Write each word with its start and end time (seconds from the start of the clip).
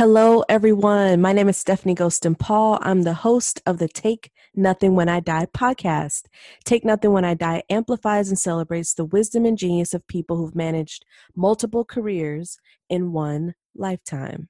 Hello, 0.00 0.42
everyone. 0.48 1.20
My 1.20 1.34
name 1.34 1.50
is 1.50 1.58
Stephanie 1.58 1.94
Ghostin 1.94 2.38
Paul. 2.38 2.78
I'm 2.80 3.02
the 3.02 3.12
host 3.12 3.60
of 3.66 3.76
the 3.76 3.86
Take 3.86 4.32
Nothing 4.54 4.94
When 4.94 5.10
I 5.10 5.20
Die 5.20 5.44
podcast. 5.54 6.22
Take 6.64 6.86
Nothing 6.86 7.12
When 7.12 7.26
I 7.26 7.34
Die 7.34 7.62
amplifies 7.68 8.30
and 8.30 8.38
celebrates 8.38 8.94
the 8.94 9.04
wisdom 9.04 9.44
and 9.44 9.58
genius 9.58 9.92
of 9.92 10.06
people 10.06 10.38
who've 10.38 10.54
managed 10.54 11.04
multiple 11.36 11.84
careers 11.84 12.56
in 12.88 13.12
one 13.12 13.54
lifetime. 13.74 14.48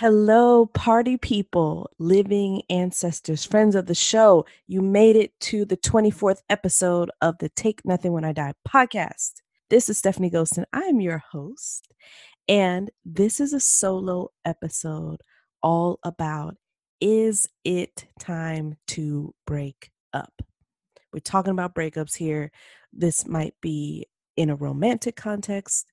Hello, 0.00 0.64
party 0.64 1.16
people, 1.16 1.90
living 1.98 2.62
ancestors, 2.70 3.44
friends 3.44 3.74
of 3.74 3.86
the 3.86 3.96
show. 3.96 4.46
You 4.68 4.80
made 4.80 5.16
it 5.16 5.32
to 5.40 5.64
the 5.64 5.76
24th 5.76 6.38
episode 6.48 7.10
of 7.20 7.36
the 7.38 7.48
Take 7.48 7.84
Nothing 7.84 8.12
When 8.12 8.24
I 8.24 8.30
Die 8.32 8.52
podcast. 8.64 9.42
This 9.70 9.88
is 9.88 9.98
Stephanie 9.98 10.30
Ghostin. 10.30 10.66
I'm 10.72 11.00
your 11.00 11.18
host, 11.32 11.88
and 12.46 12.92
this 13.04 13.40
is 13.40 13.52
a 13.52 13.58
solo 13.58 14.28
episode 14.44 15.20
all 15.64 15.98
about 16.04 16.54
is 17.00 17.48
it 17.64 18.06
time 18.20 18.76
to 18.86 19.34
break 19.48 19.90
up? 20.12 20.42
We're 21.12 21.18
talking 21.18 21.50
about 21.50 21.74
breakups 21.74 22.16
here. 22.16 22.52
This 22.92 23.26
might 23.26 23.54
be 23.60 24.06
in 24.36 24.48
a 24.48 24.54
romantic 24.54 25.16
context, 25.16 25.90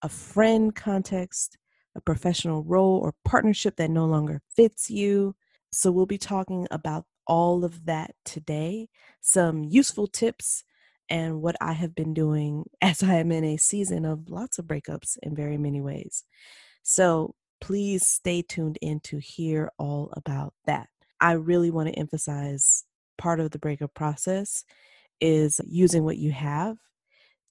a 0.00 0.08
friend 0.08 0.74
context, 0.74 1.58
a 1.94 2.00
professional 2.00 2.62
role 2.64 2.98
or 2.98 3.14
partnership 3.24 3.76
that 3.76 3.90
no 3.90 4.06
longer 4.06 4.40
fits 4.54 4.90
you. 4.90 5.34
So, 5.72 5.90
we'll 5.90 6.06
be 6.06 6.18
talking 6.18 6.66
about 6.70 7.06
all 7.26 7.64
of 7.64 7.86
that 7.86 8.14
today, 8.24 8.88
some 9.20 9.64
useful 9.64 10.06
tips, 10.06 10.64
and 11.08 11.42
what 11.42 11.56
I 11.60 11.72
have 11.72 11.94
been 11.94 12.14
doing 12.14 12.64
as 12.80 13.02
I 13.02 13.14
am 13.14 13.32
in 13.32 13.44
a 13.44 13.56
season 13.56 14.04
of 14.04 14.28
lots 14.28 14.58
of 14.58 14.66
breakups 14.66 15.16
in 15.22 15.34
very 15.34 15.58
many 15.58 15.80
ways. 15.80 16.24
So, 16.82 17.34
please 17.60 18.06
stay 18.06 18.42
tuned 18.42 18.78
in 18.82 19.00
to 19.00 19.18
hear 19.18 19.70
all 19.78 20.12
about 20.16 20.54
that. 20.66 20.88
I 21.20 21.32
really 21.32 21.70
want 21.70 21.88
to 21.88 21.94
emphasize 21.94 22.84
part 23.18 23.38
of 23.38 23.52
the 23.52 23.58
breakup 23.58 23.94
process 23.94 24.64
is 25.20 25.60
using 25.64 26.04
what 26.04 26.18
you 26.18 26.32
have 26.32 26.76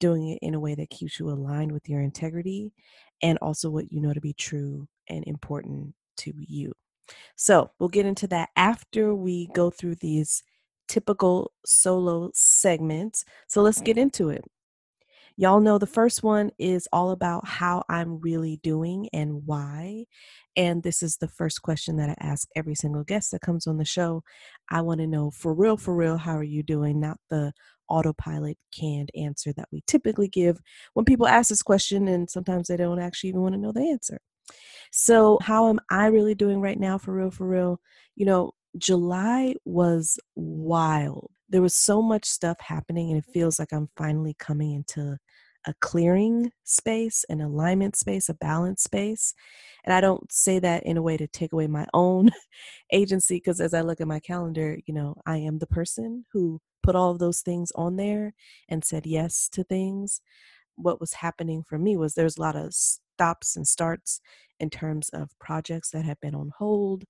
doing 0.01 0.27
it 0.27 0.39
in 0.41 0.53
a 0.53 0.59
way 0.59 0.75
that 0.75 0.89
keeps 0.89 1.17
you 1.19 1.29
aligned 1.29 1.71
with 1.71 1.87
your 1.87 2.01
integrity 2.01 2.73
and 3.21 3.37
also 3.41 3.69
what 3.69 3.91
you 3.91 4.01
know 4.01 4.13
to 4.13 4.21
be 4.21 4.33
true 4.33 4.87
and 5.09 5.23
important 5.27 5.93
to 6.17 6.33
you. 6.35 6.71
So, 7.35 7.71
we'll 7.79 7.89
get 7.89 8.05
into 8.05 8.27
that 8.27 8.49
after 8.55 9.13
we 9.13 9.49
go 9.53 9.69
through 9.69 9.95
these 9.95 10.43
typical 10.87 11.51
solo 11.65 12.31
segments. 12.33 13.25
So, 13.47 13.61
let's 13.61 13.81
get 13.81 13.97
mm-hmm. 13.97 14.03
into 14.03 14.29
it. 14.29 14.43
Y'all 15.37 15.59
know 15.59 15.77
the 15.77 15.87
first 15.87 16.23
one 16.23 16.51
is 16.59 16.87
all 16.91 17.11
about 17.11 17.47
how 17.47 17.83
I'm 17.89 18.19
really 18.19 18.59
doing 18.63 19.09
and 19.13 19.45
why. 19.45 20.05
And 20.55 20.83
this 20.83 21.01
is 21.01 21.17
the 21.17 21.27
first 21.27 21.61
question 21.61 21.97
that 21.97 22.09
I 22.09 22.15
ask 22.19 22.47
every 22.55 22.75
single 22.75 23.03
guest 23.03 23.31
that 23.31 23.41
comes 23.41 23.65
on 23.65 23.77
the 23.77 23.85
show. 23.85 24.23
I 24.69 24.81
want 24.81 24.99
to 24.99 25.07
know 25.07 25.31
for 25.31 25.53
real, 25.53 25.77
for 25.77 25.95
real, 25.95 26.17
how 26.17 26.37
are 26.37 26.43
you 26.43 26.63
doing? 26.63 26.99
Not 26.99 27.17
the 27.29 27.53
autopilot 27.91 28.57
canned 28.71 29.11
answer 29.15 29.53
that 29.53 29.67
we 29.71 29.83
typically 29.87 30.27
give 30.27 30.59
when 30.93 31.05
people 31.05 31.27
ask 31.27 31.49
this 31.49 31.61
question, 31.63 32.07
and 32.07 32.29
sometimes 32.29 32.67
they 32.67 32.77
don't 32.77 32.99
actually 32.99 33.29
even 33.29 33.41
want 33.41 33.53
to 33.55 33.61
know 33.61 33.71
the 33.71 33.89
answer. 33.89 34.19
So, 34.91 35.39
how 35.41 35.69
am 35.69 35.79
I 35.89 36.07
really 36.07 36.35
doing 36.35 36.61
right 36.61 36.79
now, 36.79 36.97
for 36.97 37.13
real, 37.13 37.31
for 37.31 37.47
real? 37.47 37.79
You 38.15 38.25
know, 38.25 38.51
July 38.77 39.55
was 39.65 40.19
wild. 40.35 41.31
There 41.49 41.61
was 41.61 41.75
so 41.75 42.01
much 42.01 42.25
stuff 42.25 42.57
happening, 42.61 43.09
and 43.11 43.17
it 43.19 43.31
feels 43.33 43.59
like 43.59 43.73
I'm 43.73 43.89
finally 43.97 44.35
coming 44.39 44.73
into 44.73 45.17
a 45.67 45.73
clearing 45.79 46.51
space, 46.63 47.23
an 47.29 47.41
alignment 47.41 47.95
space, 47.95 48.29
a 48.29 48.33
balance 48.33 48.83
space. 48.83 49.33
And 49.83 49.93
I 49.93 50.01
don't 50.01 50.31
say 50.31 50.59
that 50.59 50.83
in 50.83 50.97
a 50.97 51.01
way 51.01 51.17
to 51.17 51.27
take 51.27 51.53
away 51.53 51.67
my 51.67 51.85
own 51.93 52.29
agency, 52.91 53.35
because 53.35 53.61
as 53.61 53.73
I 53.73 53.81
look 53.81 54.01
at 54.01 54.07
my 54.07 54.19
calendar, 54.19 54.79
you 54.85 54.93
know, 54.93 55.15
I 55.25 55.37
am 55.37 55.59
the 55.59 55.67
person 55.67 56.25
who 56.33 56.61
put 56.83 56.95
all 56.95 57.11
of 57.11 57.19
those 57.19 57.41
things 57.41 57.71
on 57.75 57.95
there 57.95 58.33
and 58.69 58.83
said 58.83 59.05
yes 59.05 59.49
to 59.49 59.63
things, 59.63 60.21
what 60.75 60.99
was 60.99 61.13
happening 61.13 61.63
for 61.67 61.77
me 61.77 61.95
was 61.97 62.13
there's 62.13 62.37
a 62.37 62.41
lot 62.41 62.55
of 62.55 62.73
stops 62.73 63.55
and 63.55 63.67
starts 63.67 64.19
in 64.59 64.69
terms 64.69 65.09
of 65.09 65.29
projects 65.39 65.91
that 65.91 66.05
had 66.05 66.19
been 66.21 66.35
on 66.35 66.51
hold, 66.57 67.03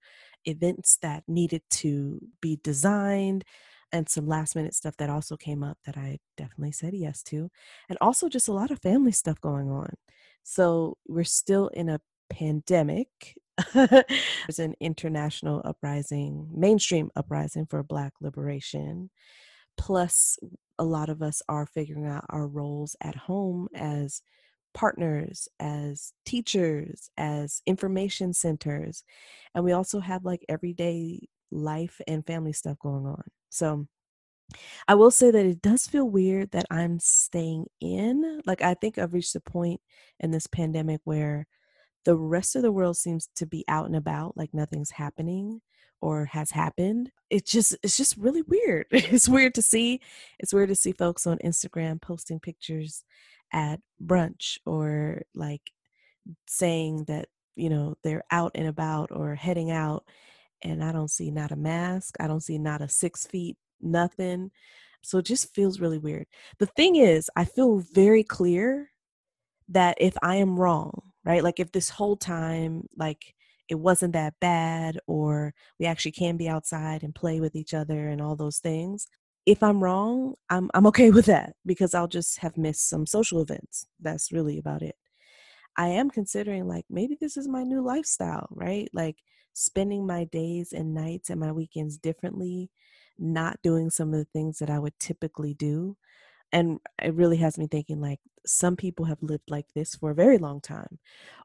events 0.45 0.97
that 1.01 1.23
needed 1.27 1.61
to 1.69 2.19
be 2.41 2.59
designed, 2.63 3.43
and 3.91 4.07
some 4.09 4.27
last 4.27 4.55
minute 4.55 4.73
stuff 4.73 4.95
that 4.97 5.09
also 5.09 5.37
came 5.37 5.63
up 5.63 5.77
that 5.85 5.97
I 5.97 6.19
definitely 6.37 6.71
said 6.71 6.93
yes 6.93 7.23
to, 7.23 7.49
and 7.89 7.97
also 8.01 8.29
just 8.29 8.47
a 8.47 8.53
lot 8.53 8.71
of 8.71 8.81
family 8.81 9.11
stuff 9.11 9.39
going 9.41 9.69
on. 9.69 9.93
So 10.43 10.97
we're 11.07 11.23
still 11.23 11.67
in 11.69 11.89
a 11.89 12.01
pandemic. 12.29 13.09
There's 13.73 14.59
an 14.59 14.75
international 14.79 15.61
uprising, 15.65 16.47
mainstream 16.53 17.11
uprising 17.15 17.65
for 17.67 17.83
Black 17.83 18.13
liberation. 18.21 19.09
Plus, 19.77 20.37
a 20.79 20.83
lot 20.83 21.09
of 21.09 21.21
us 21.21 21.41
are 21.47 21.65
figuring 21.65 22.07
out 22.07 22.25
our 22.29 22.47
roles 22.47 22.95
at 23.01 23.15
home 23.15 23.67
as 23.75 24.21
partners, 24.73 25.47
as 25.59 26.13
teachers, 26.25 27.09
as 27.17 27.61
information 27.65 28.33
centers. 28.33 29.03
And 29.53 29.63
we 29.63 29.73
also 29.73 29.99
have 29.99 30.25
like 30.25 30.45
everyday 30.49 31.27
life 31.51 31.99
and 32.07 32.25
family 32.25 32.53
stuff 32.53 32.77
going 32.79 33.05
on. 33.05 33.23
So, 33.51 33.87
I 34.87 34.95
will 34.95 35.11
say 35.11 35.31
that 35.31 35.45
it 35.45 35.61
does 35.61 35.87
feel 35.87 36.09
weird 36.09 36.51
that 36.51 36.65
I'm 36.71 36.99
staying 36.99 37.67
in. 37.79 38.41
Like, 38.45 38.61
I 38.61 38.73
think 38.73 38.97
I've 38.97 39.13
reached 39.13 39.35
a 39.35 39.39
point 39.39 39.79
in 40.19 40.31
this 40.31 40.47
pandemic 40.47 41.01
where 41.05 41.47
the 42.05 42.17
rest 42.17 42.55
of 42.55 42.63
the 42.63 42.71
world 42.71 42.97
seems 42.97 43.29
to 43.35 43.45
be 43.45 43.63
out 43.67 43.85
and 43.85 43.95
about, 43.95 44.35
like 44.35 44.53
nothing's 44.53 44.91
happening 44.91 45.61
or 46.01 46.25
has 46.25 46.51
happened 46.51 47.11
it's 47.29 47.51
just 47.51 47.77
it's 47.83 47.95
just 47.95 48.17
really 48.17 48.41
weird 48.41 48.85
it's 48.91 49.29
weird 49.29 49.53
to 49.53 49.61
see 49.61 50.01
it's 50.39 50.53
weird 50.53 50.69
to 50.69 50.75
see 50.75 50.91
folks 50.91 51.25
on 51.25 51.37
instagram 51.39 52.01
posting 52.01 52.39
pictures 52.39 53.03
at 53.53 53.79
brunch 54.03 54.57
or 54.65 55.21
like 55.35 55.71
saying 56.47 57.03
that 57.05 57.27
you 57.55 57.69
know 57.69 57.95
they're 58.03 58.23
out 58.31 58.51
and 58.55 58.67
about 58.67 59.09
or 59.11 59.35
heading 59.35 59.71
out 59.71 60.03
and 60.63 60.83
i 60.83 60.91
don't 60.91 61.11
see 61.11 61.31
not 61.31 61.51
a 61.51 61.55
mask 61.55 62.15
i 62.19 62.27
don't 62.27 62.41
see 62.41 62.57
not 62.57 62.81
a 62.81 62.89
six 62.89 63.25
feet 63.27 63.57
nothing 63.81 64.51
so 65.03 65.17
it 65.17 65.25
just 65.25 65.53
feels 65.55 65.79
really 65.79 65.97
weird. 65.97 66.27
The 66.59 66.67
thing 66.67 66.95
is 66.95 67.29
i 67.35 67.45
feel 67.45 67.79
very 67.93 68.23
clear 68.23 68.91
that 69.69 69.97
if 69.99 70.15
i 70.21 70.35
am 70.35 70.59
wrong 70.59 70.91
right 71.25 71.43
like 71.43 71.59
if 71.59 71.71
this 71.71 71.89
whole 71.89 72.17
time 72.17 72.87
like 72.97 73.33
it 73.69 73.79
wasn't 73.79 74.13
that 74.13 74.33
bad 74.41 74.99
or 75.07 75.53
we 75.79 75.85
actually 75.85 76.11
can 76.11 76.35
be 76.35 76.49
outside 76.49 77.03
and 77.03 77.15
play 77.15 77.39
with 77.39 77.55
each 77.55 77.73
other 77.73 78.09
and 78.09 78.21
all 78.21 78.35
those 78.35 78.59
things 78.59 79.07
if 79.45 79.63
i'm 79.63 79.83
wrong 79.83 80.33
i'm 80.49 80.69
i'm 80.73 80.87
okay 80.87 81.09
with 81.17 81.25
that 81.25 81.53
because 81.65 81.93
i'll 81.93 82.07
just 82.07 82.39
have 82.39 82.57
missed 82.57 82.89
some 82.89 83.05
social 83.05 83.41
events. 83.41 83.87
That's 83.99 84.31
really 84.31 84.57
about 84.57 84.81
it. 84.81 84.95
I 85.77 85.87
am 85.87 86.09
considering 86.09 86.67
like 86.67 86.85
maybe 86.89 87.17
this 87.19 87.37
is 87.37 87.47
my 87.47 87.63
new 87.63 87.81
lifestyle 87.81 88.47
right? 88.51 88.89
Like 88.93 89.17
spending 89.53 90.05
my 90.05 90.23
days 90.25 90.73
and 90.73 90.93
nights 90.93 91.29
and 91.29 91.39
my 91.39 91.51
weekends 91.51 91.97
differently 91.97 92.69
not 93.19 93.61
doing 93.61 93.89
some 93.89 94.13
of 94.13 94.19
the 94.19 94.27
things 94.33 94.59
that 94.59 94.69
i 94.69 94.79
would 94.79 94.97
typically 94.99 95.53
do 95.53 95.95
and 96.51 96.79
it 97.01 97.13
really 97.13 97.37
has 97.37 97.57
me 97.57 97.67
thinking 97.67 98.01
like 98.01 98.19
some 98.45 98.75
people 98.75 99.05
have 99.05 99.21
lived 99.21 99.49
like 99.49 99.67
this 99.75 99.95
for 99.95 100.11
a 100.11 100.15
very 100.15 100.37
long 100.37 100.59
time 100.59 100.99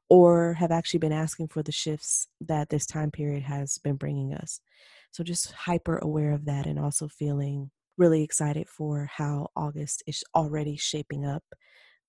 or 0.08 0.54
have 0.54 0.70
actually 0.70 0.98
been 0.98 1.12
asking 1.12 1.48
for 1.48 1.62
the 1.62 1.72
shifts 1.72 2.28
that 2.40 2.68
this 2.68 2.86
time 2.86 3.10
period 3.10 3.42
has 3.42 3.78
been 3.78 3.96
bringing 3.96 4.34
us. 4.34 4.60
So 5.10 5.24
just 5.24 5.52
hyper 5.52 5.98
aware 5.98 6.32
of 6.32 6.44
that 6.46 6.66
and 6.66 6.78
also 6.78 7.08
feeling 7.08 7.70
really 7.98 8.22
excited 8.22 8.68
for 8.68 9.10
how 9.12 9.48
August 9.56 10.02
is 10.06 10.22
already 10.34 10.76
shaping 10.76 11.26
up, 11.26 11.42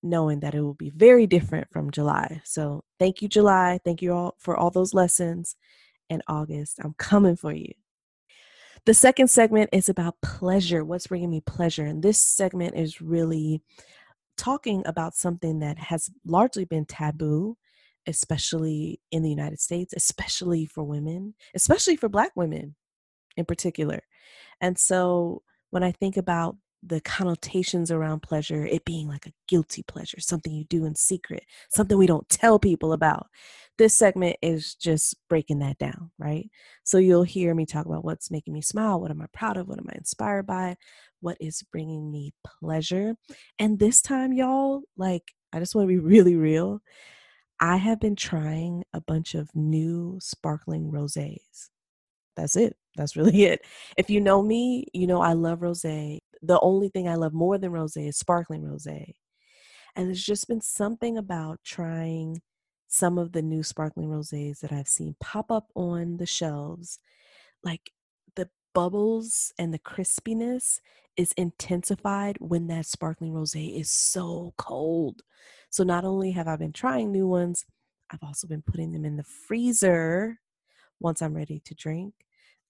knowing 0.02 0.40
that 0.40 0.54
it 0.54 0.60
will 0.62 0.74
be 0.74 0.90
very 0.90 1.26
different 1.26 1.68
from 1.72 1.90
July. 1.90 2.40
So 2.44 2.84
thank 2.98 3.22
you, 3.22 3.28
July. 3.28 3.80
Thank 3.84 4.02
you 4.02 4.12
all 4.12 4.34
for 4.38 4.56
all 4.56 4.70
those 4.70 4.94
lessons. 4.94 5.56
And 6.10 6.22
August, 6.26 6.78
I'm 6.82 6.94
coming 6.98 7.36
for 7.36 7.52
you. 7.52 7.72
The 8.86 8.94
second 8.94 9.28
segment 9.28 9.70
is 9.72 9.88
about 9.88 10.20
pleasure. 10.22 10.84
What's 10.84 11.08
bringing 11.08 11.30
me 11.30 11.40
pleasure? 11.40 11.84
And 11.84 12.02
this 12.02 12.20
segment 12.22 12.76
is 12.76 13.00
really 13.00 13.62
talking 14.36 14.82
about 14.86 15.14
something 15.14 15.58
that 15.58 15.78
has 15.78 16.08
largely 16.24 16.64
been 16.64 16.86
taboo 16.86 17.56
especially 18.08 19.00
in 19.12 19.22
the 19.22 19.28
United 19.28 19.60
States, 19.60 19.92
especially 19.94 20.64
for 20.64 20.82
women, 20.82 21.34
especially 21.54 21.94
for 21.94 22.08
Black 22.08 22.32
women 22.34 22.74
in 23.36 23.44
particular. 23.44 24.00
And 24.60 24.78
so 24.78 25.42
when 25.70 25.82
I 25.82 25.92
think 25.92 26.16
about 26.16 26.56
the 26.82 27.00
connotations 27.00 27.90
around 27.90 28.22
pleasure, 28.22 28.64
it 28.64 28.84
being 28.84 29.08
like 29.08 29.26
a 29.26 29.32
guilty 29.48 29.82
pleasure, 29.82 30.20
something 30.20 30.52
you 30.52 30.64
do 30.64 30.84
in 30.84 30.94
secret, 30.94 31.44
something 31.70 31.98
we 31.98 32.06
don't 32.06 32.28
tell 32.28 32.58
people 32.58 32.92
about. 32.92 33.26
This 33.78 33.96
segment 33.96 34.36
is 34.42 34.74
just 34.74 35.16
breaking 35.28 35.60
that 35.60 35.78
down, 35.78 36.10
right? 36.18 36.48
So 36.84 36.98
you'll 36.98 37.22
hear 37.24 37.54
me 37.54 37.66
talk 37.66 37.86
about 37.86 38.04
what's 38.04 38.30
making 38.30 38.54
me 38.54 38.60
smile, 38.60 39.00
what 39.00 39.10
am 39.10 39.22
I 39.22 39.26
proud 39.32 39.56
of, 39.56 39.68
what 39.68 39.78
am 39.78 39.86
I 39.88 39.96
inspired 39.96 40.46
by, 40.46 40.76
what 41.20 41.36
is 41.40 41.62
bringing 41.72 42.10
me 42.10 42.32
pleasure. 42.44 43.14
And 43.58 43.78
this 43.78 44.02
time, 44.02 44.32
y'all, 44.32 44.82
like, 44.96 45.32
I 45.52 45.60
just 45.60 45.74
want 45.74 45.84
to 45.88 45.94
be 45.94 45.98
really 46.04 46.36
real. 46.36 46.80
I 47.60 47.76
have 47.76 48.00
been 48.00 48.16
trying 48.16 48.84
a 48.92 49.00
bunch 49.00 49.34
of 49.34 49.50
new 49.54 50.18
sparkling 50.20 50.90
rosés. 50.92 51.70
That's 52.36 52.56
it. 52.56 52.76
That's 52.96 53.16
really 53.16 53.44
it. 53.44 53.64
If 53.96 54.10
you 54.10 54.20
know 54.20 54.42
me, 54.42 54.86
you 54.92 55.06
know 55.06 55.20
I 55.20 55.32
love 55.32 55.60
rosé. 55.60 56.20
The 56.42 56.60
only 56.60 56.88
thing 56.88 57.08
I 57.08 57.16
love 57.16 57.32
more 57.32 57.58
than 57.58 57.72
rosé 57.72 58.08
is 58.08 58.16
sparkling 58.16 58.62
rosé. 58.62 59.14
And 59.96 60.06
there's 60.06 60.24
just 60.24 60.48
been 60.48 60.60
something 60.60 61.18
about 61.18 61.60
trying 61.64 62.40
some 62.86 63.18
of 63.18 63.32
the 63.32 63.42
new 63.42 63.62
sparkling 63.62 64.08
rosés 64.08 64.60
that 64.60 64.72
I've 64.72 64.88
seen 64.88 65.16
pop 65.20 65.50
up 65.50 65.68
on 65.74 66.16
the 66.16 66.26
shelves. 66.26 66.98
Like 67.62 67.90
the 68.36 68.48
bubbles 68.74 69.52
and 69.58 69.74
the 69.74 69.78
crispiness 69.78 70.80
is 71.16 71.32
intensified 71.32 72.36
when 72.38 72.68
that 72.68 72.86
sparkling 72.86 73.32
rosé 73.32 73.78
is 73.78 73.90
so 73.90 74.54
cold. 74.56 75.22
So 75.70 75.82
not 75.82 76.04
only 76.04 76.30
have 76.30 76.48
I 76.48 76.56
been 76.56 76.72
trying 76.72 77.10
new 77.10 77.26
ones, 77.26 77.64
I've 78.10 78.22
also 78.22 78.46
been 78.46 78.62
putting 78.62 78.92
them 78.92 79.04
in 79.04 79.16
the 79.16 79.24
freezer 79.24 80.38
once 81.00 81.20
I'm 81.20 81.34
ready 81.34 81.60
to 81.64 81.74
drink. 81.74 82.14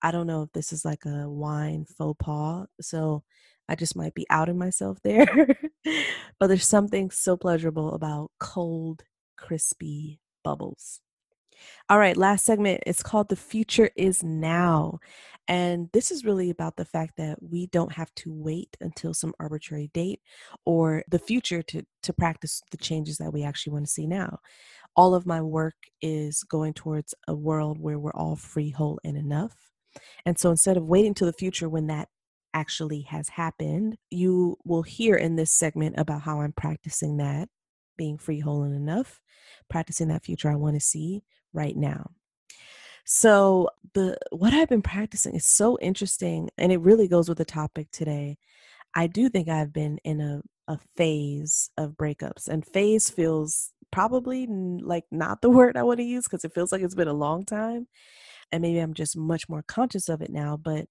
I 0.03 0.11
don't 0.11 0.27
know 0.27 0.43
if 0.43 0.53
this 0.53 0.73
is 0.73 0.85
like 0.85 1.05
a 1.05 1.29
wine 1.29 1.85
faux 1.85 2.17
pas. 2.19 2.67
So 2.81 3.23
I 3.69 3.75
just 3.75 3.97
might 3.97 4.15
be 4.15 4.27
outing 4.31 4.59
myself 4.59 4.99
there. 5.03 5.59
but 6.39 6.47
there's 6.47 6.67
something 6.67 7.11
so 7.11 7.37
pleasurable 7.37 7.95
about 7.95 8.31
cold, 8.39 9.03
crispy 9.37 10.21
bubbles. 10.43 11.01
All 11.89 11.99
right, 11.99 12.17
last 12.17 12.45
segment. 12.45 12.83
It's 12.87 13.03
called 13.03 13.29
The 13.29 13.37
Future 13.37 13.91
is 13.97 14.23
Now. 14.23 15.01
And 15.49 15.89
this 15.93 16.11
is 16.11 16.25
really 16.25 16.51
about 16.51 16.77
the 16.77 16.85
fact 16.85 17.17
that 17.17 17.43
we 17.43 17.67
don't 17.69 17.93
have 17.93 18.15
to 18.17 18.33
wait 18.33 18.77
until 18.81 19.15
some 19.15 19.33
arbitrary 19.41 19.91
date 19.95 20.21
or 20.67 21.03
the 21.09 21.19
future 21.19 21.63
to, 21.63 21.83
to 22.03 22.13
practice 22.13 22.63
the 22.71 22.77
changes 22.77 23.17
that 23.17 23.33
we 23.33 23.43
actually 23.43 23.73
want 23.73 23.87
to 23.87 23.91
see 23.91 24.07
now. 24.07 24.39
All 24.95 25.15
of 25.15 25.27
my 25.27 25.41
work 25.41 25.77
is 26.03 26.43
going 26.45 26.75
towards 26.75 27.15
a 27.27 27.35
world 27.35 27.79
where 27.81 27.99
we're 27.99 28.13
all 28.13 28.37
free, 28.37 28.71
whole, 28.71 29.01
and 29.05 29.17
enough. 29.17 29.55
And 30.27 30.39
so 30.39 30.51
instead 30.51 30.77
of 30.77 30.85
waiting 30.85 31.15
to 31.15 31.25
the 31.25 31.33
future 31.33 31.69
when 31.69 31.87
that 31.87 32.09
actually 32.55 33.03
has 33.03 33.29
happened, 33.29 33.97
you 34.11 34.57
will 34.65 34.83
hear 34.83 35.17
in 35.17 35.37
this 35.37 35.53
segment 35.53 35.97
about 35.99 36.23
how 36.23 36.41
I'm 36.41 36.53
practicing 36.53 37.19
that, 37.19 37.49
being 37.97 38.19
free, 38.19 38.41
whole, 38.41 38.63
and 38.63 38.75
enough, 38.75 39.21
practicing 39.71 40.09
that 40.09 40.25
future 40.25 40.51
I 40.51 40.57
want 40.57 40.77
to 40.77 40.81
see 40.81 41.23
right 41.53 41.77
now. 41.77 42.11
So 43.05 43.71
the 43.95 44.19
what 44.31 44.53
I've 44.53 44.69
been 44.69 44.83
practicing 44.83 45.35
is 45.35 45.47
so 45.47 45.79
interesting 45.81 46.51
and 46.59 46.71
it 46.71 46.79
really 46.79 47.09
goes 47.09 47.29
with 47.29 47.39
the 47.39 47.45
topic 47.45 47.89
today. 47.91 48.37
I 48.95 49.07
do 49.07 49.29
think 49.31 49.49
I've 49.49 49.73
been 49.73 49.99
in 50.05 50.21
a 50.21 50.43
a 50.69 50.79
phase 50.97 51.71
of 51.79 51.93
breakups 51.93 52.47
and 52.49 52.67
phase 52.67 53.09
feels 53.09 53.73
probably 53.91 54.47
like 54.47 55.05
not 55.11 55.41
the 55.41 55.49
word 55.59 55.77
I 55.77 55.83
want 55.83 55.99
to 56.01 56.05
use 56.05 56.25
because 56.25 56.45
it 56.45 56.53
feels 56.55 56.71
like 56.71 56.83
it's 56.83 56.95
been 56.95 57.09
a 57.09 57.15
long 57.15 57.45
time 57.47 57.87
and 58.53 58.63
maybe 58.63 58.79
I'm 58.79 58.95
just 58.95 59.17
much 59.17 59.49
more 59.49 59.63
conscious 59.63 60.09
of 60.09 60.23
it 60.23 60.31
now. 60.31 60.57
But 60.57 60.87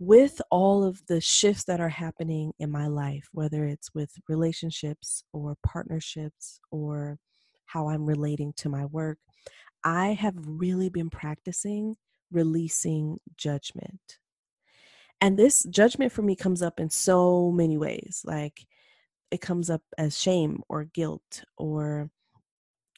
with 0.00 0.40
all 0.50 0.82
of 0.82 1.06
the 1.06 1.20
shifts 1.20 1.64
that 1.64 1.78
are 1.78 1.90
happening 1.90 2.52
in 2.58 2.70
my 2.70 2.86
life, 2.86 3.28
whether 3.32 3.66
it's 3.66 3.94
with 3.94 4.10
relationships 4.28 5.22
or 5.32 5.56
partnerships 5.64 6.58
or 6.70 7.18
how 7.66 7.90
I'm 7.90 8.06
relating 8.06 8.54
to 8.56 8.70
my 8.70 8.86
work, 8.86 9.18
I 9.84 10.14
have 10.14 10.34
really 10.38 10.88
been 10.88 11.10
practicing 11.10 11.96
releasing 12.32 13.18
judgment. 13.36 14.18
And 15.20 15.38
this 15.38 15.64
judgment 15.64 16.12
for 16.12 16.22
me 16.22 16.34
comes 16.34 16.62
up 16.62 16.80
in 16.80 16.88
so 16.88 17.50
many 17.50 17.76
ways. 17.76 18.22
Like 18.24 18.66
it 19.30 19.40
comes 19.40 19.68
up 19.68 19.82
as 19.98 20.18
shame 20.18 20.62
or 20.68 20.84
guilt 20.84 21.44
or 21.58 22.08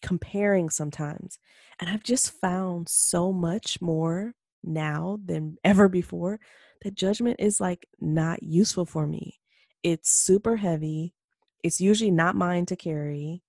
comparing 0.02 0.70
sometimes. 0.70 1.38
And 1.80 1.90
I've 1.90 2.04
just 2.04 2.30
found 2.40 2.88
so 2.88 3.32
much 3.32 3.80
more 3.80 4.34
now 4.62 5.18
than 5.24 5.56
ever 5.64 5.88
before 5.88 6.38
that 6.82 6.94
judgment 6.94 7.36
is 7.38 7.60
like 7.60 7.86
not 8.00 8.42
useful 8.42 8.86
for 8.86 9.06
me. 9.06 9.40
It's 9.82 10.10
super 10.10 10.56
heavy. 10.56 11.14
It's 11.62 11.80
usually 11.80 12.10
not 12.10 12.36
mine 12.36 12.66
to 12.66 12.76
carry. 12.76 13.42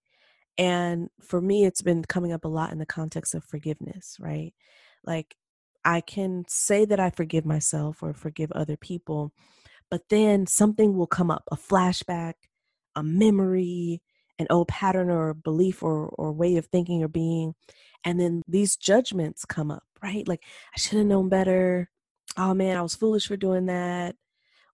And 0.57 1.09
for 1.21 1.41
me, 1.41 1.65
it's 1.65 1.81
been 1.81 2.03
coming 2.03 2.31
up 2.31 2.45
a 2.45 2.49
lot 2.49 2.71
in 2.71 2.77
the 2.77 2.85
context 2.85 3.33
of 3.33 3.43
forgiveness, 3.43 4.17
right? 4.19 4.53
Like, 5.03 5.35
I 5.85 5.99
can 6.01 6.45
say 6.47 6.85
that 6.85 6.99
I 6.99 7.09
forgive 7.09 7.45
myself 7.45 8.01
or 8.01 8.13
forgive 8.13 8.51
other 8.51 8.77
people, 8.77 9.33
but 9.89 10.09
then 10.09 10.45
something 10.45 10.95
will 10.95 11.07
come 11.07 11.29
up 11.29 11.43
a 11.51 11.57
flashback, 11.57 12.33
a 12.95 13.03
memory, 13.03 14.01
an 14.39 14.47
old 14.49 14.67
pattern 14.67 15.09
or 15.09 15.33
belief 15.33 15.83
or, 15.83 16.07
or 16.09 16.31
way 16.31 16.55
of 16.57 16.67
thinking 16.67 17.03
or 17.03 17.07
being. 17.07 17.53
And 18.03 18.19
then 18.19 18.41
these 18.47 18.75
judgments 18.77 19.45
come 19.45 19.71
up, 19.71 19.83
right? 20.01 20.27
Like, 20.27 20.43
I 20.75 20.79
should 20.79 20.99
have 20.99 21.07
known 21.07 21.29
better. 21.29 21.89
Oh 22.37 22.53
man, 22.53 22.77
I 22.77 22.81
was 22.81 22.95
foolish 22.95 23.27
for 23.27 23.37
doing 23.37 23.67
that. 23.67 24.15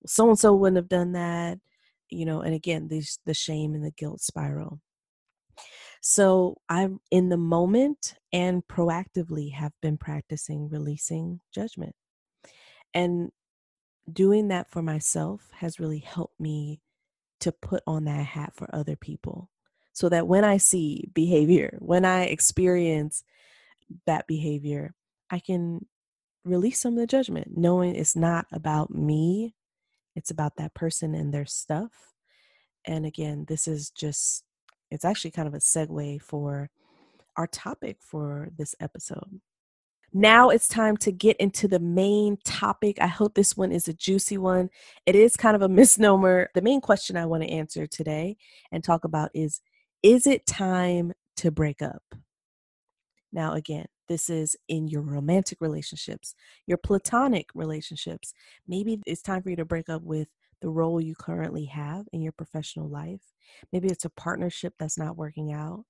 So 0.06 0.30
and 0.30 0.40
so 0.40 0.56
wouldn't 0.56 0.78
have 0.78 0.90
done 0.90 1.13
that. 1.13 1.60
You 2.10 2.25
know, 2.25 2.42
and 2.42 2.54
again, 2.54 2.88
these 2.88 3.19
the 3.25 3.34
shame 3.34 3.75
and 3.75 3.84
the 3.84 3.92
guilt 3.92 4.22
spiral. 4.22 4.80
So 6.01 6.57
I'm 6.69 7.00
in 7.12 7.30
the 7.30 7.38
moment 7.38 8.16
and 8.31 8.66
proactively 8.66 9.51
have 9.54 9.74
been 9.81 9.98
practicing 9.98 10.69
releasing 10.69 11.42
judgment. 11.54 11.96
And 12.94 13.31
doing 14.12 14.48
that 14.48 14.69
for 14.72 14.81
myself 14.81 15.50
has 15.54 15.80
really 15.80 16.00
helped 16.00 16.40
me 16.40 16.81
to 17.42 17.52
put 17.52 17.84
on 17.86 18.06
that 18.06 18.25
hat 18.25 18.54
for 18.56 18.74
other 18.74 18.95
people 18.95 19.50
so 19.94 20.10
that 20.10 20.28
when 20.28 20.44
I 20.44 20.57
see 20.57 21.10
behavior, 21.13 21.78
when 21.80 22.06
I 22.06 22.24
experience 22.24 23.24
that 24.06 24.28
behavior, 24.28 24.94
I 25.30 25.40
can 25.40 25.86
release 26.44 26.80
some 26.80 26.94
of 26.94 27.00
the 27.00 27.08
judgment, 27.08 27.58
knowing 27.58 27.96
it's 27.96 28.16
not 28.16 28.46
about 28.52 28.94
me, 28.94 29.56
it's 30.16 30.32
about 30.32 30.56
that 30.58 30.74
person 30.74 31.16
and 31.16 31.34
their 31.34 31.46
stuff. 31.46 32.14
And 32.86 33.06
again, 33.06 33.46
this 33.48 33.68
is 33.68 33.90
just, 33.90 34.44
it's 34.90 35.06
actually 35.06 35.32
kind 35.32 35.48
of 35.48 35.54
a 35.54 35.60
segue 35.60 36.22
for 36.22 36.70
our 37.38 37.48
topic 37.48 37.98
for 38.02 38.50
this 38.58 38.76
episode. 38.80 39.40
Now 40.12 40.50
it's 40.50 40.68
time 40.68 40.98
to 40.98 41.12
get 41.12 41.38
into 41.38 41.68
the 41.68 41.80
main 41.80 42.38
topic. 42.44 42.98
I 43.00 43.08
hope 43.08 43.36
this 43.36 43.56
one 43.56 43.72
is 43.72 43.88
a 43.88 43.94
juicy 43.94 44.38
one. 44.40 44.70
It 45.06 45.16
is 45.16 45.38
kind 45.38 45.56
of 45.56 45.62
a 45.62 45.70
misnomer. 45.70 46.50
The 46.56 46.62
main 46.62 46.81
question 46.81 47.16
I 47.16 47.28
want 47.28 47.44
to 47.44 47.50
answer 47.50 47.86
today 47.86 48.38
and 48.72 48.84
talk 48.84 49.04
about 49.04 49.30
is 49.34 49.62
Is 50.02 50.26
it 50.26 50.48
time 50.48 51.14
to 51.38 51.52
break 51.52 51.81
up? 51.81 52.04
Now, 53.31 53.54
again, 53.54 53.86
this 54.09 54.30
is 54.30 54.57
in 54.68 54.89
your 54.89 55.01
romantic 55.01 55.61
relationships, 55.61 56.35
your 56.68 56.78
platonic 56.78 57.49
relationships. 57.56 58.33
Maybe 58.68 58.99
it's 59.06 59.21
time 59.21 59.42
for 59.44 59.49
you 59.49 59.56
to 59.57 59.66
break 59.66 59.89
up 59.89 60.01
with 60.04 60.28
the 60.61 60.69
role 60.69 60.99
you 60.99 61.16
currently 61.16 61.66
have 61.66 62.07
in 62.11 62.21
your 62.21 62.33
professional 62.33 62.89
life. 62.89 63.21
Maybe 63.71 63.87
it's 63.87 64.06
a 64.06 64.09
partnership 64.09 64.73
that's 64.78 64.97
not 64.97 65.16
working 65.16 65.54
out 65.54 65.85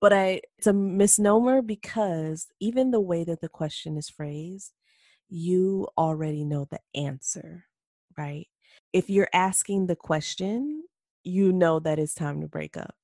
but 0.00 0.12
I 0.12 0.42
it's 0.58 0.66
a 0.66 0.72
misnomer 0.72 1.62
because 1.62 2.48
even 2.60 2.90
the 2.90 3.00
way 3.00 3.24
that 3.24 3.40
the 3.40 3.48
question 3.48 3.96
is 3.96 4.10
phrased, 4.10 4.72
you 5.28 5.88
already 5.96 6.44
know 6.44 6.66
the 6.70 6.80
answer, 6.94 7.66
right? 8.18 8.48
If 8.92 9.08
you're 9.08 9.28
asking 9.32 9.86
the 9.86 9.96
question, 9.96 10.84
you 11.24 11.52
know 11.52 11.78
that 11.80 12.00
it's 12.00 12.14
time 12.14 12.40
to 12.40 12.48
break 12.48 12.76
up. 12.76 12.96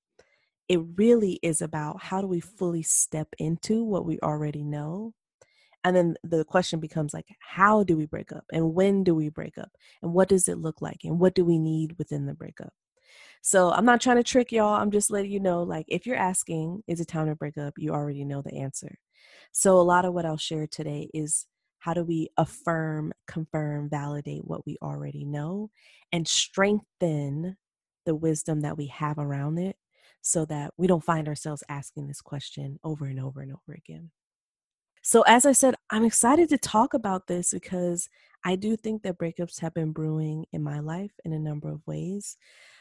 It 0.69 0.81
really 0.97 1.39
is 1.43 1.63
about 1.63 2.03
how 2.03 2.21
do 2.21 2.27
we 2.27 2.41
fully 2.41 2.83
step 2.83 3.29
into 3.39 3.85
what 3.85 4.05
we 4.05 4.19
already 4.21 4.63
know 4.63 5.15
and 5.85 5.97
then 5.97 6.17
the 6.25 6.45
question 6.45 6.81
becomes 6.81 7.15
like 7.15 7.27
how 7.41 7.85
do 7.85 7.97
we 7.97 8.05
break 8.05 8.33
up 8.33 8.45
and 8.53 8.75
when 8.75 9.05
do 9.05 9.15
we 9.15 9.29
break 9.29 9.57
up 9.57 9.71
and 10.03 10.13
what 10.13 10.29
does 10.29 10.49
it 10.49 10.59
look 10.59 10.83
like 10.83 10.99
and 11.05 11.21
what 11.21 11.35
do 11.35 11.45
we 11.45 11.59
need 11.59 11.97
within 11.99 12.27
the 12.27 12.35
breakup 12.35 12.73
so 13.43 13.73
I'm 13.73 13.85
not 13.85 14.01
trying 14.01 14.17
to 14.17 14.23
trick 14.23 14.53
y'all. 14.53 14.75
I'm 14.75 14.91
just 14.91 15.11
letting 15.11 15.31
you 15.31 15.41
know, 15.41 15.63
like, 15.63 15.87
if 15.89 16.07
you're 16.07 16.17
asking, 16.17 16.83
is 16.87 17.01
it 17.01 17.09
time 17.09 17.27
to 17.27 17.35
break 17.35 17.57
up? 17.57 17.75
You 17.79 17.93
already 17.93 18.25
know 18.25 18.43
the 18.43 18.57
answer. 18.57 18.99
So 19.53 19.79
a 19.79 19.83
lot 19.83 20.05
of 20.05 20.13
what 20.13 20.27
I'll 20.27 20.37
share 20.37 20.67
today 20.67 21.09
is 21.15 21.47
how 21.79 21.95
do 21.95 22.05
we 22.05 22.29
affirm, 22.37 23.13
confirm, 23.27 23.89
validate 23.89 24.45
what 24.45 24.67
we 24.67 24.77
already 24.83 25.25
know 25.25 25.71
and 26.13 26.27
strengthen 26.27 27.57
the 28.05 28.15
wisdom 28.15 28.61
that 28.63 28.77
we 28.77 28.87
have 28.87 29.19
around 29.19 29.59
it 29.59 29.77
so 30.29 30.45
that 30.45 30.73
we 30.77 30.87
don't 30.87 31.05
find 31.05 31.27
ourselves 31.27 31.65
asking 31.71 32.07
this 32.07 32.21
question 32.21 32.79
over 32.85 33.07
and 33.07 33.19
over 33.19 33.41
and 33.41 33.51
over 33.51 33.73
again. 33.75 34.11
So, 35.03 35.23
as 35.23 35.47
I 35.47 35.53
said, 35.53 35.75
I'm 35.89 36.05
excited 36.05 36.51
to 36.51 36.59
talk 36.59 36.93
about 36.93 37.29
this 37.29 37.53
because 37.53 38.11
I 38.45 38.57
do 38.57 38.77
think 38.77 39.03
that 39.03 39.17
breakups 39.17 39.61
have 39.61 39.73
been 39.73 39.93
brewing 39.93 40.45
in 40.53 40.63
my 40.63 40.81
life 40.81 41.13
in 41.25 41.33
a 41.33 41.39
number 41.39 41.71
of 41.71 41.87
ways. 41.87 42.37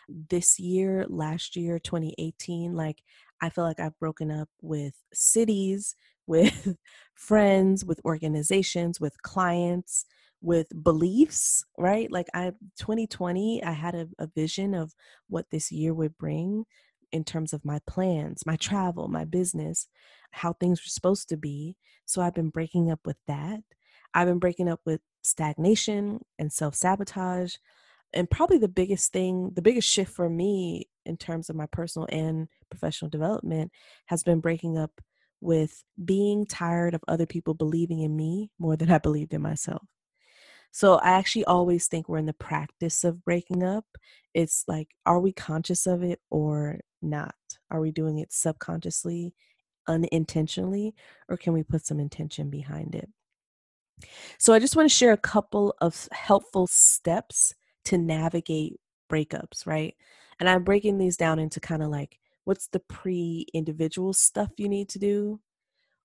This 0.10 0.60
year, 0.60 1.06
last 1.08 1.56
year, 1.56 1.80
2018, 1.80 2.76
like 2.76 3.02
I 3.42 3.50
feel 3.50 3.64
like 3.64 3.80
I've 3.80 3.98
broken 3.98 4.30
up 4.30 4.50
with 4.62 4.96
cities, 5.14 5.96
with 6.28 6.76
friends, 7.16 7.86
with 7.86 8.02
organizations, 8.04 9.00
with 9.00 9.22
clients, 9.22 10.06
with 10.42 10.68
beliefs, 10.84 11.64
right? 11.78 12.12
Like 12.12 12.28
I 12.34 12.52
2020, 12.78 13.64
I 13.64 13.72
had 13.72 13.96
a, 13.96 14.10
a 14.20 14.28
vision 14.28 14.74
of 14.74 14.94
what 15.30 15.46
this 15.50 15.72
year 15.72 15.94
would 15.94 16.18
bring 16.18 16.66
in 17.12 17.24
terms 17.24 17.54
of 17.54 17.66
my 17.66 17.80
plans, 17.88 18.46
my 18.46 18.56
travel, 18.56 19.08
my 19.08 19.26
business, 19.26 19.88
how 20.32 20.54
things 20.54 20.82
were 20.82 20.90
supposed 20.90 21.30
to 21.30 21.38
be. 21.38 21.76
So 22.06 22.22
I've 22.22 22.36
been 22.36 22.50
breaking 22.50 22.92
up 22.92 23.00
with 23.06 23.18
that. 23.28 23.62
I've 24.14 24.28
been 24.28 24.40
breaking 24.40 24.70
up 24.70 24.82
with 24.86 25.02
stagnation 25.22 26.22
and 26.40 26.52
self 26.52 26.76
sabotage. 26.76 27.56
And 28.14 28.30
probably 28.30 28.58
the 28.58 28.70
biggest 28.70 29.12
thing, 29.12 29.52
the 29.56 29.62
biggest 29.62 29.90
shift 29.90 30.14
for 30.14 30.30
me 30.30 30.90
in 31.06 31.18
terms 31.18 31.50
of 31.50 31.56
my 31.56 31.66
personal 31.68 32.08
and 32.12 32.48
professional 32.70 33.10
development 33.10 33.72
has 34.08 34.24
been 34.24 34.40
breaking 34.40 34.78
up 34.78 34.92
with 35.42 35.84
being 36.04 36.46
tired 36.46 36.94
of 36.94 37.04
other 37.08 37.26
people 37.26 37.54
believing 37.54 38.00
in 38.02 38.16
me 38.16 38.50
more 38.60 38.76
than 38.76 38.90
I 38.92 38.98
believed 38.98 39.34
in 39.34 39.42
myself. 39.42 39.84
So 40.72 40.96
I 40.96 41.12
actually 41.12 41.46
always 41.46 41.88
think 41.88 42.08
we're 42.08 42.18
in 42.18 42.26
the 42.26 42.34
practice 42.34 43.04
of 43.04 43.24
breaking 43.24 43.64
up. 43.64 43.86
It's 44.34 44.64
like, 44.68 44.90
are 45.06 45.20
we 45.20 45.32
conscious 45.34 45.88
of 45.88 46.04
it 46.04 46.20
or 46.30 46.80
not? 47.02 47.36
Are 47.70 47.80
we 47.80 47.92
doing 47.92 48.20
it 48.20 48.34
subconsciously, 48.34 49.34
unintentionally, 49.88 50.94
or 51.30 51.38
can 51.38 51.54
we 51.54 51.64
put 51.64 51.86
some 51.86 52.00
intention 52.00 52.50
behind 52.50 52.96
it? 52.96 53.10
So 54.38 54.54
I 54.54 54.60
just 54.60 54.76
want 54.76 54.90
to 54.90 54.96
share 54.96 55.12
a 55.12 55.18
couple 55.18 55.76
of 55.82 56.08
helpful 56.12 56.68
steps 56.68 57.54
to 57.86 57.98
navigate 57.98 58.80
breakups, 59.10 59.66
right? 59.66 59.96
And 60.40 60.48
I'm 60.48 60.64
breaking 60.64 60.98
these 60.98 61.18
down 61.18 61.40
into 61.40 61.60
kind 61.60 61.82
of 61.82 61.90
like 61.90 62.20
what's 62.44 62.68
the 62.68 62.80
pre 62.80 63.48
individual 63.54 64.14
stuff 64.14 64.52
you 64.58 64.70
need 64.70 64.90
to 64.90 65.00
do? 65.00 65.40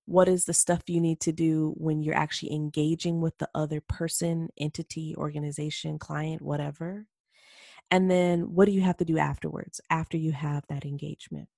What 0.06 0.28
is 0.28 0.44
the 0.44 0.54
stuff 0.54 0.82
you 0.88 1.00
need 1.00 1.20
to 1.20 1.32
do 1.32 1.74
when 1.76 2.02
you're 2.02 2.16
actually 2.16 2.52
engaging 2.52 3.20
with 3.20 3.38
the 3.38 3.48
other 3.54 3.80
person, 3.80 4.48
entity, 4.58 5.14
organization, 5.16 5.98
client, 5.98 6.42
whatever? 6.42 7.06
And 7.92 8.10
then 8.10 8.54
what 8.54 8.64
do 8.64 8.72
you 8.72 8.80
have 8.80 8.96
to 8.96 9.04
do 9.04 9.18
afterwards, 9.18 9.80
after 9.90 10.16
you 10.16 10.32
have 10.32 10.64
that 10.68 10.86
engagement? 10.86 11.48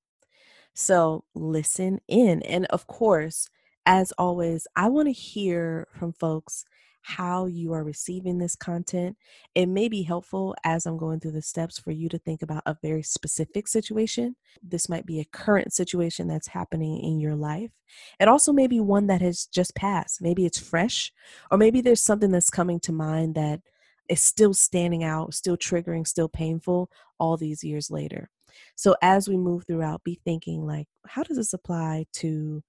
So 0.75 1.25
listen 1.35 2.01
in. 2.09 2.43
And 2.43 2.67
of 2.67 2.89
course, 2.89 3.49
as 3.87 4.13
always, 4.19 4.67
I 4.75 4.89
want 4.89 5.07
to 5.07 5.13
hear 5.13 5.87
from 5.97 6.13
folks 6.13 6.65
how 7.03 7.45
you 7.47 7.73
are 7.75 7.85
receiving 7.85 8.39
this 8.39 8.57
content. 8.57 9.17
It 9.55 9.67
may 9.67 9.89
be 9.89 10.03
helpful 10.03 10.57
as 10.65 10.87
I'm 10.87 10.97
going 10.97 11.21
through 11.21 11.33
the 11.33 11.43
steps 11.43 11.79
for 11.79 11.93
you 11.93 12.09
to 12.09 12.19
think 12.19 12.43
about 12.43 12.63
a 12.67 12.79
very 12.83 13.03
specific 13.03 13.69
situation. 13.69 14.35
This 14.63 14.89
might 14.89 15.07
be 15.07 15.21
a 15.21 15.27
current 15.27 15.73
situation 15.73 16.27
that's 16.27 16.49
happening 16.49 16.99
in 16.99 17.21
your 17.21 17.37
life. 17.37 17.71
It 18.19 18.27
also 18.27 18.53
may 18.53 18.67
be 18.67 18.81
one 18.81 19.07
that 19.07 19.21
has 19.21 19.47
just 19.47 19.77
passed. 19.77 20.23
Maybe 20.23 20.47
it's 20.47 20.59
fresh, 20.59 21.13
or 21.51 21.59
maybe 21.59 21.81
there's 21.81 22.03
something 22.03 22.33
that's 22.33 22.51
coming 22.51 22.81
to 22.81 22.93
mind 22.93 23.35
that 23.35 23.61
is 24.09 24.23
still 24.23 24.55
standing 24.55 25.05
out, 25.05 25.35
still 25.35 25.57
triggering, 25.57 26.07
still 26.07 26.29
painful 26.29 26.91
all 27.19 27.37
these 27.37 27.65
years 27.65 27.91
later. 27.91 28.31
So 28.77 28.95
as 29.03 29.29
we 29.29 29.37
move 29.37 29.65
throughout, 29.67 30.05
be 30.05 30.21
thinking 30.25 30.65
like, 30.65 30.87
how 31.07 31.23
does 31.23 31.37
this 31.37 31.53
apply 31.53 32.07
to 32.15 32.63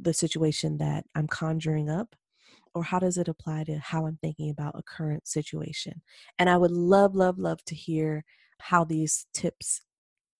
the 0.00 0.14
situation 0.14 0.78
that 0.78 1.04
I'm 1.14 1.28
conjuring 1.28 1.90
up? 1.90 2.14
Or 2.74 2.82
how 2.82 2.98
does 2.98 3.18
it 3.18 3.28
apply 3.28 3.64
to 3.64 3.78
how 3.78 4.06
I'm 4.06 4.18
thinking 4.22 4.48
about 4.48 4.78
a 4.78 4.82
current 4.82 5.28
situation? 5.28 6.00
And 6.38 6.48
I 6.48 6.56
would 6.56 6.70
love, 6.70 7.14
love, 7.14 7.38
love 7.38 7.62
to 7.66 7.74
hear 7.74 8.24
how 8.60 8.84
these 8.84 9.26
tips 9.34 9.82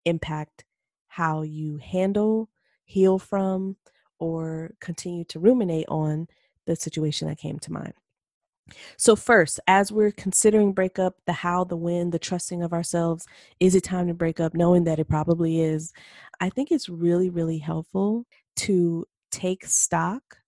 impact 0.04 0.64
how 1.08 1.42
you 1.42 1.76
handle, 1.76 2.48
heal 2.84 3.18
from, 3.18 3.76
or 4.18 4.72
continue 4.80 5.24
to 5.24 5.38
ruminate 5.38 5.84
on 5.88 6.26
the 6.66 6.74
situation 6.74 7.28
that 7.28 7.38
came 7.38 7.58
to 7.58 7.72
mind. 7.72 7.92
So, 8.96 9.16
first, 9.16 9.60
as 9.66 9.90
we're 9.92 10.12
considering 10.12 10.72
breakup, 10.72 11.16
the 11.26 11.32
how, 11.32 11.64
the 11.64 11.76
when, 11.76 12.10
the 12.10 12.18
trusting 12.18 12.62
of 12.62 12.72
ourselves, 12.72 13.26
is 13.60 13.74
it 13.74 13.84
time 13.84 14.06
to 14.08 14.14
break 14.14 14.40
up? 14.40 14.54
Knowing 14.54 14.84
that 14.84 14.98
it 14.98 15.08
probably 15.08 15.60
is, 15.60 15.92
I 16.40 16.48
think 16.50 16.70
it's 16.70 16.88
really, 16.88 17.28
really 17.30 17.58
helpful 17.58 18.26
to 18.56 19.06
take 19.30 19.64
stock 19.66 20.38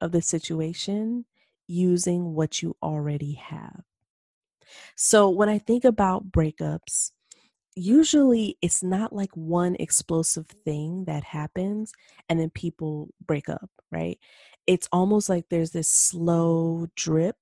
of 0.00 0.12
the 0.12 0.22
situation 0.22 1.24
using 1.66 2.34
what 2.34 2.62
you 2.62 2.76
already 2.82 3.34
have. 3.34 3.82
So, 4.96 5.28
when 5.30 5.48
I 5.48 5.58
think 5.58 5.84
about 5.84 6.30
breakups, 6.30 7.10
usually 7.76 8.58
it's 8.62 8.82
not 8.82 9.14
like 9.14 9.32
one 9.36 9.76
explosive 9.80 10.48
thing 10.64 11.04
that 11.06 11.24
happens 11.24 11.92
and 12.28 12.40
then 12.40 12.50
people 12.50 13.10
break 13.26 13.48
up, 13.48 13.70
right? 13.92 14.18
It's 14.66 14.88
almost 14.92 15.28
like 15.28 15.46
there's 15.50 15.72
this 15.72 15.88
slow 15.88 16.88
drip 16.96 17.36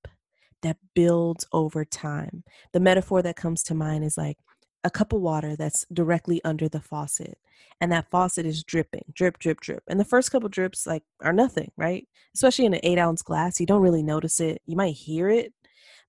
that 0.63 0.79
builds 0.95 1.47
over 1.53 1.85
time. 1.85 2.45
The 2.73 2.81
metaphor 2.81 3.23
that 3.23 3.37
comes 3.37 3.63
to 3.65 3.75
mind 3.75 4.05
is 4.05 4.17
like 4.17 4.39
a 4.85 4.91
cup 4.91 5.13
of 5.13 5.21
water 5.21 5.55
that's 5.57 5.87
directly 5.93 6.41
under 6.45 6.69
the 6.69 6.81
faucet 6.81 7.39
and 7.81 7.93
that 7.93 8.11
faucet 8.11 8.45
is 8.45 8.65
dripping 8.65 9.05
drip 9.13 9.39
drip 9.39 9.61
drip 9.61 9.83
and 9.87 10.01
the 10.01 10.05
first 10.05 10.33
couple 10.33 10.49
drips 10.49 10.87
like 10.87 11.05
are 11.21 11.33
nothing 11.33 11.71
right? 11.77 12.09
Especially 12.35 12.67
in 12.67 12.75
an 12.75 12.81
eight 12.83 12.99
ounce 12.99 13.23
glass 13.23 13.61
you 13.61 13.67
don't 13.67 13.83
really 13.83 14.03
notice 14.03 14.41
it. 14.41 14.61
You 14.67 14.77
might 14.77 14.95
hear 14.95 15.29
it 15.29 15.53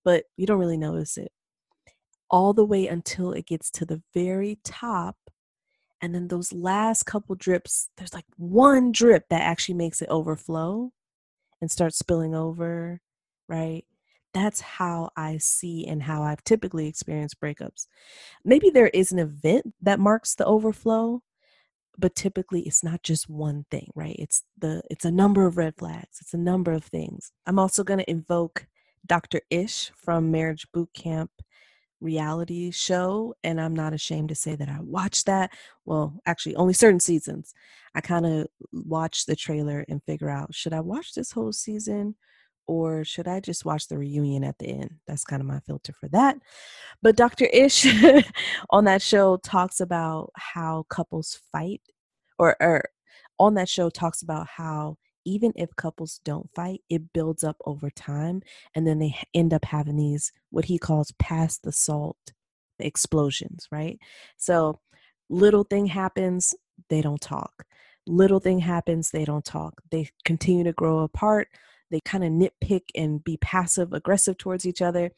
but 0.03 0.25
you 0.38 0.45
don't 0.45 0.60
really 0.60 0.77
notice 0.77 1.17
it. 1.17 1.31
All 2.29 2.53
the 2.53 2.65
way 2.65 2.88
until 2.88 3.31
it 3.31 3.45
gets 3.45 3.69
to 3.72 3.86
the 3.86 4.01
very 4.13 4.60
top 4.63 5.17
and 6.01 6.13
then 6.13 6.27
those 6.27 6.51
last 6.51 7.03
couple 7.03 7.36
drips 7.36 7.89
there's 7.98 8.13
like 8.13 8.25
one 8.38 8.91
drip 8.91 9.25
that 9.29 9.41
actually 9.41 9.75
makes 9.75 10.01
it 10.01 10.10
overflow 10.10 10.91
and 11.62 11.69
start 11.69 11.93
spilling 11.93 12.33
over 12.33 13.01
right 13.48 13.86
that's 14.34 14.62
how 14.62 15.12
I 15.16 15.38
see 15.38 15.86
and 15.86 16.04
how 16.04 16.24
I've 16.24 16.44
typically 16.44 16.88
experienced 16.88 17.40
breakups. 17.40 17.88
Maybe 18.44 18.70
there 18.70 18.88
is 18.88 19.12
an 19.12 19.20
event 19.20 19.74
that 19.82 20.00
marks 20.00 20.36
the 20.36 20.46
overflow, 20.46 21.22
but 21.98 22.16
typically 22.16 22.62
it's 22.62 22.84
not 22.84 23.04
just 23.04 23.30
one 23.30 23.66
thing, 23.70 23.92
right? 23.96 24.16
It's 24.18 24.44
the 24.58 24.82
it's 24.90 25.06
a 25.06 25.12
number 25.12 25.46
of 25.46 25.58
red 25.58 25.75
flags. 25.78 26.18
It's 26.22 26.34
a 26.34 26.38
number 26.38 26.72
of 26.72 26.84
things. 26.84 27.32
I'm 27.46 27.60
also 27.60 27.84
going 27.84 28.00
to 28.00 28.10
invoke 28.10 28.68
Dr. 29.06 29.42
Ish 29.50 29.92
from 29.96 30.32
Marriage 30.32 30.68
Boot 30.74 30.90
Camp 30.94 31.30
reality 32.02 32.70
show 32.70 33.34
and 33.46 33.62
I'm 33.62 33.74
not 33.74 33.94
ashamed 33.94 34.30
to 34.30 34.36
say 34.36 34.56
that 34.56 34.68
I 34.68 34.80
watched 34.82 35.25
that. 35.28 35.52
Well, 35.86 36.20
actually 36.25 36.56
only 36.56 36.74
certain 36.74 37.00
seasons. 37.00 37.54
I 37.96 38.02
kind 38.02 38.25
of 38.25 38.48
watch 38.74 39.25
the 39.25 39.36
trailer 39.36 39.86
and 39.88 40.04
figure 40.04 40.30
out 40.30 40.54
should 40.54 40.74
I 40.74 40.82
watch 40.82 41.13
this 41.13 41.32
whole 41.32 41.54
season 41.54 42.16
or 42.67 43.03
should 43.03 43.27
I 43.27 43.39
just 43.39 43.65
watch 43.65 43.88
the 43.88 43.98
reunion 43.98 44.43
at 44.43 44.58
the 44.60 44.67
end? 44.67 44.96
That's 45.08 45.24
kind 45.24 45.41
of 45.41 45.48
my 45.48 45.60
filter 45.60 45.93
for 45.93 46.08
that. 46.10 46.38
But 47.01 47.15
Dr. 47.15 47.46
Ish 47.46 47.86
on 48.70 48.86
that 48.86 49.01
show 49.01 49.38
talks 49.38 49.79
about 49.79 50.32
how 50.36 50.86
couples 50.89 51.39
fight, 51.51 51.82
or, 52.39 52.55
or 52.62 52.84
on 53.39 53.55
that 53.55 53.70
show 53.70 53.89
talks 53.89 54.22
about 54.22 54.48
how 54.48 54.98
even 55.25 55.53
if 55.55 55.75
couples 55.75 56.20
don't 56.24 56.50
fight, 56.53 56.82
it 56.89 57.13
builds 57.13 57.43
up 57.43 57.58
over 57.65 57.89
time. 57.89 58.41
And 58.75 58.86
then 58.86 59.00
they 59.00 59.15
end 59.34 59.53
up 59.53 59.65
having 59.65 59.96
these, 59.96 60.32
what 60.50 60.65
he 60.65 60.77
calls 60.77 61.13
past 61.20 61.63
the 61.63 61.72
salt 61.72 62.17
explosions, 62.79 63.67
right? 63.72 64.00
So 64.38 64.79
little 65.29 65.63
thing 65.63 65.86
happens, 65.86 66.53
they 66.89 67.01
don't 67.01 67.22
talk. 67.22 67.65
Little 68.05 68.39
thing 68.39 68.60
happens, 68.60 69.12
they 69.12 69.25
don't 69.25 69.46
talk. 69.46 69.82
They 69.91 70.10
continue 70.25 70.65
to 70.65 70.74
grow 70.74 71.00
apart 71.00 71.48
they 71.92 72.00
kind 72.02 72.24
of 72.24 72.32
nitpick 72.32 72.84
and 72.96 73.24
be 73.24 73.38
passive 73.38 73.94
aggressive 73.94 74.38
towards 74.38 74.66
each 74.66 74.82
other. 74.82 75.12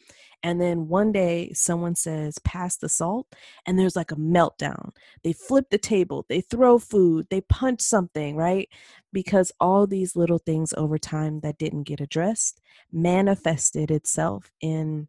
And 0.43 0.59
then 0.61 0.87
one 0.87 1.11
day 1.11 1.51
someone 1.53 1.95
says, 1.95 2.37
pass 2.39 2.77
the 2.77 2.89
salt, 2.89 3.27
and 3.65 3.79
there's 3.79 3.95
like 3.95 4.11
a 4.11 4.15
meltdown. 4.15 4.91
They 5.23 5.33
flip 5.33 5.65
the 5.71 5.77
table, 5.77 6.25
they 6.29 6.41
throw 6.41 6.77
food, 6.77 7.27
they 7.29 7.41
punch 7.41 7.81
something, 7.81 8.35
right? 8.35 8.69
Because 9.13 9.51
all 9.59 9.87
these 9.87 10.15
little 10.15 10.39
things 10.39 10.73
over 10.73 10.97
time 10.97 11.39
that 11.41 11.57
didn't 11.57 11.83
get 11.83 12.01
addressed 12.01 12.61
manifested 12.91 13.91
itself 13.91 14.51
in 14.61 15.07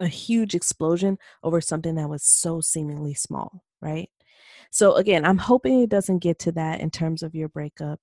a 0.00 0.08
huge 0.08 0.54
explosion 0.54 1.18
over 1.42 1.60
something 1.60 1.94
that 1.96 2.08
was 2.08 2.24
so 2.24 2.60
seemingly 2.60 3.14
small, 3.14 3.62
right? 3.80 4.10
So, 4.70 4.94
again, 4.94 5.24
I'm 5.24 5.38
hoping 5.38 5.82
it 5.82 5.90
doesn't 5.90 6.18
get 6.18 6.38
to 6.40 6.52
that 6.52 6.80
in 6.80 6.90
terms 6.90 7.22
of 7.22 7.34
your 7.34 7.48
breakup. 7.48 8.00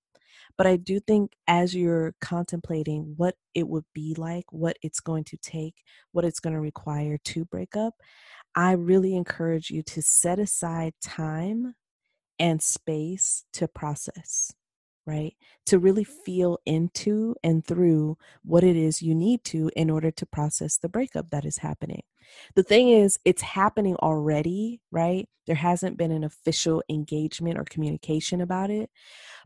But 0.58 0.68
I 0.68 0.76
do 0.78 1.00
think 1.00 1.34
as 1.48 1.76
you're 1.76 2.16
contemplating 2.22 3.14
what 3.18 3.36
it 3.54 3.68
would 3.68 3.86
be 3.94 4.16
like, 4.18 4.46
what 4.52 4.78
it's 4.82 5.00
going 5.00 5.24
to 5.26 5.38
take, 5.38 5.84
what 6.12 6.26
it's 6.26 6.40
going 6.40 6.54
to 6.54 6.60
require 6.60 7.18
to 7.26 7.46
break 7.46 7.76
up, 7.76 7.96
I 8.56 8.74
really 8.74 9.16
encourage 9.16 9.70
you 9.70 9.82
to 9.84 10.02
set 10.02 10.40
aside 10.40 10.94
time 11.02 11.76
and 12.40 12.62
space 12.62 13.46
to 13.54 13.68
process, 13.68 14.54
right? 15.06 15.36
To 15.68 15.80
really 15.80 16.04
mm-hmm. 16.04 16.24
feel 16.26 16.58
into 16.66 17.36
and 17.44 17.66
through 17.66 18.18
what 18.44 18.64
it 18.64 18.76
is 18.76 19.02
you 19.02 19.16
need 19.16 19.44
to 19.46 19.70
in 19.76 19.90
order 19.90 20.12
to 20.12 20.26
process 20.26 20.78
the 20.78 20.90
breakup 20.90 21.30
that 21.30 21.46
is 21.46 21.58
happening. 21.60 22.02
The 22.56 22.64
thing 22.64 22.90
is, 22.90 23.20
it's 23.26 23.42
happening 23.42 23.96
already, 23.98 24.80
right? 24.92 25.28
There 25.48 25.56
hasn't 25.56 25.98
been 25.98 26.12
an 26.12 26.24
official 26.24 26.84
engagement 26.90 27.58
or 27.58 27.66
communication 27.66 28.42
about 28.42 28.70
it. 28.70 28.90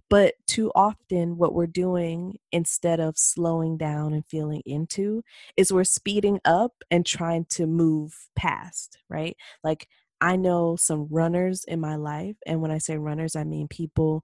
But 0.10 0.36
too 0.48 0.72
often, 0.76 1.38
what 1.38 1.54
we're 1.54 1.68
doing 1.68 2.38
instead 2.52 3.00
of 3.00 3.18
slowing 3.18 3.78
down 3.78 4.14
and 4.14 4.26
feeling 4.26 4.62
into 4.66 5.24
is 5.58 5.74
we're 5.74 5.84
speeding 5.84 6.40
up 6.46 6.74
and 6.92 7.06
trying 7.06 7.46
to 7.52 7.66
move 7.66 8.14
past, 8.36 9.00
right? 9.10 9.36
Like, 9.64 9.88
I 10.22 10.36
know 10.36 10.76
some 10.76 11.08
runners 11.10 11.64
in 11.68 11.80
my 11.80 11.96
life. 11.96 12.36
And 12.46 12.62
when 12.62 12.72
I 12.72 12.78
say 12.78 12.98
runners, 12.98 13.36
I 13.36 13.44
mean 13.44 13.68
people 13.68 14.24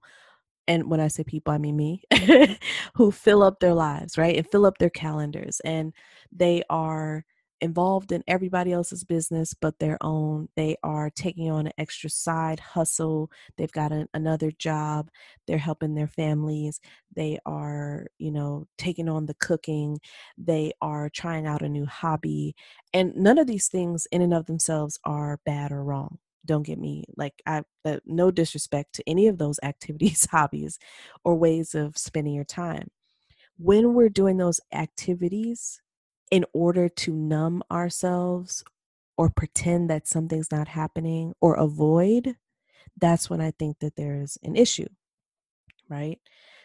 and 0.68 0.88
when 0.90 1.00
I 1.00 1.08
say 1.08 1.24
people, 1.24 1.52
I 1.52 1.58
mean 1.58 1.76
me, 1.76 2.04
who 2.94 3.10
fill 3.10 3.42
up 3.42 3.58
their 3.60 3.74
lives, 3.74 4.16
right? 4.16 4.36
And 4.36 4.48
fill 4.50 4.64
up 4.64 4.78
their 4.78 4.90
calendars. 4.90 5.60
And 5.64 5.92
they 6.30 6.62
are 6.70 7.24
involved 7.62 8.12
in 8.12 8.24
everybody 8.26 8.72
else's 8.72 9.04
business 9.04 9.54
but 9.54 9.78
their 9.78 9.96
own. 10.02 10.48
They 10.56 10.76
are 10.82 11.08
taking 11.08 11.50
on 11.50 11.66
an 11.66 11.72
extra 11.78 12.10
side 12.10 12.60
hustle. 12.60 13.30
They've 13.56 13.72
got 13.72 13.92
an, 13.92 14.08
another 14.12 14.50
job. 14.50 15.08
They're 15.46 15.58
helping 15.58 15.94
their 15.94 16.08
families. 16.08 16.80
They 17.14 17.38
are, 17.46 18.08
you 18.18 18.32
know, 18.32 18.66
taking 18.76 19.08
on 19.08 19.26
the 19.26 19.34
cooking. 19.34 20.00
They 20.36 20.72
are 20.82 21.08
trying 21.08 21.46
out 21.46 21.62
a 21.62 21.68
new 21.68 21.86
hobby. 21.86 22.54
And 22.92 23.14
none 23.16 23.38
of 23.38 23.46
these 23.46 23.68
things, 23.68 24.06
in 24.10 24.20
and 24.20 24.34
of 24.34 24.46
themselves, 24.46 24.98
are 25.04 25.38
bad 25.46 25.72
or 25.72 25.82
wrong 25.82 26.18
don't 26.44 26.66
get 26.66 26.76
me 26.76 27.04
like 27.16 27.34
i 27.46 27.62
uh, 27.84 27.98
no 28.04 28.28
disrespect 28.28 28.92
to 28.92 29.08
any 29.08 29.28
of 29.28 29.38
those 29.38 29.60
activities 29.62 30.26
hobbies 30.32 30.76
or 31.24 31.36
ways 31.36 31.72
of 31.72 31.96
spending 31.96 32.34
your 32.34 32.44
time 32.44 32.88
when 33.58 33.94
we're 33.94 34.08
doing 34.08 34.38
those 34.38 34.60
activities 34.72 35.80
in 36.32 36.46
order 36.54 36.88
to 36.88 37.12
numb 37.12 37.62
ourselves 37.70 38.64
or 39.18 39.28
pretend 39.28 39.90
that 39.90 40.08
something's 40.08 40.50
not 40.50 40.66
happening 40.66 41.34
or 41.42 41.54
avoid, 41.54 42.36
that's 42.98 43.28
when 43.28 43.42
I 43.42 43.50
think 43.50 43.80
that 43.80 43.96
there's 43.96 44.38
an 44.42 44.56
issue, 44.56 44.88
right? 45.90 46.18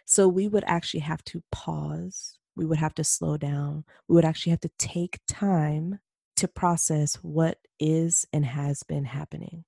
So 0.06 0.30
we 0.30 0.48
would 0.48 0.64
actually 0.66 1.02
have 1.02 1.22
to 1.26 1.44
pause, 1.52 2.40
we 2.56 2.66
would 2.66 2.78
have 2.78 2.96
to 2.96 3.04
slow 3.04 3.36
down, 3.36 3.84
we 4.08 4.16
would 4.16 4.24
actually 4.24 4.52
have 4.52 4.62
to 4.62 4.72
take 4.80 5.20
time 5.28 6.00
to 6.38 6.48
process 6.48 7.16
what 7.16 7.58
is 7.78 8.26
and 8.32 8.46
has 8.46 8.84
been 8.84 9.04
happening. 9.04 9.66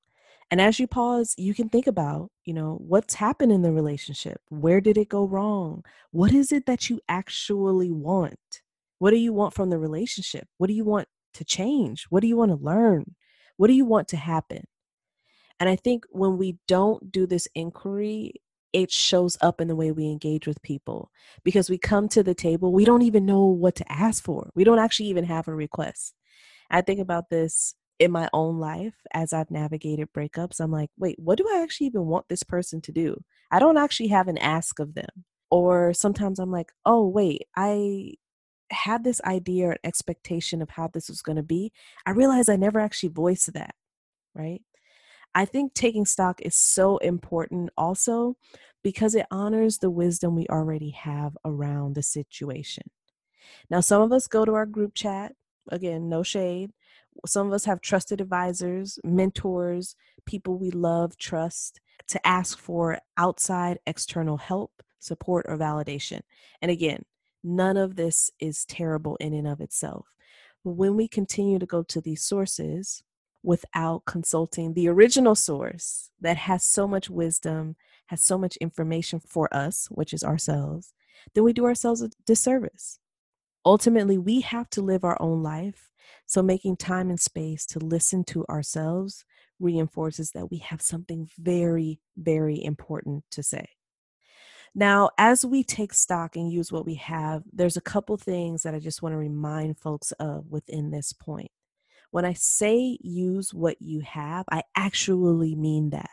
And 0.50 0.62
as 0.62 0.80
you 0.80 0.88
pause, 0.88 1.36
you 1.38 1.54
can 1.54 1.68
think 1.68 1.88
about, 1.88 2.32
you 2.46 2.54
know, 2.54 2.80
what's 2.80 3.16
happened 3.16 3.52
in 3.52 3.64
the 3.64 3.74
relationship? 3.74 4.40
Where 4.48 4.80
did 4.80 4.98
it 4.98 5.10
go 5.10 5.26
wrong? 5.26 5.84
What 6.12 6.32
is 6.32 6.54
it 6.54 6.68
that 6.68 6.90
you 6.90 7.02
actually 7.10 7.92
want? 7.92 8.62
What 9.00 9.12
do 9.12 9.18
you 9.18 9.34
want 9.34 9.54
from 9.54 9.70
the 9.70 9.80
relationship? 9.80 10.48
What 10.58 10.68
do 10.68 10.74
you 10.74 10.86
want 10.86 11.08
to 11.34 11.44
change? 11.44 12.06
What 12.10 12.22
do 12.22 12.28
you 12.28 12.38
want 12.38 12.52
to 12.52 12.64
learn? 12.64 13.16
What 13.58 13.68
do 13.68 13.74
you 13.74 13.86
want 13.86 14.08
to 14.10 14.18
happen? 14.18 14.66
And 15.60 15.70
I 15.70 15.76
think 15.76 16.06
when 16.12 16.38
we 16.38 16.58
don't 16.68 17.12
do 17.12 17.26
this 17.26 17.48
inquiry, 17.54 18.34
it 18.72 18.92
shows 18.92 19.38
up 19.42 19.60
in 19.60 19.68
the 19.68 19.76
way 19.76 19.92
we 19.92 20.06
engage 20.06 20.48
with 20.48 20.62
people 20.62 21.12
because 21.44 21.70
we 21.70 21.78
come 21.78 22.08
to 22.10 22.24
the 22.24 22.36
table, 22.36 22.72
we 22.72 22.86
don't 22.86 23.02
even 23.02 23.26
know 23.26 23.46
what 23.46 23.76
to 23.76 23.92
ask 23.92 24.24
for. 24.24 24.52
We 24.56 24.64
don't 24.64 24.80
actually 24.80 25.10
even 25.10 25.26
have 25.26 25.48
a 25.48 25.56
request. 25.56 26.14
I 26.70 26.82
think 26.82 27.00
about 27.00 27.30
this 27.30 27.74
in 27.98 28.12
my 28.12 28.30
own 28.32 28.60
life 28.60 28.96
as 29.14 29.34
I've 29.34 29.52
navigated 29.52 30.14
breakups. 30.14 30.60
I'm 30.60 30.72
like, 30.72 30.90
wait, 30.98 31.18
what 31.20 31.38
do 31.38 31.48
I 31.52 31.62
actually 31.62 31.88
even 31.88 32.06
want 32.06 32.30
this 32.30 32.44
person 32.44 32.80
to 32.82 32.92
do? 32.92 33.22
I 33.52 33.60
don't 33.60 33.78
actually 33.78 34.10
have 34.10 34.28
an 34.28 34.38
ask 34.38 34.80
of 34.80 34.94
them. 34.94 35.26
Or 35.52 35.94
sometimes 35.94 36.40
I'm 36.40 36.52
like, 36.52 36.72
oh, 36.86 37.08
wait, 37.08 37.48
I 37.58 38.14
had 38.72 39.04
this 39.04 39.22
idea 39.24 39.68
or 39.68 39.78
expectation 39.84 40.62
of 40.62 40.70
how 40.72 40.88
this 40.88 41.10
was 41.10 41.22
going 41.22 41.36
to 41.36 41.44
be, 41.44 41.72
I 42.06 42.12
realized 42.12 42.50
I 42.50 42.56
never 42.56 42.80
actually 42.80 43.10
voiced 43.10 43.54
that, 43.54 43.76
right? 44.34 44.62
I 45.36 45.46
think 45.46 45.74
taking 45.74 46.06
stock 46.06 46.42
is 46.42 46.56
so 46.56 46.98
important 46.98 47.70
also 47.78 48.36
because 48.84 49.16
it 49.16 49.28
honors 49.30 49.78
the 49.78 49.90
wisdom 49.90 50.36
we 50.36 50.48
already 50.48 50.92
have 50.92 51.38
around 51.46 51.96
the 51.96 52.04
situation. 52.04 52.84
Now, 53.70 53.80
some 53.82 54.02
of 54.02 54.12
us 54.12 54.28
go 54.28 54.46
to 54.46 54.54
our 54.54 54.66
group 54.66 54.94
chat, 54.94 55.34
again, 55.70 56.10
no 56.10 56.24
shade. 56.24 56.72
Some 57.26 57.48
of 57.48 57.54
us 57.54 57.66
have 57.66 57.82
trusted 57.82 58.22
advisors, 58.22 59.00
mentors, 59.04 59.96
people 60.26 60.58
we 60.58 60.72
love, 60.72 61.18
trust 61.18 61.80
to 62.08 62.26
ask 62.26 62.58
for 62.58 63.00
outside 63.18 63.80
external 63.86 64.38
help, 64.38 64.84
support, 65.00 65.46
or 65.50 65.58
validation. 65.58 66.22
And 66.62 66.72
again, 66.72 67.04
None 67.44 67.78
of 67.78 67.96
this 67.96 68.32
is 68.40 68.66
terrible 68.66 69.16
in 69.18 69.34
and 69.34 69.48
of 69.48 69.62
itself. 69.62 70.08
But 70.64 70.72
when 70.72 70.96
we 70.96 71.08
continue 71.08 71.60
to 71.60 71.66
go 71.66 71.84
to 71.84 72.02
these 72.02 72.24
sources 72.24 73.04
without 73.44 74.04
consulting 74.06 74.74
the 74.74 74.90
original 74.90 75.36
source 75.36 76.12
that 76.20 76.36
has 76.36 76.64
so 76.64 76.88
much 76.88 77.10
wisdom, 77.10 77.76
has 78.08 78.22
so 78.24 78.38
much 78.38 78.58
information 78.58 79.20
for 79.20 79.54
us, 79.54 79.88
which 79.92 80.14
is 80.14 80.24
ourselves, 80.24 80.94
then 81.34 81.44
we 81.44 81.54
do 81.54 81.66
ourselves 81.66 82.02
a 82.02 82.10
disservice. 82.26 83.00
Ultimately, 83.66 84.18
we 84.18 84.42
have 84.42 84.70
to 84.72 84.82
live 84.82 85.04
our 85.04 85.22
own 85.22 85.44
life. 85.44 85.90
So, 86.26 86.42
making 86.42 86.78
time 86.78 87.10
and 87.10 87.20
space 87.20 87.66
to 87.68 87.80
listen 87.80 88.24
to 88.26 88.46
ourselves 88.48 89.26
reinforces 89.60 90.32
that 90.32 90.50
we 90.50 90.58
have 90.58 90.82
something 90.82 91.30
very, 91.38 92.00
very 92.18 92.64
important 92.64 93.26
to 93.32 93.44
say. 93.44 93.68
Now, 94.76 95.10
as 95.18 95.46
we 95.46 95.64
take 95.64 95.94
stock 95.94 96.36
and 96.36 96.52
use 96.52 96.72
what 96.72 96.86
we 96.86 96.96
have, 96.96 97.44
there's 97.52 97.78
a 97.78 97.82
couple 97.82 98.18
things 98.18 98.64
that 98.64 98.76
I 98.76 98.80
just 98.80 99.02
want 99.02 99.14
to 99.14 99.18
remind 99.18 99.78
folks 99.78 100.12
of 100.14 100.46
within 100.50 100.92
this 100.92 101.14
point. 101.14 101.52
When 102.12 102.26
I 102.26 102.34
say 102.34 102.98
use 103.02 103.54
what 103.54 103.82
you 103.82 104.02
have, 104.02 104.46
I 104.52 104.64
actually 104.76 105.56
mean 105.56 105.92
that. 105.92 106.10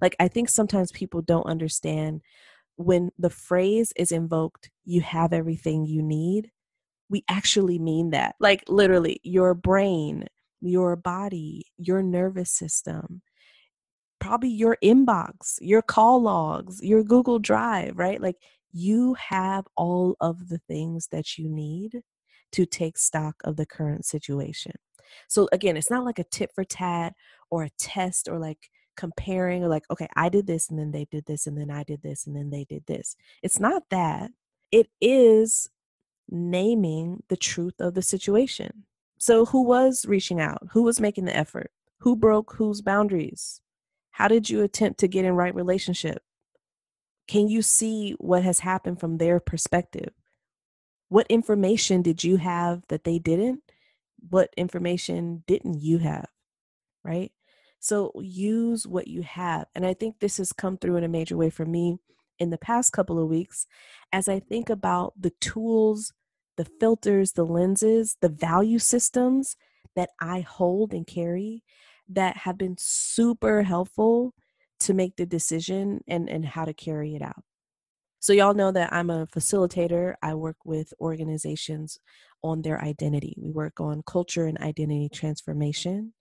Like, 0.00 0.16
I 0.18 0.28
think 0.28 0.48
sometimes 0.48 0.92
people 0.92 1.20
don't 1.22 1.46
understand 1.46 2.22
when 2.76 3.10
the 3.18 3.30
phrase 3.30 3.92
is 3.96 4.12
invoked, 4.12 4.70
you 4.84 5.00
have 5.02 5.32
everything 5.32 5.86
you 5.86 6.02
need, 6.02 6.50
we 7.08 7.24
actually 7.28 7.78
mean 7.78 8.10
that. 8.10 8.34
Like, 8.40 8.64
literally, 8.68 9.20
your 9.22 9.54
brain, 9.54 10.26
your 10.60 10.96
body, 10.96 11.66
your 11.76 12.02
nervous 12.02 12.50
system, 12.50 13.22
probably 14.24 14.48
your 14.48 14.78
inbox, 14.82 15.58
your 15.60 15.82
call 15.82 16.22
logs, 16.22 16.82
your 16.82 17.04
Google 17.04 17.38
Drive, 17.38 17.92
right? 17.98 18.22
Like 18.22 18.36
you 18.72 19.12
have 19.14 19.66
all 19.76 20.16
of 20.18 20.48
the 20.48 20.58
things 20.66 21.08
that 21.12 21.36
you 21.36 21.46
need 21.46 22.00
to 22.52 22.64
take 22.64 22.96
stock 22.96 23.36
of 23.44 23.56
the 23.56 23.66
current 23.66 24.06
situation. 24.06 24.72
So 25.28 25.46
again, 25.52 25.76
it's 25.76 25.90
not 25.90 26.06
like 26.06 26.18
a 26.18 26.24
tit 26.24 26.50
for 26.54 26.64
tat 26.64 27.12
or 27.50 27.64
a 27.64 27.70
test 27.78 28.26
or 28.26 28.38
like 28.38 28.70
comparing 28.96 29.62
or 29.62 29.68
like, 29.68 29.84
okay, 29.90 30.08
I 30.16 30.30
did 30.30 30.46
this 30.46 30.70
and 30.70 30.78
then 30.78 30.90
they 30.90 31.06
did 31.10 31.26
this 31.26 31.46
and 31.46 31.58
then 31.58 31.70
I 31.70 31.84
did 31.84 32.00
this 32.02 32.26
and 32.26 32.34
then 32.34 32.48
they 32.48 32.64
did 32.64 32.86
this. 32.86 33.16
It's 33.42 33.60
not 33.60 33.82
that. 33.90 34.30
It 34.72 34.88
is 35.02 35.68
naming 36.30 37.22
the 37.28 37.36
truth 37.36 37.78
of 37.78 37.92
the 37.92 38.02
situation. 38.02 38.84
So 39.18 39.44
who 39.44 39.64
was 39.64 40.06
reaching 40.08 40.40
out? 40.40 40.62
Who 40.72 40.82
was 40.82 40.98
making 40.98 41.26
the 41.26 41.36
effort? 41.36 41.70
Who 41.98 42.16
broke 42.16 42.54
whose 42.54 42.80
boundaries? 42.80 43.60
How 44.14 44.28
did 44.28 44.48
you 44.48 44.62
attempt 44.62 45.00
to 45.00 45.08
get 45.08 45.24
in 45.24 45.34
right 45.34 45.52
relationship? 45.52 46.22
Can 47.26 47.48
you 47.48 47.62
see 47.62 48.12
what 48.18 48.44
has 48.44 48.60
happened 48.60 49.00
from 49.00 49.18
their 49.18 49.40
perspective? 49.40 50.10
What 51.08 51.26
information 51.28 52.00
did 52.00 52.22
you 52.22 52.36
have 52.36 52.82
that 52.90 53.02
they 53.02 53.18
didn't? 53.18 53.64
What 54.30 54.50
information 54.56 55.42
didn't 55.48 55.80
you 55.80 55.98
have? 55.98 56.28
Right? 57.02 57.32
So 57.80 58.12
use 58.20 58.86
what 58.86 59.08
you 59.08 59.22
have. 59.22 59.66
And 59.74 59.84
I 59.84 59.94
think 59.94 60.20
this 60.20 60.36
has 60.36 60.52
come 60.52 60.78
through 60.78 60.94
in 60.94 61.02
a 61.02 61.08
major 61.08 61.36
way 61.36 61.50
for 61.50 61.66
me 61.66 61.98
in 62.38 62.50
the 62.50 62.58
past 62.58 62.92
couple 62.92 63.20
of 63.20 63.28
weeks 63.28 63.66
as 64.12 64.28
I 64.28 64.38
think 64.38 64.70
about 64.70 65.14
the 65.20 65.32
tools, 65.40 66.12
the 66.56 66.68
filters, 66.78 67.32
the 67.32 67.44
lenses, 67.44 68.16
the 68.20 68.28
value 68.28 68.78
systems 68.78 69.56
that 69.96 70.10
I 70.20 70.42
hold 70.42 70.94
and 70.94 71.04
carry 71.04 71.64
that 72.08 72.38
have 72.38 72.58
been 72.58 72.76
super 72.78 73.62
helpful 73.62 74.34
to 74.80 74.94
make 74.94 75.16
the 75.16 75.26
decision 75.26 76.00
and, 76.08 76.28
and 76.28 76.44
how 76.44 76.64
to 76.64 76.74
carry 76.74 77.14
it 77.14 77.22
out. 77.22 77.42
So, 78.20 78.32
y'all 78.32 78.54
know 78.54 78.72
that 78.72 78.92
I'm 78.92 79.10
a 79.10 79.26
facilitator. 79.26 80.14
I 80.22 80.34
work 80.34 80.56
with 80.64 80.94
organizations 81.00 81.98
on 82.42 82.62
their 82.62 82.80
identity. 82.82 83.34
We 83.38 83.50
work 83.50 83.80
on 83.80 84.02
culture 84.06 84.46
and 84.46 84.58
identity 84.58 85.10
transformation, 85.12 86.14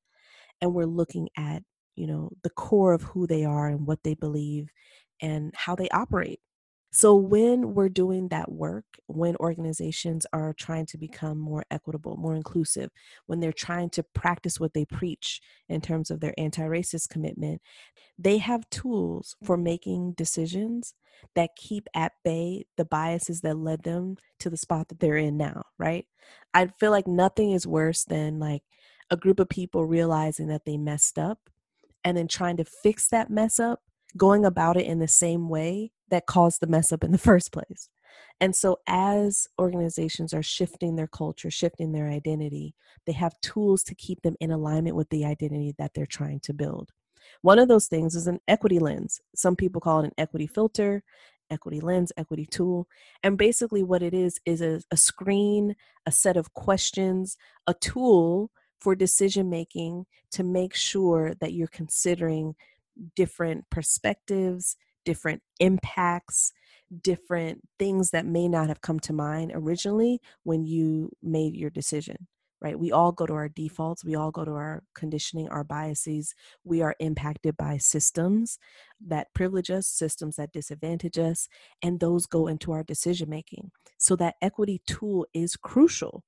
and 0.61 0.73
we're 0.73 0.85
looking 0.85 1.29
at, 1.37 1.63
you 1.95 2.07
know, 2.07 2.31
the 2.43 2.49
core 2.49 2.93
of 2.93 3.03
who 3.03 3.25
they 3.25 3.45
are 3.45 3.69
and 3.69 3.87
what 3.87 3.99
they 4.03 4.15
believe 4.15 4.69
and 5.21 5.53
how 5.55 5.75
they 5.75 5.89
operate. 5.89 6.39
So, 6.95 7.15
when 7.15 7.73
we're 7.73 7.89
doing 7.89 8.27
that 8.27 8.51
work, 8.51 8.85
when 9.07 9.35
organizations 9.37 10.27
are 10.31 10.53
trying 10.53 10.85
to 10.87 10.97
become 10.99 11.39
more 11.39 11.65
equitable, 11.71 12.17
more 12.17 12.35
inclusive, 12.35 12.91
when 13.25 13.39
they're 13.39 13.51
trying 13.51 13.89
to 13.91 14.03
practice 14.03 14.59
what 14.59 14.75
they 14.75 14.85
preach 14.85 15.41
in 15.67 15.81
terms 15.81 16.11
of 16.11 16.19
their 16.19 16.35
anti 16.37 16.61
racist 16.61 17.09
commitment, 17.09 17.61
they 18.19 18.37
have 18.37 18.69
tools 18.69 19.35
for 19.43 19.57
making 19.57 20.13
decisions 20.13 20.93
that 21.35 21.55
keep 21.57 21.87
at 21.95 22.11
bay 22.23 22.65
the 22.77 22.85
biases 22.85 23.41
that 23.41 23.57
led 23.57 23.81
them 23.83 24.17
to 24.39 24.51
the 24.51 24.57
spot 24.57 24.89
that 24.89 24.99
they're 24.99 25.17
in 25.17 25.35
now, 25.35 25.63
right? 25.79 26.05
I 26.53 26.67
feel 26.79 26.91
like 26.91 27.07
nothing 27.07 27.53
is 27.53 27.65
worse 27.65 28.03
than 28.03 28.37
like 28.37 28.61
a 29.09 29.17
group 29.17 29.39
of 29.39 29.49
people 29.49 29.85
realizing 29.85 30.47
that 30.49 30.65
they 30.65 30.77
messed 30.77 31.17
up 31.17 31.39
and 32.03 32.15
then 32.15 32.27
trying 32.27 32.57
to 32.57 32.65
fix 32.65 33.07
that 33.09 33.31
mess 33.31 33.59
up, 33.59 33.81
going 34.15 34.45
about 34.45 34.77
it 34.77 34.85
in 34.85 34.99
the 34.99 35.07
same 35.07 35.49
way 35.49 35.91
that 36.09 36.25
caused 36.25 36.59
the 36.61 36.67
mess 36.67 36.91
up 36.91 37.03
in 37.03 37.11
the 37.11 37.17
first 37.29 37.51
place. 37.51 37.89
And 38.39 38.55
so, 38.55 38.77
as 38.87 39.47
organizations 39.59 40.33
are 40.33 40.43
shifting 40.43 40.95
their 40.95 41.07
culture, 41.07 41.49
shifting 41.49 41.91
their 41.91 42.09
identity, 42.09 42.75
they 43.05 43.13
have 43.13 43.39
tools 43.41 43.83
to 43.83 43.95
keep 43.95 44.21
them 44.21 44.35
in 44.39 44.51
alignment 44.51 44.95
with 44.95 45.09
the 45.09 45.25
identity 45.25 45.73
that 45.77 45.91
they're 45.93 46.05
trying 46.05 46.39
to 46.41 46.53
build. 46.53 46.91
One 47.41 47.59
of 47.59 47.67
those 47.67 47.87
things 47.87 48.15
is 48.15 48.27
an 48.27 48.39
equity 48.47 48.79
lens. 48.79 49.21
Some 49.35 49.55
people 49.55 49.81
call 49.81 50.01
it 50.01 50.05
an 50.05 50.11
equity 50.17 50.47
filter, 50.47 51.03
equity 51.49 51.79
lens, 51.79 52.11
equity 52.17 52.45
tool. 52.45 52.87
And 53.23 53.37
basically, 53.37 53.83
what 53.83 54.03
it 54.03 54.13
is 54.13 54.39
is 54.45 54.61
a, 54.61 54.81
a 54.91 54.97
screen, 54.97 55.75
a 56.05 56.11
set 56.11 56.37
of 56.37 56.53
questions, 56.53 57.37
a 57.67 57.73
tool 57.73 58.51
for 58.79 58.95
decision 58.95 59.49
making 59.49 60.05
to 60.31 60.43
make 60.43 60.75
sure 60.75 61.33
that 61.39 61.53
you're 61.53 61.67
considering 61.67 62.55
different 63.15 63.69
perspectives, 63.69 64.75
different 65.05 65.41
impacts, 65.59 66.51
different 67.01 67.61
things 67.79 68.11
that 68.11 68.25
may 68.25 68.47
not 68.47 68.67
have 68.67 68.81
come 68.81 68.99
to 69.01 69.13
mind 69.13 69.51
originally 69.53 70.19
when 70.43 70.63
you 70.65 71.09
made 71.21 71.55
your 71.55 71.69
decision 71.69 72.27
right? 72.63 72.79
We 72.79 72.91
all 72.93 73.11
go 73.11 73.25
to 73.25 73.33
our 73.33 73.49
defaults, 73.49 74.05
we 74.05 74.15
all 74.15 74.31
go 74.31 74.45
to 74.45 74.51
our 74.51 74.83
conditioning, 74.95 75.49
our 75.49 75.65
biases. 75.65 76.33
We 76.63 76.81
are 76.81 76.95
impacted 76.99 77.57
by 77.57 77.77
systems 77.77 78.57
that 79.05 79.33
privilege 79.35 79.69
us, 79.69 79.85
systems 79.85 80.37
that 80.37 80.53
disadvantage 80.53 81.19
us, 81.19 81.49
and 81.81 81.99
those 81.99 82.25
go 82.25 82.47
into 82.47 82.71
our 82.71 82.83
decision 82.83 83.29
making. 83.29 83.71
So 83.97 84.15
that 84.15 84.35
equity 84.41 84.81
tool 84.87 85.27
is 85.33 85.57
crucial. 85.57 86.23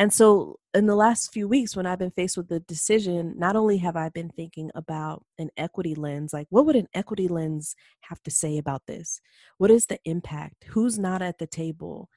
And 0.00 0.14
so, 0.14 0.58
in 0.72 0.86
the 0.86 0.96
last 0.96 1.30
few 1.30 1.46
weeks, 1.46 1.76
when 1.76 1.84
I've 1.84 1.98
been 1.98 2.10
faced 2.10 2.38
with 2.38 2.48
the 2.48 2.60
decision, 2.60 3.34
not 3.36 3.54
only 3.54 3.76
have 3.78 3.96
I 3.96 4.08
been 4.08 4.30
thinking 4.30 4.70
about 4.74 5.26
an 5.38 5.50
equity 5.58 5.94
lens, 5.94 6.32
like 6.32 6.46
what 6.48 6.64
would 6.64 6.74
an 6.74 6.88
equity 6.94 7.28
lens 7.28 7.76
have 8.00 8.22
to 8.22 8.30
say 8.30 8.56
about 8.56 8.86
this? 8.86 9.20
What 9.58 9.70
is 9.70 9.84
the 9.84 9.98
impact? 10.06 10.64
Who's 10.70 10.98
not 10.98 11.20
at 11.20 11.36
the 11.36 11.46
table? 11.46 12.08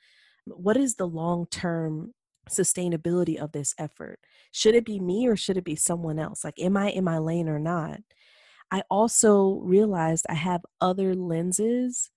What 0.46 0.78
is 0.78 0.96
the 0.96 1.08
long 1.08 1.46
term 1.48 2.14
sustainability 2.50 3.36
of 3.36 3.52
this 3.52 3.76
effort? 3.78 4.20
Should 4.54 4.76
it 4.76 4.86
be 4.86 5.02
me 5.02 5.28
or 5.28 5.36
should 5.36 5.58
it 5.58 5.66
be 5.66 5.76
someone 5.76 6.20
else? 6.20 6.46
Like, 6.46 6.62
am 6.62 6.78
I 6.78 6.90
in 6.90 7.04
my 7.04 7.18
lane 7.18 7.50
or 7.50 7.60
not? 7.60 8.00
I 8.72 8.84
also 8.90 9.60
realized 9.62 10.26
I 10.30 10.36
have 10.36 10.62
other 10.80 11.16
lenses 11.16 12.12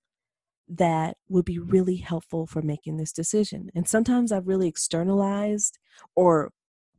that 0.68 1.16
would 1.28 1.44
be 1.44 1.58
really 1.58 1.96
helpful 1.96 2.46
for 2.46 2.62
making 2.62 2.96
this 2.96 3.12
decision. 3.12 3.70
And 3.74 3.88
sometimes 3.88 4.32
I've 4.32 4.48
really 4.48 4.68
externalized 4.68 5.78
or 6.14 6.52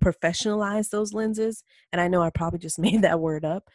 professionalized 0.04 0.90
those 0.90 1.14
lenses. 1.14 1.64
And 1.92 2.00
I 2.00 2.08
know 2.08 2.22
I 2.22 2.30
probably 2.30 2.60
just 2.60 2.80
made 2.80 3.02
that 3.02 3.20
word 3.20 3.44
up, 3.44 3.70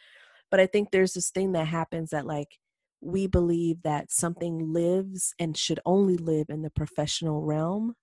but 0.49 0.59
I 0.59 0.65
think 0.65 0.91
there's 0.91 1.13
this 1.13 1.29
thing 1.29 1.51
that 1.53 1.67
happens 1.67 2.09
that, 2.11 2.25
like, 2.25 2.59
we 3.01 3.27
believe 3.27 3.81
that 3.83 4.11
something 4.11 4.71
lives 4.71 5.33
and 5.37 5.57
should 5.57 5.79
only 5.85 6.15
live 6.15 6.47
in 6.49 6.61
the 6.61 6.69
professional 6.69 7.41
realm 7.41 7.95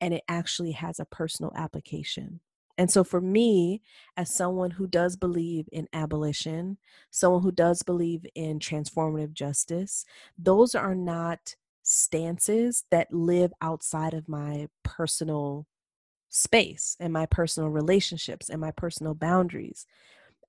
and 0.00 0.14
it 0.14 0.22
actually 0.28 0.72
has 0.72 1.00
a 1.00 1.04
personal 1.04 1.52
application. 1.56 2.40
And 2.76 2.90
so, 2.90 3.04
for 3.04 3.20
me, 3.20 3.82
as 4.16 4.34
someone 4.34 4.72
who 4.72 4.86
does 4.86 5.16
believe 5.16 5.68
in 5.70 5.88
abolition, 5.92 6.78
someone 7.10 7.42
who 7.42 7.52
does 7.52 7.82
believe 7.82 8.26
in 8.34 8.58
transformative 8.58 9.32
justice, 9.32 10.04
those 10.36 10.74
are 10.74 10.94
not 10.94 11.54
stances 11.82 12.84
that 12.90 13.12
live 13.12 13.52
outside 13.60 14.14
of 14.14 14.28
my 14.28 14.68
personal 14.82 15.66
space 16.30 16.96
and 16.98 17.12
my 17.12 17.26
personal 17.26 17.68
relationships 17.68 18.48
and 18.48 18.60
my 18.60 18.72
personal 18.72 19.14
boundaries. 19.14 19.86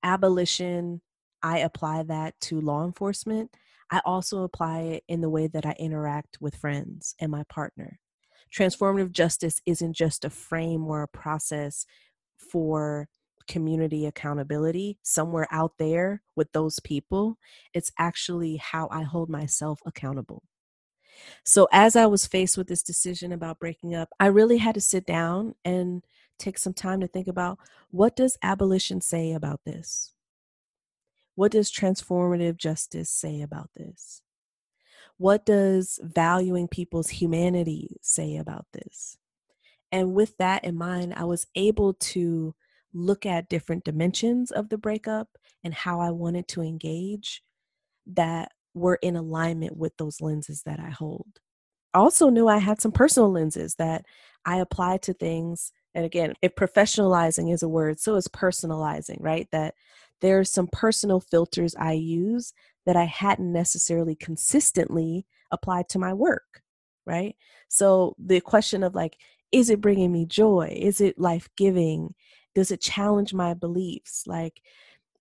Abolition, 0.01 1.01
I 1.43 1.59
apply 1.59 2.03
that 2.03 2.39
to 2.41 2.59
law 2.59 2.85
enforcement. 2.85 3.51
I 3.91 4.01
also 4.03 4.43
apply 4.43 4.79
it 4.81 5.03
in 5.07 5.21
the 5.21 5.29
way 5.29 5.45
that 5.47 5.65
I 5.65 5.75
interact 5.77 6.38
with 6.41 6.55
friends 6.55 7.13
and 7.19 7.31
my 7.31 7.43
partner 7.43 7.99
transformative 8.53 9.11
justice 9.11 9.61
isn't 9.65 9.93
just 9.93 10.23
a 10.23 10.29
frame 10.29 10.85
or 10.85 11.01
a 11.01 11.07
process 11.07 11.85
for 12.37 13.07
community 13.47 14.05
accountability 14.05 14.97
somewhere 15.03 15.47
out 15.51 15.73
there 15.77 16.21
with 16.35 16.51
those 16.51 16.79
people. 16.79 17.37
It's 17.73 17.91
actually 17.97 18.57
how 18.57 18.87
I 18.91 19.03
hold 19.03 19.29
myself 19.29 19.79
accountable. 19.85 20.43
So, 21.43 21.67
as 21.71 21.95
I 21.95 22.07
was 22.07 22.27
faced 22.27 22.57
with 22.57 22.67
this 22.67 22.83
decision 22.83 23.31
about 23.31 23.59
breaking 23.59 23.95
up, 23.95 24.09
I 24.19 24.27
really 24.27 24.57
had 24.57 24.75
to 24.75 24.81
sit 24.81 25.05
down 25.05 25.55
and 25.63 26.03
take 26.37 26.57
some 26.57 26.73
time 26.73 26.99
to 27.01 27.07
think 27.07 27.27
about 27.27 27.59
what 27.89 28.15
does 28.15 28.37
abolition 28.43 28.99
say 28.99 29.31
about 29.31 29.61
this? 29.65 30.11
What 31.35 31.51
does 31.51 31.71
transformative 31.71 32.57
justice 32.57 33.09
say 33.09 33.41
about 33.41 33.69
this? 33.75 34.21
What 35.17 35.45
does 35.45 35.99
valuing 36.03 36.67
people's 36.67 37.09
humanity 37.09 37.97
say 38.01 38.35
about 38.35 38.65
this? 38.73 39.17
And 39.91 40.13
with 40.13 40.37
that 40.37 40.63
in 40.63 40.77
mind, 40.77 41.13
I 41.15 41.23
was 41.25 41.47
able 41.55 41.93
to 41.93 42.53
look 42.93 43.25
at 43.25 43.49
different 43.49 43.83
dimensions 43.83 44.51
of 44.51 44.69
the 44.69 44.77
breakup 44.77 45.27
and 45.63 45.73
how 45.73 45.99
I 45.99 46.11
wanted 46.11 46.47
to 46.49 46.61
engage 46.61 47.43
that 48.07 48.51
were 48.73 48.99
in 49.01 49.15
alignment 49.15 49.77
with 49.77 49.95
those 49.97 50.21
lenses 50.21 50.63
that 50.63 50.79
I 50.79 50.89
hold. 50.89 51.39
Also 51.93 52.29
knew 52.29 52.47
I 52.47 52.57
had 52.57 52.81
some 52.81 52.91
personal 52.91 53.31
lenses 53.31 53.75
that 53.75 54.05
I 54.45 54.57
applied 54.57 55.01
to 55.03 55.13
things. 55.13 55.71
And 55.93 56.05
again, 56.05 56.33
if 56.41 56.55
professionalizing 56.55 57.53
is 57.53 57.63
a 57.63 57.69
word, 57.69 57.99
so 57.99 58.15
is 58.15 58.27
personalizing, 58.27 59.17
right? 59.21 59.47
That 59.51 59.75
there 60.21 60.39
are 60.39 60.45
some 60.45 60.67
personal 60.71 61.19
filters 61.19 61.75
I 61.77 61.93
use 61.93 62.53
that 62.85 62.95
I 62.95 63.05
hadn't 63.05 63.51
necessarily 63.51 64.15
consistently 64.15 65.25
applied 65.51 65.89
to 65.89 65.99
my 65.99 66.13
work, 66.13 66.61
right? 67.05 67.35
So 67.69 68.15
the 68.19 68.41
question 68.41 68.83
of 68.83 68.93
like, 68.93 69.17
is 69.51 69.69
it 69.69 69.81
bringing 69.81 70.12
me 70.12 70.25
joy? 70.25 70.75
Is 70.79 71.01
it 71.01 71.19
life 71.19 71.49
giving? 71.58 72.13
Does 72.53 72.71
it 72.71 72.81
challenge 72.81 73.34
my 73.34 73.53
beliefs? 73.53 74.23
Like, 74.25 74.62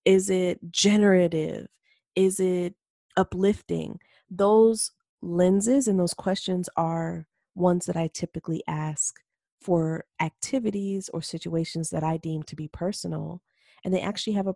is 0.04 0.30
it 0.30 0.58
generative? 0.70 1.66
Is 2.14 2.40
it 2.40 2.74
uplifting? 3.16 3.98
Those 4.30 4.92
lenses 5.22 5.88
and 5.88 5.98
those 5.98 6.14
questions 6.14 6.68
are 6.76 7.26
ones 7.54 7.86
that 7.86 7.96
I 7.96 8.08
typically 8.12 8.62
ask 8.66 9.16
for 9.60 10.04
activities 10.20 11.08
or 11.14 11.22
situations 11.22 11.90
that 11.90 12.04
I 12.04 12.18
deem 12.18 12.42
to 12.44 12.56
be 12.56 12.68
personal. 12.68 13.40
And 13.84 13.94
they 13.94 14.00
actually 14.00 14.34
have 14.34 14.46
a 14.46 14.54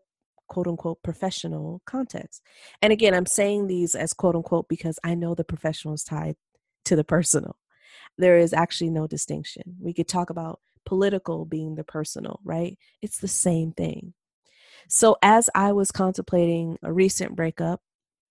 quote 0.48 0.66
unquote 0.66 1.02
professional 1.02 1.82
context. 1.86 2.42
And 2.82 2.92
again, 2.92 3.14
I'm 3.14 3.26
saying 3.26 3.66
these 3.66 3.94
as 3.94 4.12
quote 4.12 4.34
unquote 4.34 4.68
because 4.68 4.98
I 5.04 5.14
know 5.14 5.34
the 5.34 5.44
professional 5.44 5.94
is 5.94 6.04
tied 6.04 6.36
to 6.84 6.96
the 6.96 7.04
personal. 7.04 7.56
There 8.18 8.38
is 8.38 8.52
actually 8.52 8.90
no 8.90 9.06
distinction. 9.06 9.76
We 9.80 9.94
could 9.94 10.08
talk 10.08 10.30
about 10.30 10.60
political 10.84 11.44
being 11.44 11.74
the 11.74 11.84
personal, 11.84 12.40
right? 12.44 12.78
It's 13.00 13.18
the 13.18 13.28
same 13.28 13.72
thing. 13.72 14.14
So 14.88 15.16
as 15.22 15.50
I 15.54 15.72
was 15.72 15.90
contemplating 15.90 16.78
a 16.82 16.92
recent 16.92 17.36
breakup 17.36 17.80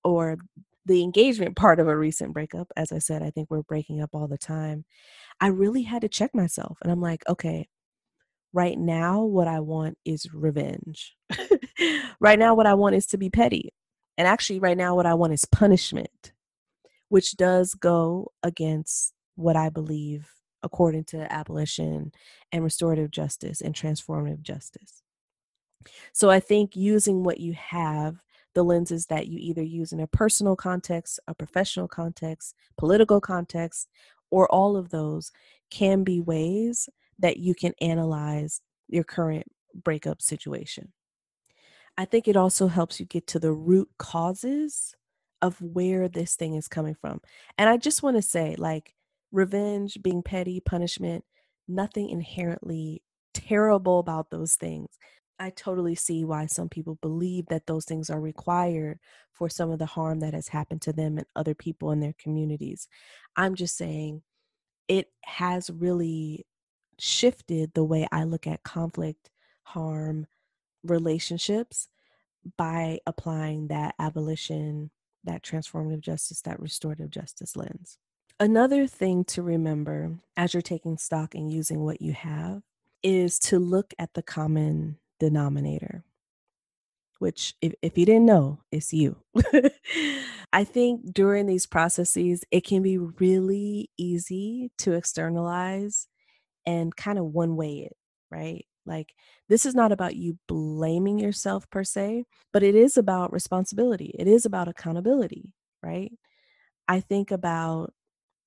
or 0.04 0.38
the 0.86 1.04
engagement 1.04 1.56
part 1.56 1.80
of 1.80 1.88
a 1.88 1.98
recent 1.98 2.34
breakup, 2.34 2.72
as 2.76 2.92
I 2.92 3.00
said, 3.00 3.22
I 3.22 3.30
think 3.30 3.50
we're 3.50 3.62
breaking 3.62 4.02
up 4.02 4.12
all 4.14 4.28
the 4.28 4.38
time. 4.38 4.86
I 5.40 5.48
really 5.48 5.84
had 5.84 6.02
to 6.02 6.10
check 6.10 6.34
myself. 6.34 6.80
And 6.82 6.92
I'm 6.92 7.02
like, 7.02 7.24
okay, 7.30 7.68
right 8.54 8.78
now, 8.78 9.24
what 9.24 9.48
I 9.48 9.60
want 9.60 9.98
is 10.06 10.34
revenge. 10.34 11.16
right 12.20 12.40
now, 12.40 12.56
what 12.56 12.66
I 12.66 12.74
want 12.74 12.96
is 12.96 13.06
to 13.08 13.18
be 13.18 13.30
petty. 13.30 13.74
And 14.18 14.28
actually, 14.28 14.60
right 14.60 14.78
now, 14.78 14.96
what 14.96 15.06
I 15.06 15.14
want 15.14 15.34
is 15.34 15.46
punishment, 15.46 16.34
which 17.10 17.38
does 17.38 17.76
go 17.76 18.32
against 18.42 19.14
what 19.38 19.56
I 19.56 19.70
believe 19.70 20.30
according 20.64 21.06
to 21.06 21.32
abolition 21.32 22.12
and 22.52 22.64
restorative 22.64 23.12
justice 23.12 23.62
and 23.62 23.74
transformative 23.74 24.42
justice. 24.42 25.04
So 26.12 26.30
I 26.30 26.40
think 26.40 26.76
using 26.76 27.24
what 27.24 27.40
you 27.40 27.54
have, 27.54 28.18
the 28.56 28.64
lenses 28.64 29.06
that 29.06 29.28
you 29.28 29.38
either 29.40 29.62
use 29.62 29.94
in 29.94 30.00
a 30.00 30.08
personal 30.08 30.56
context, 30.56 31.20
a 31.28 31.34
professional 31.34 31.88
context, 31.88 32.56
political 32.78 33.22
context, 33.22 33.88
or 34.32 34.52
all 34.52 34.76
of 34.76 34.90
those 34.90 35.32
can 35.70 36.04
be 36.04 36.20
ways 36.20 36.90
that 37.20 37.38
you 37.38 37.54
can 37.54 37.74
analyze 37.80 38.62
your 38.88 39.04
current 39.04 39.46
breakup 39.74 40.22
situation. 40.22 40.92
I 41.98 42.06
think 42.06 42.28
it 42.28 42.36
also 42.36 42.68
helps 42.68 43.00
you 43.00 43.06
get 43.06 43.28
to 43.28 43.40
the 43.40 43.54
root 43.54 43.90
causes 43.98 44.96
of 45.42 45.62
where 45.62 46.08
this 46.08 46.36
thing 46.36 46.56
is 46.56 46.68
coming 46.68 46.96
from. 46.96 47.22
And 47.58 47.70
I 47.70 47.78
just 47.78 48.04
want 48.04 48.18
to 48.18 48.22
say, 48.22 48.56
like, 48.58 48.96
revenge, 49.32 49.98
being 50.02 50.24
petty, 50.24 50.60
punishment, 50.60 51.24
nothing 51.68 52.10
inherently 52.10 53.02
terrible 53.34 54.00
about 54.00 54.30
those 54.30 54.56
things. 54.56 54.90
I 55.40 55.52
totally 55.52 55.96
see 55.96 56.26
why 56.26 56.48
some 56.48 56.70
people 56.70 56.98
believe 57.02 57.46
that 57.48 57.68
those 57.68 57.86
things 57.86 58.10
are 58.10 58.20
required 58.20 59.00
for 59.34 59.50
some 59.50 59.70
of 59.70 59.78
the 59.78 59.86
harm 59.86 60.20
that 60.22 60.34
has 60.34 60.48
happened 60.48 60.82
to 60.84 60.94
them 60.94 61.18
and 61.18 61.28
other 61.36 61.54
people 61.54 61.92
in 61.92 62.00
their 62.00 62.16
communities. 62.18 62.88
I'm 63.36 63.54
just 63.54 63.78
saying 63.78 64.24
it 64.88 65.12
has 65.26 65.70
really 65.70 66.46
shifted 66.98 67.74
the 67.74 67.84
way 67.84 68.08
I 68.12 68.24
look 68.24 68.48
at 68.48 68.64
conflict, 68.64 69.30
harm, 69.64 70.26
relationships 70.84 71.88
by 72.58 73.00
applying 73.06 73.68
that 73.68 73.94
abolition, 74.00 74.90
that 75.24 75.44
transformative 75.44 76.02
justice, 76.02 76.42
that 76.42 76.60
restorative 76.60 77.12
justice 77.12 77.56
lens. 77.56 78.00
Another 78.40 78.86
thing 78.86 79.24
to 79.26 79.42
remember 79.42 80.20
as 80.36 80.54
you're 80.54 80.62
taking 80.62 80.98
stock 80.98 81.34
and 81.34 81.52
using 81.52 81.84
what 81.84 82.02
you 82.02 82.14
have 82.14 82.62
is 83.02 83.40
to 83.40 83.58
look 83.58 83.94
at 83.98 84.14
the 84.14 84.22
common 84.22 85.00
denominator, 85.20 86.04
which, 87.18 87.56
if, 87.62 87.74
if 87.82 87.98
you 87.98 88.06
didn't 88.06 88.28
know, 88.28 88.60
it's 88.72 88.94
you. 88.94 89.18
I 90.54 90.64
think 90.64 91.14
during 91.14 91.48
these 91.48 91.66
processes, 91.66 92.44
it 92.52 92.64
can 92.64 92.84
be 92.84 93.00
really 93.00 93.90
easy 93.98 94.72
to 94.80 94.94
externalize 94.94 96.08
and 96.66 96.96
kind 96.96 97.18
of 97.18 97.26
one 97.26 97.56
way 97.56 97.88
it, 97.90 97.98
right? 98.30 98.66
Like, 98.86 99.14
this 99.50 99.66
is 99.66 99.76
not 99.76 99.92
about 99.92 100.16
you 100.16 100.38
blaming 100.48 101.20
yourself 101.20 101.70
per 101.72 101.84
se, 101.84 102.26
but 102.54 102.64
it 102.64 102.76
is 102.76 102.98
about 102.98 103.34
responsibility. 103.34 104.16
It 104.20 104.28
is 104.28 104.46
about 104.46 104.68
accountability, 104.68 105.54
right? 105.82 106.12
I 106.88 107.02
think 107.02 107.32
about 107.32 107.94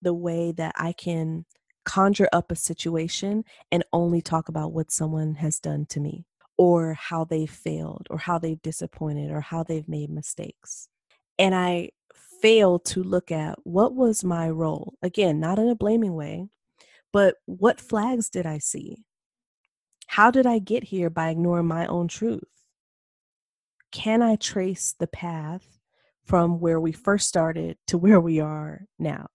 the 0.02 0.14
way 0.14 0.52
that 0.52 0.74
I 0.76 0.92
can 0.92 1.44
conjure 1.84 2.28
up 2.32 2.50
a 2.52 2.56
situation 2.56 3.44
and 3.72 3.84
only 3.92 4.20
talk 4.20 4.48
about 4.48 4.72
what 4.72 4.90
someone 4.90 5.34
has 5.36 5.58
done 5.58 5.86
to 5.86 6.00
me 6.00 6.24
or 6.56 6.94
how 6.94 7.24
they 7.24 7.46
failed 7.46 8.06
or 8.10 8.18
how 8.18 8.38
they've 8.38 8.60
disappointed 8.62 9.30
or 9.30 9.40
how 9.40 9.62
they've 9.62 9.88
made 9.88 10.10
mistakes. 10.10 10.88
And 11.38 11.54
I 11.54 11.90
fail 12.42 12.78
to 12.78 13.02
look 13.02 13.32
at 13.32 13.58
what 13.64 13.94
was 13.94 14.24
my 14.24 14.48
role. 14.50 14.94
Again, 15.02 15.40
not 15.40 15.58
in 15.58 15.68
a 15.68 15.74
blaming 15.74 16.14
way, 16.14 16.48
but 17.12 17.36
what 17.46 17.80
flags 17.80 18.28
did 18.30 18.46
I 18.46 18.58
see? 18.58 19.04
How 20.06 20.30
did 20.30 20.46
I 20.46 20.58
get 20.58 20.84
here 20.84 21.10
by 21.10 21.30
ignoring 21.30 21.66
my 21.66 21.86
own 21.86 22.08
truth? 22.08 22.44
Can 23.90 24.22
I 24.22 24.36
trace 24.36 24.94
the 24.98 25.06
path 25.06 25.78
from 26.24 26.60
where 26.60 26.78
we 26.78 26.92
first 26.92 27.26
started 27.26 27.78
to 27.88 27.98
where 27.98 28.20
we 28.20 28.40
are 28.40 28.86
now? 28.98 29.28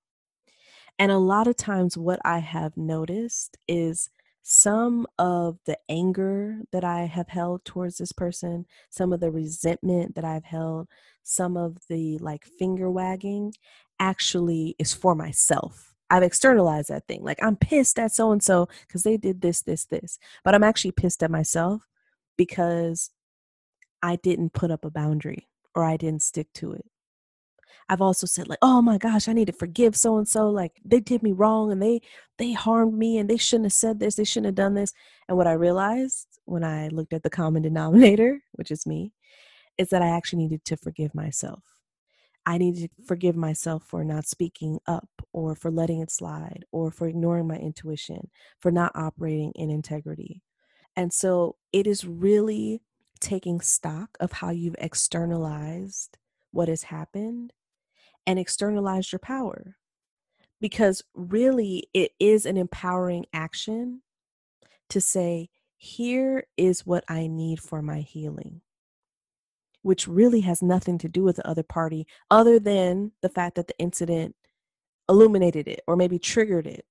And 0.97 1.11
a 1.11 1.17
lot 1.17 1.47
of 1.47 1.57
times, 1.57 1.97
what 1.97 2.19
I 2.23 2.39
have 2.39 2.77
noticed 2.77 3.57
is 3.67 4.09
some 4.43 5.07
of 5.17 5.57
the 5.65 5.77
anger 5.89 6.59
that 6.71 6.83
I 6.83 7.05
have 7.05 7.27
held 7.27 7.65
towards 7.65 7.97
this 7.97 8.11
person, 8.11 8.65
some 8.89 9.11
of 9.11 9.19
the 9.19 9.31
resentment 9.31 10.15
that 10.15 10.23
I've 10.23 10.45
held, 10.45 10.87
some 11.23 11.57
of 11.57 11.79
the 11.89 12.19
like 12.19 12.45
finger 12.45 12.89
wagging 12.89 13.53
actually 13.99 14.75
is 14.77 14.93
for 14.93 15.15
myself. 15.15 15.95
I've 16.09 16.23
externalized 16.23 16.89
that 16.89 17.07
thing. 17.07 17.23
Like, 17.23 17.39
I'm 17.41 17.55
pissed 17.55 17.97
at 17.97 18.11
so 18.11 18.31
and 18.31 18.43
so 18.43 18.69
because 18.87 19.03
they 19.03 19.17
did 19.17 19.41
this, 19.41 19.63
this, 19.63 19.85
this. 19.85 20.19
But 20.43 20.53
I'm 20.53 20.63
actually 20.63 20.91
pissed 20.91 21.23
at 21.23 21.31
myself 21.31 21.87
because 22.37 23.09
I 24.03 24.17
didn't 24.17 24.53
put 24.53 24.69
up 24.71 24.85
a 24.85 24.91
boundary 24.91 25.47
or 25.73 25.83
I 25.83 25.97
didn't 25.97 26.21
stick 26.21 26.53
to 26.55 26.73
it. 26.73 26.85
I've 27.89 28.01
also 28.01 28.25
said 28.25 28.47
like, 28.47 28.59
"Oh 28.61 28.81
my 28.81 28.97
gosh, 28.97 29.27
I 29.27 29.33
need 29.33 29.45
to 29.47 29.53
forgive 29.53 29.95
so 29.95 30.17
and 30.17 30.27
so. 30.27 30.49
Like 30.49 30.81
they 30.83 30.99
did 30.99 31.23
me 31.23 31.31
wrong 31.31 31.71
and 31.71 31.81
they 31.81 32.01
they 32.37 32.53
harmed 32.53 32.97
me 32.97 33.17
and 33.17 33.29
they 33.29 33.37
shouldn't 33.37 33.65
have 33.65 33.73
said 33.73 33.99
this. 33.99 34.15
They 34.15 34.23
shouldn't 34.23 34.47
have 34.47 34.55
done 34.55 34.73
this." 34.75 34.93
And 35.27 35.37
what 35.37 35.47
I 35.47 35.53
realized 35.53 36.39
when 36.45 36.63
I 36.63 36.87
looked 36.89 37.13
at 37.13 37.23
the 37.23 37.29
common 37.29 37.61
denominator, 37.63 38.41
which 38.53 38.71
is 38.71 38.85
me, 38.85 39.13
is 39.77 39.89
that 39.89 40.01
I 40.01 40.07
actually 40.09 40.43
needed 40.43 40.65
to 40.65 40.77
forgive 40.77 41.13
myself. 41.15 41.63
I 42.45 42.57
needed 42.57 42.91
to 42.91 43.05
forgive 43.05 43.35
myself 43.35 43.83
for 43.83 44.03
not 44.03 44.27
speaking 44.27 44.79
up 44.87 45.09
or 45.33 45.55
for 45.55 45.71
letting 45.71 45.99
it 46.01 46.11
slide 46.11 46.65
or 46.71 46.91
for 46.91 47.07
ignoring 47.07 47.47
my 47.47 47.57
intuition, 47.57 48.29
for 48.59 48.71
not 48.71 48.91
operating 48.95 49.51
in 49.55 49.71
integrity. 49.71 50.43
And 50.95 51.11
so 51.11 51.57
it 51.73 51.87
is 51.87 52.05
really 52.05 52.81
taking 53.19 53.61
stock 53.61 54.17
of 54.19 54.31
how 54.31 54.51
you've 54.51 54.75
externalized 54.79 56.17
what 56.51 56.67
has 56.67 56.83
happened 56.83 57.51
and 58.27 58.39
externalized 58.39 59.11
your 59.11 59.19
power. 59.19 59.77
Because 60.61 61.03
really, 61.13 61.89
it 61.93 62.11
is 62.19 62.45
an 62.45 62.57
empowering 62.57 63.25
action 63.33 64.01
to 64.89 65.01
say, 65.01 65.49
here 65.77 66.45
is 66.57 66.85
what 66.85 67.03
I 67.07 67.27
need 67.27 67.59
for 67.59 67.81
my 67.81 67.99
healing 67.99 68.61
which 69.85 70.07
really 70.07 70.41
has 70.41 70.63
nothing 70.63 70.97
to 70.97 71.07
do 71.07 71.21
with 71.21 71.35
the 71.35 71.47
other 71.47 71.61
party 71.61 72.07
other 72.31 72.57
than 72.57 73.11
the 73.21 73.29
fact 73.29 73.53
that 73.53 73.67
the 73.67 73.77
incident 73.77 74.35
illuminated 75.07 75.67
it 75.67 75.81
or 75.85 75.95
maybe 75.95 76.17
triggered 76.17 76.65
it, 76.65 76.87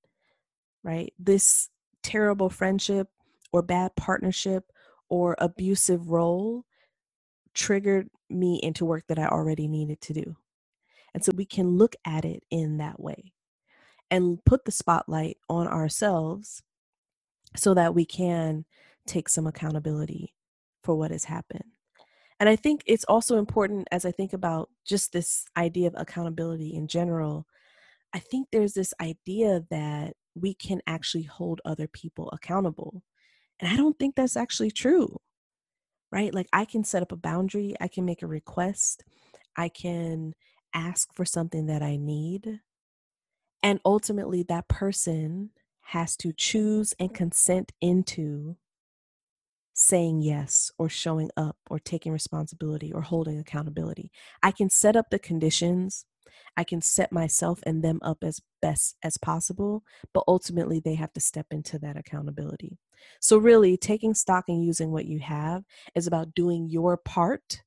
right? 0.85 1.13
This 1.19 1.71
terrible 2.05 2.49
friendship 2.49 3.09
or 3.53 3.63
bad 3.63 3.97
partnership 3.97 4.71
or 5.09 5.35
abusive 5.41 6.09
role 6.09 6.65
triggered 7.53 8.09
me 8.31 8.61
into 8.63 8.85
work 8.85 9.03
that 9.09 9.19
I 9.19 9.27
already 9.27 9.67
needed 9.67 10.01
to 10.03 10.13
do. 10.13 10.37
And 11.15 11.25
so 11.25 11.33
we 11.35 11.47
can 11.47 11.77
look 11.79 11.97
at 12.05 12.25
it 12.25 12.43
in 12.51 12.79
that 12.79 13.01
way 13.01 13.33
and 14.11 14.45
put 14.45 14.65
the 14.65 14.73
spotlight 14.73 15.39
on 15.49 15.67
ourselves 15.69 16.63
so 17.57 17.75
that 17.75 17.95
we 17.95 18.05
can 18.05 18.65
take 19.07 19.29
some 19.29 19.47
accountability 19.47 20.35
for 20.83 20.97
what 20.97 21.11
has 21.11 21.25
happened. 21.25 21.65
And 22.41 22.49
I 22.49 22.57
think 22.57 22.83
it's 22.87 23.05
also 23.05 23.39
important 23.39 23.89
as 23.93 24.05
I 24.05 24.11
think 24.11 24.33
about 24.33 24.69
just 24.85 25.13
this 25.13 25.47
idea 25.57 25.87
of 25.87 25.95
accountability 25.97 26.75
in 26.75 26.89
general. 26.89 27.47
I 28.13 28.19
think 28.19 28.49
there's 28.51 28.75
this 28.75 28.93
idea 29.01 29.65
that 29.71 30.15
we 30.35 30.55
can 30.55 30.81
actually 30.87 31.23
hold 31.23 31.61
other 31.65 31.87
people 31.87 32.29
accountable. 32.33 33.03
And 33.61 33.71
I 33.71 33.77
don't 33.77 33.97
think 33.99 34.17
that's 34.17 34.37
actually 34.37 34.73
true, 34.73 35.21
right? 36.11 36.35
Like, 36.35 36.49
I 36.53 36.65
can 36.65 36.83
set 36.83 37.03
up 37.03 37.13
a 37.13 37.17
boundary, 37.17 37.75
I 37.81 37.87
can 37.89 38.05
make 38.05 38.23
a 38.23 38.27
request, 38.27 39.05
I 39.57 39.69
can 39.69 40.35
ask 40.75 41.15
for 41.15 41.25
something 41.25 41.67
that 41.67 41.83
I 41.83 41.97
need. 41.97 42.61
And 43.63 43.81
ultimately, 43.85 44.43
that 44.45 44.69
person 44.69 45.51
has 45.89 46.17
to 46.17 46.33
choose 46.33 46.95
and 46.99 47.15
consent 47.15 47.73
into 47.81 48.57
saying 49.75 50.23
yes 50.23 50.71
or 50.79 50.89
showing 50.89 51.31
up 51.37 51.57
or 51.69 51.79
taking 51.79 52.13
responsibility 52.13 52.93
or 52.93 53.03
holding 53.03 53.39
accountability. 53.39 54.11
I 54.43 54.53
can 54.53 54.71
set 54.71 54.97
up 54.97 55.11
the 55.11 55.19
conditions. 55.19 56.07
I 56.57 56.65
can 56.65 56.81
set 56.81 57.13
myself 57.13 57.61
and 57.65 57.83
them 57.83 57.99
up 58.03 58.19
as 58.23 58.41
best 58.63 58.97
as 59.03 59.19
possible, 59.19 59.83
but 60.13 60.25
ultimately 60.29 60.81
they 60.81 60.95
have 60.95 61.13
to 61.15 61.21
step 61.21 61.47
into 61.51 61.79
that 61.81 61.97
accountability. 61.97 62.79
So, 63.21 63.37
really, 63.37 63.77
taking 63.77 64.15
stock 64.15 64.45
and 64.49 64.65
using 64.65 64.91
what 64.91 65.07
you 65.07 65.19
have 65.21 65.65
is 65.95 66.07
about 66.07 66.35
doing 66.35 66.69
your 66.71 66.97
part 66.97 67.63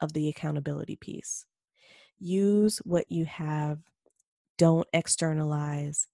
of 0.00 0.12
the 0.12 0.28
accountability 0.28 0.96
piece. 0.96 1.46
Use 2.20 2.78
what 2.84 3.10
you 3.10 3.24
have, 3.24 3.78
don't 4.58 4.86
externalize, 4.92 6.06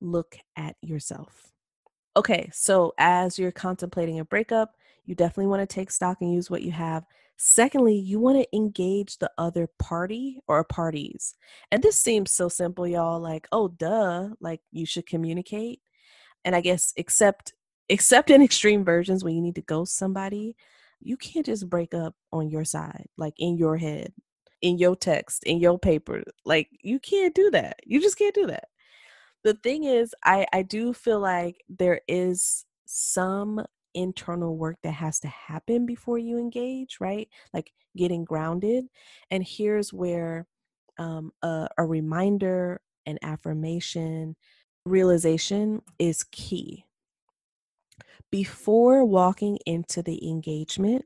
look 0.00 0.36
at 0.56 0.76
yourself. 0.82 1.52
Okay, 2.16 2.48
so 2.52 2.92
as 2.98 3.38
you're 3.38 3.50
contemplating 3.50 4.20
a 4.20 4.24
breakup, 4.24 4.76
you 5.04 5.14
definitely 5.14 5.46
want 5.46 5.68
to 5.68 5.74
take 5.74 5.90
stock 5.90 6.18
and 6.20 6.32
use 6.32 6.50
what 6.50 6.62
you 6.62 6.70
have. 6.70 7.04
Secondly, 7.36 7.96
you 7.96 8.20
want 8.20 8.38
to 8.38 8.56
engage 8.56 9.18
the 9.18 9.30
other 9.36 9.68
party 9.78 10.40
or 10.46 10.62
parties. 10.62 11.34
And 11.72 11.82
this 11.82 11.98
seems 11.98 12.30
so 12.30 12.48
simple, 12.48 12.86
y'all. 12.86 13.18
Like, 13.20 13.48
oh, 13.50 13.68
duh, 13.68 14.28
like 14.40 14.60
you 14.70 14.86
should 14.86 15.06
communicate. 15.06 15.80
And 16.44 16.54
I 16.54 16.60
guess, 16.60 16.92
except 16.96 17.54
except 17.88 18.30
in 18.30 18.42
extreme 18.42 18.84
versions 18.84 19.24
when 19.24 19.34
you 19.34 19.42
need 19.42 19.56
to 19.56 19.62
ghost 19.62 19.96
somebody, 19.96 20.56
you 21.00 21.16
can't 21.16 21.46
just 21.46 21.68
break 21.68 21.92
up 21.94 22.14
on 22.32 22.48
your 22.48 22.64
side, 22.64 23.06
like 23.16 23.34
in 23.38 23.56
your 23.56 23.76
head, 23.76 24.12
in 24.64 24.78
your 24.78 24.96
text, 24.96 25.44
in 25.44 25.58
your 25.58 25.78
paper. 25.78 26.24
Like, 26.44 26.68
you 26.82 26.98
can't 26.98 27.34
do 27.34 27.50
that. 27.50 27.80
You 27.84 28.00
just 28.00 28.18
can't 28.18 28.34
do 28.34 28.46
that. 28.46 28.64
The 29.44 29.54
thing 29.54 29.84
is, 29.84 30.14
I 30.24 30.46
I 30.54 30.62
do 30.62 30.94
feel 30.94 31.20
like 31.20 31.56
there 31.68 32.00
is 32.08 32.64
some 32.86 33.64
internal 33.94 34.56
work 34.56 34.78
that 34.82 34.92
has 34.92 35.20
to 35.20 35.28
happen 35.28 35.86
before 35.86 36.18
you 36.18 36.38
engage, 36.38 36.96
right? 36.98 37.28
Like 37.52 37.72
getting 37.94 38.24
grounded. 38.24 38.86
And 39.30 39.44
here's 39.46 39.92
where 39.92 40.46
um, 40.98 41.30
a, 41.42 41.68
a 41.78 41.84
reminder, 41.84 42.80
an 43.06 43.18
affirmation, 43.22 44.34
realization 44.86 45.82
is 45.98 46.24
key. 46.32 46.86
Before 48.30 49.04
walking 49.04 49.58
into 49.66 50.02
the 50.02 50.26
engagement 50.28 51.04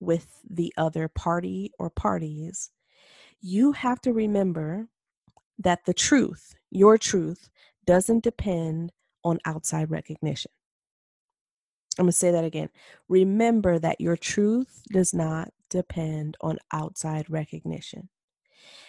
with 0.00 0.28
the 0.48 0.72
other 0.76 1.08
party 1.08 1.72
or 1.78 1.90
parties, 1.90 2.70
You 3.40 3.72
have 3.72 4.00
to 4.02 4.12
remember 4.12 4.88
that 5.58 5.84
the 5.84 5.94
truth, 5.94 6.54
your 6.70 6.98
truth, 6.98 7.48
doesn't 7.86 8.24
depend 8.24 8.92
on 9.24 9.38
outside 9.44 9.90
recognition. 9.90 10.50
I'm 11.98 12.04
going 12.04 12.12
to 12.12 12.18
say 12.18 12.30
that 12.30 12.44
again. 12.44 12.70
Remember 13.08 13.78
that 13.78 14.00
your 14.00 14.16
truth 14.16 14.82
does 14.92 15.12
not 15.12 15.50
depend 15.68 16.36
on 16.40 16.58
outside 16.72 17.28
recognition. 17.28 18.08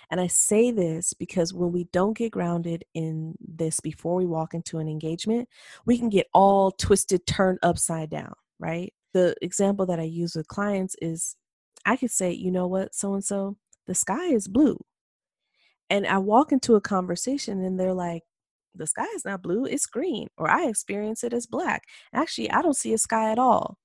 And 0.09 0.19
I 0.19 0.27
say 0.27 0.71
this 0.71 1.13
because 1.13 1.53
when 1.53 1.71
we 1.71 1.85
don't 1.85 2.17
get 2.17 2.31
grounded 2.31 2.83
in 2.93 3.35
this 3.39 3.79
before 3.79 4.15
we 4.15 4.25
walk 4.25 4.53
into 4.53 4.79
an 4.79 4.87
engagement, 4.87 5.47
we 5.85 5.97
can 5.97 6.09
get 6.09 6.27
all 6.33 6.71
twisted, 6.71 7.25
turned 7.25 7.59
upside 7.63 8.09
down, 8.09 8.33
right? 8.59 8.93
The 9.13 9.35
example 9.41 9.85
that 9.87 9.99
I 9.99 10.03
use 10.03 10.35
with 10.35 10.47
clients 10.47 10.95
is 11.01 11.37
I 11.85 11.95
could 11.95 12.11
say, 12.11 12.31
you 12.31 12.51
know 12.51 12.67
what, 12.67 12.93
so 12.93 13.13
and 13.13 13.23
so, 13.23 13.57
the 13.87 13.95
sky 13.95 14.27
is 14.27 14.47
blue. 14.47 14.77
And 15.89 16.07
I 16.07 16.17
walk 16.19 16.51
into 16.51 16.75
a 16.75 16.81
conversation 16.81 17.63
and 17.63 17.79
they're 17.79 17.93
like, 17.93 18.23
the 18.73 18.87
sky 18.87 19.07
is 19.15 19.25
not 19.25 19.41
blue, 19.41 19.65
it's 19.65 19.85
green, 19.85 20.29
or 20.37 20.49
I 20.49 20.67
experience 20.67 21.23
it 21.23 21.33
as 21.33 21.45
black. 21.45 21.83
Actually, 22.13 22.49
I 22.51 22.61
don't 22.61 22.77
see 22.77 22.93
a 22.93 22.97
sky 22.97 23.31
at 23.31 23.39
all. 23.39 23.77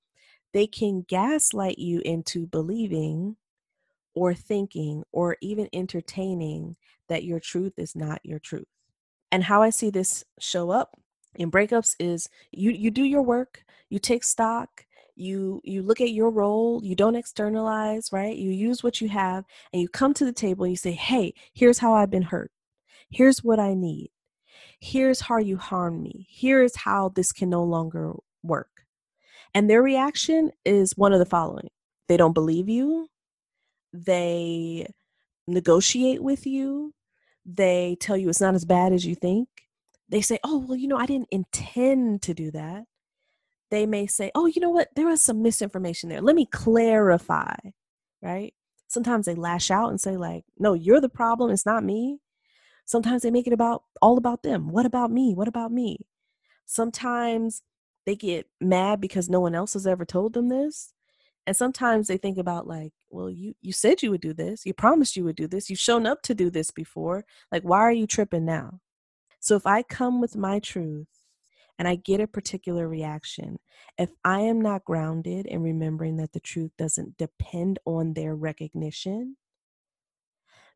They 0.53 0.67
can 0.67 1.05
gaslight 1.07 1.77
you 1.77 2.01
into 2.05 2.47
believing 2.47 3.35
or 4.15 4.33
thinking 4.33 5.03
or 5.11 5.37
even 5.41 5.67
entertaining 5.73 6.77
that 7.09 7.23
your 7.23 7.39
truth 7.39 7.73
is 7.77 7.95
not 7.95 8.21
your 8.23 8.39
truth. 8.39 8.67
And 9.31 9.43
how 9.43 9.61
I 9.61 9.69
see 9.69 9.89
this 9.89 10.23
show 10.39 10.71
up 10.71 10.97
in 11.35 11.51
breakups 11.51 11.95
is 11.99 12.29
you 12.51 12.71
you 12.71 12.89
do 12.89 13.03
your 13.03 13.21
work, 13.21 13.63
you 13.89 13.99
take 13.99 14.23
stock, 14.23 14.85
you 15.17 15.61
you 15.63 15.81
look 15.83 16.01
at 16.01 16.11
your 16.11 16.29
role, 16.29 16.81
you 16.83 16.95
don't 16.95 17.15
externalize, 17.15 18.11
right? 18.11 18.35
You 18.35 18.51
use 18.51 18.83
what 18.83 19.01
you 19.01 19.09
have 19.09 19.45
and 19.73 19.81
you 19.81 19.89
come 19.89 20.13
to 20.15 20.25
the 20.25 20.33
table 20.33 20.63
and 20.65 20.71
you 20.71 20.77
say, 20.77 20.91
"Hey, 20.91 21.33
here's 21.53 21.79
how 21.79 21.93
I've 21.93 22.11
been 22.11 22.23
hurt. 22.23 22.51
Here's 23.09 23.43
what 23.43 23.59
I 23.59 23.73
need. 23.73 24.11
Here's 24.79 25.21
how 25.21 25.37
you 25.37 25.57
harmed 25.57 26.01
me. 26.01 26.27
Here 26.29 26.61
is 26.63 26.75
how 26.75 27.09
this 27.09 27.31
can 27.31 27.49
no 27.49 27.63
longer 27.63 28.13
work." 28.43 28.85
And 29.53 29.69
their 29.69 29.81
reaction 29.81 30.51
is 30.65 30.97
one 30.97 31.13
of 31.13 31.19
the 31.19 31.25
following. 31.25 31.69
They 32.07 32.17
don't 32.17 32.33
believe 32.33 32.69
you, 32.69 33.07
they 33.93 34.87
negotiate 35.47 36.21
with 36.21 36.45
you, 36.45 36.93
they 37.45 37.97
tell 37.99 38.17
you 38.17 38.29
it's 38.29 38.41
not 38.41 38.55
as 38.55 38.65
bad 38.65 38.93
as 38.93 39.05
you 39.05 39.15
think. 39.15 39.47
They 40.09 40.21
say, 40.21 40.39
oh, 40.43 40.59
well, 40.59 40.77
you 40.77 40.87
know, 40.87 40.97
I 40.97 41.05
didn't 41.05 41.29
intend 41.31 42.21
to 42.23 42.33
do 42.33 42.51
that. 42.51 42.85
They 43.69 43.85
may 43.85 44.07
say, 44.07 44.31
oh, 44.33 44.45
you 44.45 44.61
know 44.61 44.69
what, 44.69 44.89
there 44.95 45.07
was 45.07 45.21
some 45.21 45.41
misinformation 45.41 46.09
there. 46.09 46.21
Let 46.21 46.35
me 46.35 46.45
clarify, 46.45 47.55
right? 48.21 48.53
Sometimes 48.87 49.25
they 49.25 49.35
lash 49.35 49.69
out 49.69 49.89
and 49.89 49.99
say, 49.99 50.15
like, 50.15 50.45
no, 50.57 50.73
you're 50.73 51.01
the 51.01 51.09
problem, 51.09 51.51
it's 51.51 51.65
not 51.65 51.83
me. 51.83 52.19
Sometimes 52.85 53.21
they 53.21 53.31
make 53.31 53.47
it 53.47 53.53
about 53.53 53.83
all 54.01 54.17
about 54.17 54.43
them. 54.43 54.69
What 54.69 54.85
about 54.85 55.11
me? 55.11 55.33
What 55.33 55.49
about 55.49 55.73
me? 55.73 56.05
Sometimes 56.65 57.61
they 58.05 58.15
get 58.15 58.47
mad 58.61 59.01
because 59.01 59.29
no 59.29 59.41
one 59.41 59.53
else 59.53 59.73
has 59.73 59.85
ever 59.85 60.05
told 60.05 60.33
them 60.33 60.47
this 60.47 60.93
and 61.47 61.55
sometimes 61.55 62.07
they 62.07 62.17
think 62.17 62.37
about 62.37 62.67
like 62.67 62.91
well 63.09 63.29
you 63.29 63.55
you 63.61 63.71
said 63.71 64.03
you 64.03 64.11
would 64.11 64.21
do 64.21 64.33
this 64.33 64.65
you 64.65 64.73
promised 64.73 65.15
you 65.15 65.23
would 65.23 65.35
do 65.35 65.47
this 65.47 65.69
you've 65.69 65.79
shown 65.79 66.05
up 66.05 66.21
to 66.21 66.35
do 66.35 66.51
this 66.51 66.69
before 66.69 67.25
like 67.51 67.63
why 67.63 67.79
are 67.79 67.91
you 67.91 68.05
tripping 68.05 68.45
now 68.45 68.79
so 69.39 69.55
if 69.55 69.65
i 69.65 69.81
come 69.81 70.21
with 70.21 70.35
my 70.35 70.59
truth 70.59 71.07
and 71.79 71.87
i 71.87 71.95
get 71.95 72.19
a 72.19 72.27
particular 72.27 72.87
reaction 72.87 73.57
if 73.97 74.09
i 74.23 74.39
am 74.39 74.61
not 74.61 74.85
grounded 74.85 75.45
in 75.45 75.61
remembering 75.61 76.17
that 76.17 76.33
the 76.33 76.39
truth 76.39 76.71
doesn't 76.77 77.17
depend 77.17 77.79
on 77.85 78.13
their 78.13 78.35
recognition 78.35 79.35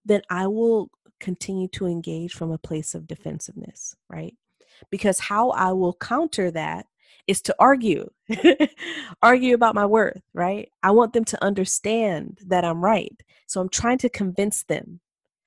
then 0.05 0.21
i 0.29 0.47
will 0.47 0.89
continue 1.19 1.67
to 1.67 1.85
engage 1.85 2.33
from 2.33 2.51
a 2.51 2.57
place 2.57 2.95
of 2.95 3.07
defensiveness 3.07 3.95
right 4.09 4.35
because 4.89 5.19
how 5.19 5.49
i 5.51 5.71
will 5.71 5.93
counter 5.93 6.49
that 6.49 6.85
is 7.27 7.41
to 7.43 7.55
argue, 7.59 8.09
argue 9.21 9.55
about 9.55 9.75
my 9.75 9.85
worth, 9.85 10.21
right? 10.33 10.69
I 10.83 10.91
want 10.91 11.13
them 11.13 11.25
to 11.25 11.43
understand 11.43 12.39
that 12.47 12.65
I'm 12.65 12.83
right. 12.83 13.15
So 13.47 13.61
I'm 13.61 13.69
trying 13.69 13.99
to 13.99 14.09
convince 14.09 14.63
them. 14.63 14.99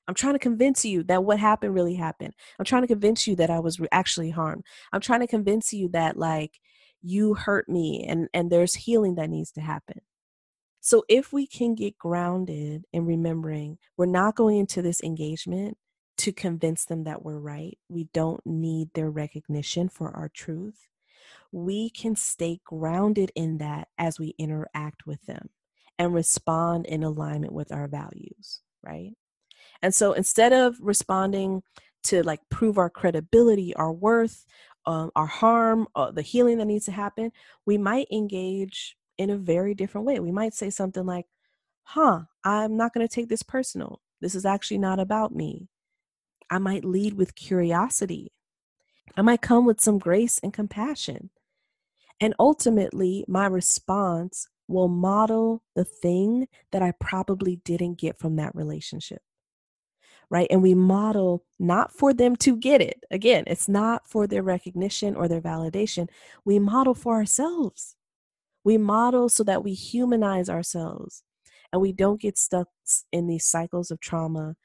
I'm 0.08 0.14
trying 0.14 0.34
to 0.34 0.38
convince 0.38 0.84
you 0.84 1.02
that 1.04 1.24
what 1.24 1.38
happened 1.38 1.74
really 1.74 1.94
happened. 1.94 2.34
I'm 2.58 2.64
trying 2.64 2.82
to 2.82 2.88
convince 2.88 3.26
you 3.26 3.36
that 3.36 3.50
I 3.50 3.60
was 3.60 3.80
actually 3.92 4.30
harmed. 4.30 4.64
I'm 4.92 5.00
trying 5.00 5.20
to 5.20 5.26
convince 5.26 5.72
you 5.72 5.88
that 5.90 6.16
like 6.16 6.60
you 7.02 7.34
hurt 7.34 7.68
me 7.68 8.04
and 8.08 8.28
and 8.34 8.50
there's 8.50 8.74
healing 8.74 9.14
that 9.16 9.30
needs 9.30 9.52
to 9.52 9.60
happen. 9.60 10.00
So 10.80 11.04
if 11.08 11.32
we 11.32 11.46
can 11.46 11.74
get 11.74 11.98
grounded 11.98 12.84
in 12.92 13.06
remembering 13.06 13.78
we're 13.96 14.06
not 14.06 14.36
going 14.36 14.58
into 14.58 14.82
this 14.82 15.02
engagement 15.02 15.78
to 16.18 16.32
convince 16.32 16.84
them 16.84 17.04
that 17.04 17.24
we're 17.24 17.38
right. 17.38 17.78
We 17.88 18.08
don't 18.12 18.44
need 18.46 18.90
their 18.94 19.10
recognition 19.10 19.88
for 19.88 20.14
our 20.16 20.28
truth 20.28 20.86
we 21.52 21.88
can 21.88 22.16
stay 22.16 22.60
grounded 22.64 23.30
in 23.36 23.58
that 23.58 23.88
as 23.96 24.18
we 24.18 24.34
interact 24.38 25.06
with 25.06 25.24
them 25.26 25.48
and 25.98 26.12
respond 26.12 26.84
in 26.86 27.04
alignment 27.04 27.52
with 27.52 27.70
our 27.72 27.86
values, 27.86 28.60
right? 28.82 29.12
And 29.82 29.94
so 29.94 30.12
instead 30.12 30.52
of 30.52 30.76
responding 30.80 31.62
to 32.04 32.22
like 32.22 32.40
prove 32.50 32.78
our 32.78 32.90
credibility, 32.90 33.74
our 33.74 33.92
worth, 33.92 34.44
um, 34.86 35.10
our 35.16 35.26
harm, 35.26 35.86
uh, 35.94 36.10
the 36.10 36.22
healing 36.22 36.58
that 36.58 36.66
needs 36.66 36.84
to 36.86 36.92
happen, 36.92 37.32
we 37.66 37.78
might 37.78 38.06
engage 38.10 38.96
in 39.18 39.30
a 39.30 39.36
very 39.36 39.74
different 39.74 40.06
way. 40.06 40.20
We 40.20 40.32
might 40.32 40.54
say 40.54 40.70
something 40.70 41.06
like, 41.06 41.26
huh, 41.82 42.22
I'm 42.44 42.76
not 42.76 42.92
going 42.92 43.06
to 43.06 43.14
take 43.14 43.28
this 43.28 43.42
personal. 43.42 44.00
This 44.20 44.34
is 44.34 44.44
actually 44.44 44.78
not 44.78 44.98
about 44.98 45.34
me. 45.34 45.68
I 46.50 46.58
might 46.58 46.84
lead 46.84 47.14
with 47.14 47.34
curiosity. 47.34 48.32
I 49.16 49.22
might 49.22 49.42
come 49.42 49.64
with 49.64 49.80
some 49.80 49.98
grace 49.98 50.38
and 50.42 50.52
compassion. 50.52 51.30
And 52.20 52.34
ultimately, 52.38 53.24
my 53.28 53.46
response 53.46 54.48
will 54.68 54.88
model 54.88 55.62
the 55.74 55.84
thing 55.84 56.48
that 56.72 56.82
I 56.82 56.92
probably 57.00 57.56
didn't 57.64 57.98
get 57.98 58.18
from 58.18 58.36
that 58.36 58.54
relationship. 58.54 59.22
Right. 60.30 60.46
And 60.50 60.62
we 60.62 60.74
model 60.74 61.44
not 61.58 61.92
for 61.92 62.12
them 62.12 62.34
to 62.36 62.56
get 62.56 62.80
it. 62.80 63.04
Again, 63.10 63.44
it's 63.46 63.68
not 63.68 64.08
for 64.08 64.26
their 64.26 64.42
recognition 64.42 65.14
or 65.14 65.28
their 65.28 65.40
validation. 65.40 66.08
We 66.44 66.58
model 66.58 66.94
for 66.94 67.14
ourselves. 67.14 67.94
We 68.64 68.78
model 68.78 69.28
so 69.28 69.44
that 69.44 69.62
we 69.62 69.74
humanize 69.74 70.48
ourselves 70.48 71.22
and 71.72 71.82
we 71.82 71.92
don't 71.92 72.20
get 72.20 72.38
stuck 72.38 72.68
in 73.12 73.26
these 73.26 73.44
cycles 73.44 73.90
of 73.90 74.00
trauma. 74.00 74.56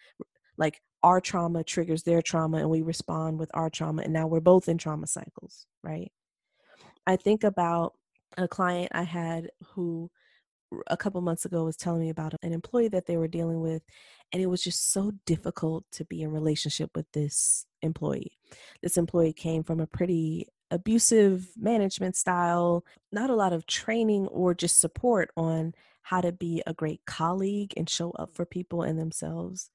Like 0.57 0.81
our 1.03 1.19
trauma 1.19 1.63
triggers 1.63 2.03
their 2.03 2.21
trauma 2.21 2.57
and 2.57 2.69
we 2.69 2.81
respond 2.81 3.39
with 3.39 3.51
our 3.53 3.69
trauma. 3.69 4.03
And 4.03 4.13
now 4.13 4.27
we're 4.27 4.39
both 4.39 4.69
in 4.69 4.77
trauma 4.77 5.07
cycles. 5.07 5.65
Right. 5.83 6.11
I 7.05 7.17
think 7.17 7.43
about 7.43 7.93
a 8.37 8.47
client 8.47 8.91
I 8.93 9.03
had 9.03 9.49
who 9.73 10.09
a 10.87 10.97
couple 10.97 11.21
months 11.21 11.45
ago 11.45 11.65
was 11.65 11.77
telling 11.77 12.01
me 12.01 12.09
about 12.09 12.33
an 12.41 12.53
employee 12.53 12.87
that 12.89 13.05
they 13.05 13.17
were 13.17 13.27
dealing 13.27 13.61
with 13.61 13.81
and 14.31 14.41
it 14.41 14.47
was 14.47 14.63
just 14.63 14.91
so 14.91 15.11
difficult 15.25 15.83
to 15.91 16.05
be 16.05 16.21
in 16.21 16.31
relationship 16.31 16.91
with 16.95 17.11
this 17.11 17.65
employee. 17.81 18.37
This 18.81 18.97
employee 18.97 19.33
came 19.33 19.63
from 19.63 19.79
a 19.79 19.87
pretty 19.87 20.47
abusive 20.71 21.47
management 21.57 22.15
style 22.15 22.85
not 23.11 23.31
a 23.31 23.35
lot 23.35 23.53
of 23.53 23.65
training 23.65 24.27
or 24.27 24.53
just 24.53 24.79
support 24.79 25.31
on 25.35 25.73
how 26.03 26.21
to 26.21 26.31
be 26.31 26.61
a 26.67 26.73
great 26.73 27.01
colleague 27.05 27.73
and 27.75 27.89
show 27.89 28.11
up 28.11 28.35
for 28.35 28.45
people 28.45 28.83
and 28.83 28.99
themselves. 28.99 29.71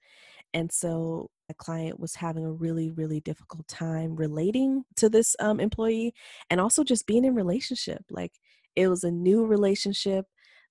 And 0.53 0.71
so 0.71 1.31
a 1.49 1.55
client 1.55 1.99
was 1.99 2.15
having 2.15 2.45
a 2.45 2.53
really 2.53 2.91
really 2.91 3.21
difficult 3.21 3.67
time 3.67 4.15
relating 4.15 4.85
to 4.97 5.09
this 5.09 5.35
um, 5.41 5.59
employee 5.59 6.15
and 6.49 6.61
also 6.61 6.85
just 6.85 7.07
being 7.07 7.25
in 7.25 7.35
relationship 7.35 8.03
like 8.11 8.33
it 8.77 8.89
was 8.89 9.05
a 9.05 9.11
new 9.11 9.45
relationship 9.45 10.27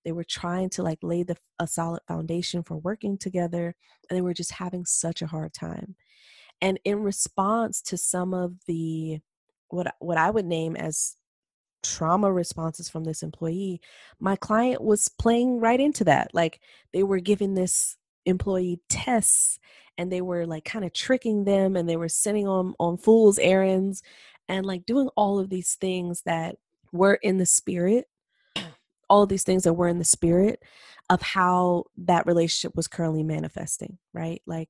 they 0.05 0.11
were 0.11 0.23
trying 0.23 0.69
to 0.71 0.83
like 0.83 0.99
lay 1.01 1.23
the 1.23 1.37
a 1.59 1.67
solid 1.67 2.01
foundation 2.07 2.63
for 2.63 2.77
working 2.77 3.17
together 3.17 3.75
and 4.09 4.17
they 4.17 4.21
were 4.21 4.33
just 4.33 4.51
having 4.51 4.85
such 4.85 5.21
a 5.21 5.27
hard 5.27 5.53
time. 5.53 5.95
And 6.61 6.79
in 6.85 6.99
response 7.03 7.81
to 7.83 7.97
some 7.97 8.33
of 8.33 8.53
the 8.67 9.19
what 9.69 9.95
what 9.99 10.17
I 10.17 10.29
would 10.29 10.45
name 10.45 10.75
as 10.75 11.15
trauma 11.83 12.31
responses 12.31 12.89
from 12.89 13.03
this 13.03 13.23
employee 13.23 13.81
my 14.19 14.37
client 14.37 14.81
was 14.81 15.09
playing 15.09 15.59
right 15.59 15.79
into 15.79 16.03
that. 16.05 16.29
Like 16.33 16.61
they 16.93 17.03
were 17.03 17.19
giving 17.19 17.55
this 17.55 17.97
employee 18.25 18.79
tests 18.89 19.59
and 19.97 20.11
they 20.11 20.21
were 20.21 20.45
like 20.45 20.65
kind 20.65 20.85
of 20.85 20.93
tricking 20.93 21.43
them 21.43 21.75
and 21.75 21.87
they 21.89 21.97
were 21.97 22.09
sending 22.09 22.47
on 22.47 22.73
on 22.79 22.97
fool's 22.97 23.39
errands 23.39 24.01
and 24.49 24.65
like 24.65 24.85
doing 24.85 25.09
all 25.15 25.39
of 25.39 25.49
these 25.49 25.75
things 25.75 26.21
that 26.25 26.55
were 26.91 27.15
in 27.15 27.37
the 27.37 27.45
spirit 27.45 28.05
all 29.13 29.27
these 29.27 29.43
things 29.43 29.63
that 29.63 29.73
were 29.73 29.89
in 29.89 29.99
the 29.99 30.05
spirit 30.05 30.63
of 31.09 31.21
how 31.21 31.85
that 31.97 32.25
relationship 32.27 32.75
was 32.75 32.87
currently 32.87 33.23
manifesting 33.23 33.99
right 34.13 34.41
like 34.47 34.69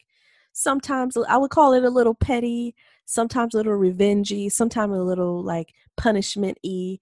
sometimes 0.53 1.17
i 1.29 1.37
would 1.37 1.51
call 1.51 1.73
it 1.73 1.85
a 1.85 1.91
little 1.91 2.15
petty 2.15 2.75
sometimes 3.05 3.55
a 3.55 3.57
little 3.57 3.73
revengey 3.73 4.51
sometimes 4.51 4.93
a 4.93 5.03
little 5.03 5.43
like 5.43 5.73
punishment 5.97 6.57
y 6.63 6.99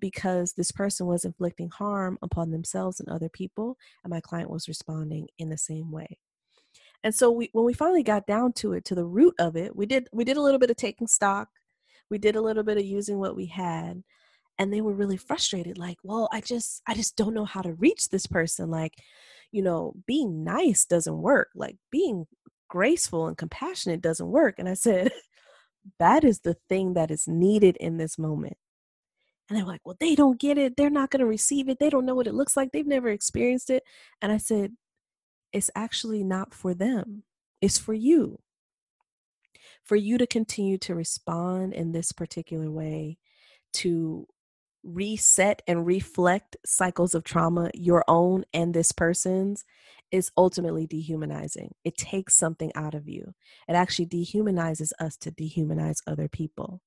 because 0.00 0.54
this 0.54 0.72
person 0.72 1.06
was 1.06 1.24
inflicting 1.26 1.70
harm 1.70 2.18
upon 2.22 2.50
themselves 2.52 3.00
and 3.00 3.08
other 3.10 3.30
people 3.30 3.78
and 4.04 4.10
my 4.12 4.20
client 4.20 4.50
was 4.50 4.68
responding 4.68 5.28
in 5.38 5.50
the 5.50 5.58
same 5.58 5.92
way 5.92 6.18
And 7.04 7.14
so 7.14 7.30
we 7.30 7.50
when 7.52 7.66
we 7.66 7.74
finally 7.74 8.04
got 8.04 8.26
down 8.26 8.52
to 8.54 8.74
it, 8.74 8.84
to 8.86 8.96
the 8.96 9.06
root 9.06 9.34
of 9.38 9.56
it, 9.56 9.76
we 9.76 9.86
did 9.86 10.08
we 10.12 10.24
did 10.24 10.38
a 10.38 10.42
little 10.42 10.60
bit 10.60 10.70
of 10.70 10.76
taking 10.76 11.08
stock. 11.08 11.48
We 12.10 12.18
did 12.18 12.36
a 12.36 12.42
little 12.42 12.64
bit 12.64 12.78
of 12.78 12.84
using 12.84 13.18
what 13.20 13.36
we 13.36 13.46
had. 13.46 14.04
And 14.58 14.72
they 14.72 14.80
were 14.80 14.92
really 14.92 15.16
frustrated, 15.16 15.78
like, 15.78 15.98
well, 16.04 16.28
I 16.32 16.40
just 16.40 16.82
I 16.86 16.94
just 16.94 17.16
don't 17.16 17.34
know 17.34 17.44
how 17.44 17.62
to 17.62 17.74
reach 17.74 18.08
this 18.08 18.26
person. 18.26 18.70
Like, 18.70 18.94
you 19.52 19.62
know, 19.62 19.94
being 20.06 20.44
nice 20.44 20.84
doesn't 20.84 21.18
work. 21.18 21.48
Like 21.54 21.76
being 21.90 22.26
graceful 22.68 23.26
and 23.28 23.36
compassionate 23.36 24.00
doesn't 24.00 24.28
work. 24.28 24.56
And 24.58 24.68
I 24.68 24.74
said, 24.74 25.12
that 25.98 26.24
is 26.24 26.40
the 26.40 26.56
thing 26.68 26.94
that 26.94 27.10
is 27.10 27.28
needed 27.28 27.76
in 27.78 27.96
this 27.96 28.18
moment. 28.18 28.56
And 29.48 29.58
they're 29.58 29.66
like, 29.66 29.82
well, 29.84 29.96
they 30.00 30.14
don't 30.14 30.40
get 30.40 30.56
it. 30.56 30.76
They're 30.76 30.90
not 30.90 31.10
going 31.10 31.20
to 31.20 31.26
receive 31.26 31.68
it. 31.68 31.78
They 31.78 31.90
don't 31.90 32.06
know 32.06 32.14
what 32.14 32.26
it 32.26 32.34
looks 32.34 32.56
like. 32.56 32.72
They've 32.72 32.86
never 32.86 33.08
experienced 33.08 33.70
it. 33.70 33.82
And 34.22 34.32
I 34.32 34.38
said, 34.38 34.72
it's 35.52 35.70
actually 35.76 36.24
not 36.24 36.52
for 36.52 36.74
them, 36.74 37.22
it's 37.60 37.78
for 37.78 37.94
you. 37.94 38.40
For 39.84 39.96
you 39.96 40.18
to 40.18 40.26
continue 40.26 40.78
to 40.78 40.94
respond 40.94 41.74
in 41.74 41.92
this 41.92 42.10
particular 42.10 42.70
way, 42.70 43.18
to 43.74 44.26
reset 44.84 45.62
and 45.66 45.86
reflect 45.86 46.56
cycles 46.64 47.14
of 47.14 47.24
trauma, 47.24 47.70
your 47.74 48.04
own 48.06 48.44
and 48.52 48.74
this 48.74 48.92
person's, 48.92 49.64
is 50.12 50.30
ultimately 50.36 50.86
dehumanizing. 50.86 51.74
It 51.84 51.96
takes 51.96 52.36
something 52.36 52.70
out 52.74 52.94
of 52.94 53.08
you. 53.08 53.34
It 53.68 53.72
actually 53.72 54.06
dehumanizes 54.06 54.92
us 55.00 55.16
to 55.18 55.32
dehumanize 55.32 55.98
other 56.06 56.28
people. 56.28 56.80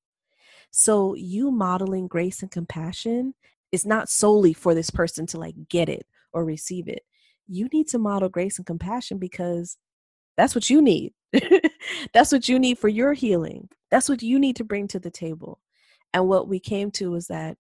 So, 0.72 1.16
you 1.16 1.52
modeling 1.52 2.08
grace 2.08 2.42
and 2.42 2.52
compassion 2.52 3.34
is 3.72 3.86
not 3.86 4.10
solely 4.10 4.54
for 4.54 4.74
this 4.74 4.90
person 4.90 5.26
to 5.28 5.40
like 5.40 5.56
get 5.70 5.90
it 5.90 6.06
or 6.32 6.46
receive 6.46 6.88
it. 6.88 7.04
You 7.48 7.68
need 7.74 7.88
to 7.90 8.00
model 8.00 8.30
grace 8.30 8.58
and 8.58 8.66
compassion 8.66 9.18
because 9.18 9.78
that's 10.36 10.56
what 10.56 10.70
you 10.70 10.82
need. 10.82 11.14
that's 12.14 12.32
what 12.32 12.48
you 12.48 12.60
need 12.60 12.78
for 12.78 12.88
your 12.90 13.14
healing. 13.14 13.70
That's 13.90 14.08
what 14.08 14.22
you 14.22 14.40
need 14.40 14.56
to 14.58 14.64
bring 14.64 14.88
to 14.90 15.00
the 15.00 15.12
table. 15.12 15.60
And 16.14 16.28
what 16.28 16.48
we 16.48 16.60
came 16.60 16.92
to 16.92 17.12
was 17.12 17.28
that 17.28 17.58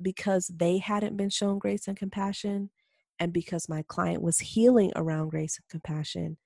because 0.00 0.48
they 0.48 0.78
hadn't 0.78 1.16
been 1.16 1.30
shown 1.30 1.58
grace 1.58 1.88
and 1.88 1.96
compassion, 1.96 2.70
and 3.18 3.32
because 3.32 3.68
my 3.68 3.82
client 3.82 4.22
was 4.22 4.38
healing 4.38 4.92
around 4.94 5.30
grace 5.30 5.58
and 5.58 5.68
compassion, 5.68 6.36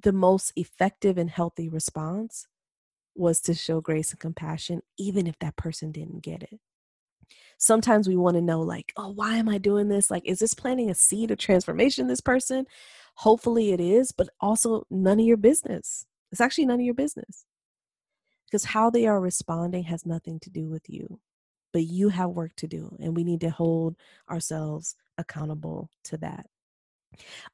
the 0.00 0.12
most 0.12 0.52
effective 0.56 1.18
and 1.18 1.30
healthy 1.30 1.68
response 1.68 2.46
was 3.14 3.40
to 3.42 3.52
show 3.52 3.80
grace 3.80 4.10
and 4.10 4.20
compassion, 4.20 4.80
even 4.98 5.26
if 5.26 5.38
that 5.38 5.56
person 5.56 5.92
didn't 5.92 6.22
get 6.22 6.42
it. 6.42 6.58
Sometimes 7.58 8.08
we 8.08 8.16
want 8.16 8.36
to 8.36 8.42
know, 8.42 8.60
like, 8.60 8.92
oh, 8.96 9.10
why 9.10 9.36
am 9.36 9.48
I 9.48 9.58
doing 9.58 9.88
this? 9.88 10.10
Like, 10.10 10.24
is 10.24 10.38
this 10.38 10.54
planting 10.54 10.90
a 10.90 10.94
seed 10.94 11.30
of 11.30 11.38
transformation 11.38 12.06
this 12.06 12.20
person? 12.20 12.66
Hopefully 13.16 13.72
it 13.72 13.80
is, 13.80 14.12
but 14.12 14.30
also 14.40 14.86
none 14.90 15.20
of 15.20 15.26
your 15.26 15.36
business. 15.36 16.06
It's 16.30 16.40
actually 16.40 16.66
none 16.66 16.80
of 16.80 16.86
your 16.86 16.94
business. 16.94 17.44
Because 18.46 18.64
how 18.64 18.90
they 18.90 19.06
are 19.06 19.20
responding 19.20 19.84
has 19.84 20.04
nothing 20.06 20.40
to 20.40 20.50
do 20.50 20.68
with 20.68 20.88
you, 20.88 21.20
but 21.72 21.84
you 21.84 22.08
have 22.10 22.30
work 22.30 22.54
to 22.56 22.66
do, 22.66 22.96
and 23.00 23.16
we 23.16 23.24
need 23.24 23.40
to 23.40 23.50
hold 23.50 23.96
ourselves 24.30 24.96
accountable 25.18 25.90
to 26.04 26.16
that. 26.18 26.46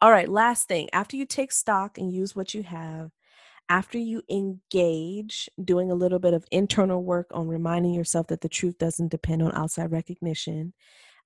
All 0.01 0.11
right, 0.11 0.29
last 0.29 0.69
thing 0.69 0.89
after 0.93 1.17
you 1.17 1.27
take 1.27 1.53
stock 1.53 1.99
and 1.99 2.13
use 2.13 2.37
what 2.37 2.55
you 2.55 2.63
have, 2.63 3.11
after 3.69 3.99
you 3.99 4.23
engage 4.31 5.49
doing 5.63 5.91
a 5.91 5.95
little 5.95 6.19
bit 6.19 6.33
of 6.33 6.45
internal 6.51 7.03
work 7.03 7.27
on 7.33 7.49
reminding 7.49 7.93
yourself 7.93 8.29
that 8.29 8.41
the 8.41 8.49
truth 8.49 8.79
doesn't 8.79 9.11
depend 9.11 9.43
on 9.43 9.55
outside 9.55 9.91
recognition, 9.91 10.73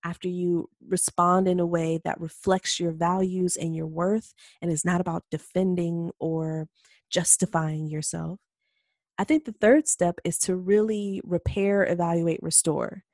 after 0.05 0.29
you 0.29 0.69
respond 0.89 1.47
in 1.47 1.61
a 1.61 1.67
way 1.67 2.01
that 2.05 2.21
reflects 2.21 2.81
your 2.81 2.93
values 2.93 3.57
and 3.57 3.77
your 3.77 3.87
worth 3.87 4.35
and 4.61 4.71
is 4.71 4.85
not 4.85 5.01
about 5.01 5.25
defending 5.31 6.11
or 6.19 6.67
justifying 7.11 7.87
yourself, 7.87 8.41
I 9.23 9.25
think 9.25 9.45
the 9.45 9.53
third 9.53 9.87
step 9.87 10.19
is 10.25 10.37
to 10.41 10.57
really 10.57 11.21
repair, 11.23 11.87
evaluate, 11.87 12.43
restore. 12.43 13.05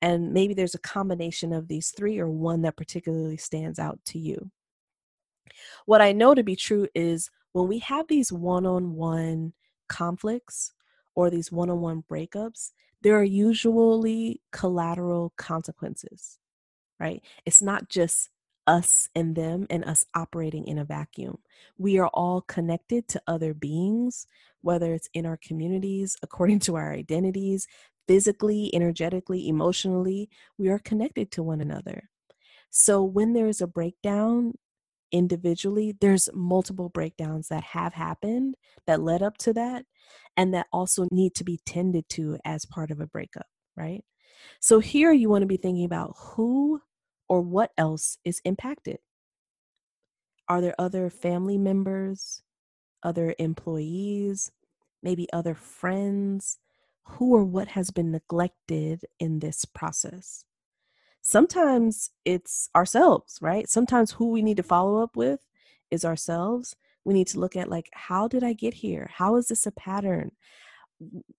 And 0.00 0.32
maybe 0.32 0.54
there's 0.54 0.74
a 0.74 0.78
combination 0.78 1.52
of 1.52 1.68
these 1.68 1.90
three 1.90 2.18
or 2.18 2.30
one 2.30 2.62
that 2.62 2.78
particularly 2.78 3.36
stands 3.36 3.78
out 3.78 4.00
to 4.06 4.18
you. 4.18 4.50
What 5.84 6.00
I 6.00 6.12
know 6.12 6.34
to 6.34 6.42
be 6.42 6.56
true 6.56 6.88
is 6.94 7.28
when 7.52 7.68
we 7.68 7.80
have 7.80 8.08
these 8.08 8.32
one 8.32 8.64
on 8.64 8.94
one 8.94 9.52
conflicts 9.90 10.72
or 11.14 11.28
these 11.28 11.52
one 11.52 11.68
on 11.68 11.82
one 11.82 12.02
breakups, 12.10 12.70
there 13.02 13.16
are 13.16 13.22
usually 13.22 14.40
collateral 14.52 15.34
consequences, 15.36 16.38
right? 16.98 17.22
It's 17.44 17.60
not 17.60 17.90
just 17.90 18.30
us 18.68 19.08
and 19.14 19.34
them 19.34 19.66
and 19.70 19.84
us 19.84 20.04
operating 20.14 20.66
in 20.68 20.78
a 20.78 20.84
vacuum. 20.84 21.38
We 21.78 21.98
are 21.98 22.08
all 22.08 22.42
connected 22.42 23.08
to 23.08 23.22
other 23.26 23.54
beings, 23.54 24.26
whether 24.60 24.92
it's 24.92 25.08
in 25.14 25.26
our 25.26 25.38
communities, 25.38 26.16
according 26.22 26.60
to 26.60 26.76
our 26.76 26.92
identities, 26.92 27.66
physically, 28.06 28.70
energetically, 28.74 29.48
emotionally, 29.48 30.28
we 30.58 30.68
are 30.68 30.78
connected 30.78 31.30
to 31.32 31.42
one 31.42 31.60
another. 31.60 32.10
So 32.70 33.02
when 33.02 33.32
there 33.32 33.48
is 33.48 33.60
a 33.60 33.66
breakdown 33.66 34.54
individually, 35.10 35.96
there's 36.00 36.28
multiple 36.34 36.90
breakdowns 36.90 37.48
that 37.48 37.64
have 37.64 37.94
happened 37.94 38.56
that 38.86 39.00
led 39.00 39.22
up 39.22 39.38
to 39.38 39.54
that 39.54 39.86
and 40.36 40.52
that 40.52 40.66
also 40.72 41.06
need 41.10 41.34
to 41.36 41.44
be 41.44 41.58
tended 41.64 42.08
to 42.10 42.38
as 42.44 42.66
part 42.66 42.90
of 42.90 43.00
a 43.00 43.06
breakup, 43.06 43.46
right? 43.76 44.04
So 44.60 44.78
here 44.78 45.12
you 45.12 45.30
want 45.30 45.42
to 45.42 45.46
be 45.46 45.56
thinking 45.56 45.84
about 45.84 46.14
who 46.16 46.80
or 47.28 47.40
what 47.40 47.72
else 47.76 48.18
is 48.24 48.40
impacted. 48.44 48.98
Are 50.48 50.60
there 50.60 50.74
other 50.78 51.10
family 51.10 51.58
members, 51.58 52.42
other 53.02 53.34
employees, 53.38 54.50
maybe 55.02 55.28
other 55.32 55.54
friends, 55.54 56.58
who 57.08 57.34
or 57.34 57.44
what 57.44 57.68
has 57.68 57.90
been 57.90 58.10
neglected 58.10 59.04
in 59.18 59.38
this 59.38 59.64
process. 59.64 60.44
Sometimes 61.22 62.10
it's 62.24 62.68
ourselves, 62.76 63.38
right? 63.40 63.68
Sometimes 63.68 64.12
who 64.12 64.30
we 64.30 64.42
need 64.42 64.56
to 64.58 64.62
follow 64.62 65.02
up 65.02 65.16
with 65.16 65.40
is 65.90 66.04
ourselves. 66.04 66.76
We 67.04 67.14
need 67.14 67.26
to 67.28 67.40
look 67.40 67.56
at, 67.56 67.70
like, 67.70 67.88
how 67.92 68.28
did 68.28 68.44
I 68.44 68.52
get 68.52 68.74
here? 68.74 69.10
How 69.14 69.36
is 69.36 69.48
this 69.48 69.66
a 69.66 69.72
pattern? 69.72 70.32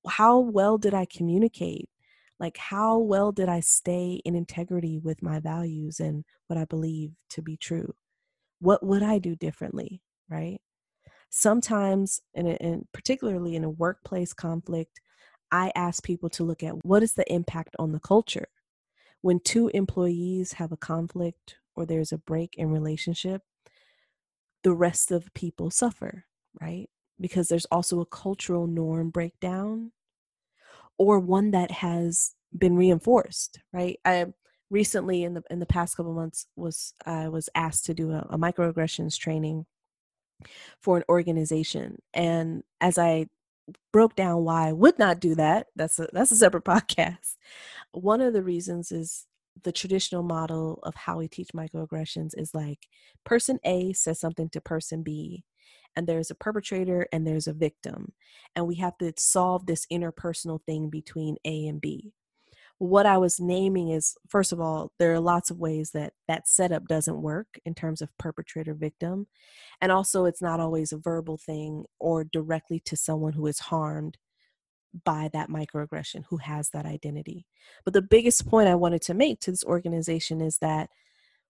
How 0.08 0.40
well 0.40 0.78
did 0.78 0.94
I 0.94 1.06
communicate? 1.06 1.90
Like, 2.40 2.58
how 2.58 2.98
well 3.00 3.32
did 3.32 3.50
I 3.50 3.60
stay 3.60 4.22
in 4.24 4.36
integrity 4.36 5.00
with 5.00 5.22
my 5.22 5.40
values 5.40 6.00
and 6.00 6.24
what 6.48 6.58
I 6.58 6.66
believe 6.66 7.12
to 7.32 7.42
be 7.42 7.58
true? 7.58 7.94
What 8.60 8.84
would 8.84 9.04
I 9.04 9.20
do 9.20 9.36
differently, 9.36 10.02
right? 10.30 10.60
Sometimes, 11.30 12.22
and 12.34 12.86
particularly 12.94 13.56
in 13.56 13.64
a 13.64 13.70
workplace 13.70 14.34
conflict, 14.34 15.02
I 15.52 15.72
ask 15.76 16.04
people 16.04 16.30
to 16.32 16.44
look 16.44 16.64
at 16.64 16.86
what 16.86 17.04
is 17.04 17.14
the 17.14 17.32
impact 17.32 17.76
on 17.78 17.92
the 17.92 18.00
culture. 18.00 18.48
When 19.22 19.40
two 19.40 19.70
employees 19.74 20.54
have 20.54 20.72
a 20.72 20.78
conflict 20.78 21.58
or 21.76 21.86
there's 21.86 22.12
a 22.12 22.18
break 22.18 22.56
in 22.58 22.72
relationship, 22.72 23.42
the 24.64 24.74
rest 24.74 25.12
of 25.12 25.34
people 25.34 25.72
suffer, 25.72 26.26
right? 26.60 26.90
Because 27.20 27.48
there's 27.48 27.66
also 27.66 28.00
a 28.00 28.06
cultural 28.06 28.68
norm 28.68 29.10
breakdown 29.10 29.92
or 31.00 31.20
one 31.20 31.52
that 31.52 31.72
has 31.72 32.36
been 32.56 32.76
reinforced, 32.76 33.60
right? 33.74 34.00
I 34.06 34.28
recently 34.70 35.24
in 35.24 35.34
the 35.34 35.44
in 35.50 35.60
the 35.60 35.66
past 35.66 35.98
couple 35.98 36.14
months 36.14 36.46
was 36.56 36.94
I 37.06 37.30
was 37.30 37.50
asked 37.56 37.88
to 37.88 37.96
do 37.96 38.12
a, 38.12 38.28
a 38.30 38.38
microaggressions 38.38 39.18
training 39.18 39.66
for 40.82 40.98
an 40.98 41.04
organization 41.10 41.98
and 42.14 42.62
as 42.80 43.00
I 43.00 43.26
broke 43.92 44.16
down 44.16 44.44
why 44.44 44.70
I 44.70 44.74
would 44.74 45.00
not 45.00 45.20
do 45.20 45.36
that. 45.36 45.68
That's 45.76 46.00
a 46.00 46.08
that's 46.14 46.32
a 46.32 46.36
separate 46.36 46.64
podcast. 46.66 47.36
One 47.92 48.22
of 48.22 48.34
the 48.34 48.44
reasons 48.44 48.92
is 48.92 49.26
the 49.64 49.72
traditional 49.72 50.24
model 50.24 50.80
of 50.84 50.96
how 50.96 51.18
we 51.18 51.28
teach 51.28 51.50
microaggressions 51.56 52.32
is 52.38 52.54
like 52.54 52.88
person 53.26 53.60
A 53.66 53.94
says 53.94 54.20
something 54.20 54.50
to 54.50 54.62
person 54.62 55.04
B 55.04 55.44
and 55.96 56.08
there's 56.08 56.32
a 56.32 56.36
perpetrator 56.36 57.08
and 57.12 57.26
there's 57.26 57.48
a 57.48 57.54
victim 57.54 58.14
and 58.56 58.68
we 58.68 58.76
have 58.76 58.98
to 58.98 59.14
solve 59.18 59.66
this 59.66 59.86
interpersonal 59.92 60.64
thing 60.66 60.90
between 60.90 61.38
A 61.46 61.68
and 61.68 61.82
B 61.82 62.14
what 62.80 63.06
I 63.06 63.18
was 63.18 63.42
naming 63.42 63.90
is 63.90 64.18
first 64.30 64.54
of 64.54 64.62
all, 64.62 64.94
there 65.00 65.14
are 65.14 65.20
lots 65.20 65.52
of 65.52 65.60
ways 65.60 65.92
that 65.92 66.14
that 66.30 66.48
setup 66.48 66.88
doesn't 66.88 67.22
work 67.22 67.60
in 67.66 67.76
terms 67.76 68.02
of 68.02 68.18
perpetrator 68.18 68.74
victim. 68.74 69.28
And 69.82 69.92
also, 69.92 70.26
it's 70.26 70.42
not 70.42 70.62
always 70.62 70.94
a 70.94 70.98
verbal 70.98 71.38
thing 71.38 71.86
or 72.00 72.24
directly 72.24 72.80
to 72.86 72.96
someone 72.96 73.34
who 73.34 73.46
is 73.48 73.60
harmed 73.60 74.18
by 75.04 75.30
that 75.34 75.50
microaggression 75.50 76.24
who 76.30 76.38
has 76.38 76.70
that 76.70 76.86
identity. 76.86 77.46
But 77.84 77.94
the 77.94 78.02
biggest 78.02 78.48
point 78.48 78.70
I 78.70 78.76
wanted 78.76 79.02
to 79.04 79.14
make 79.14 79.42
to 79.42 79.52
this 79.52 79.64
organization 79.66 80.42
is 80.42 80.58
that 80.60 80.90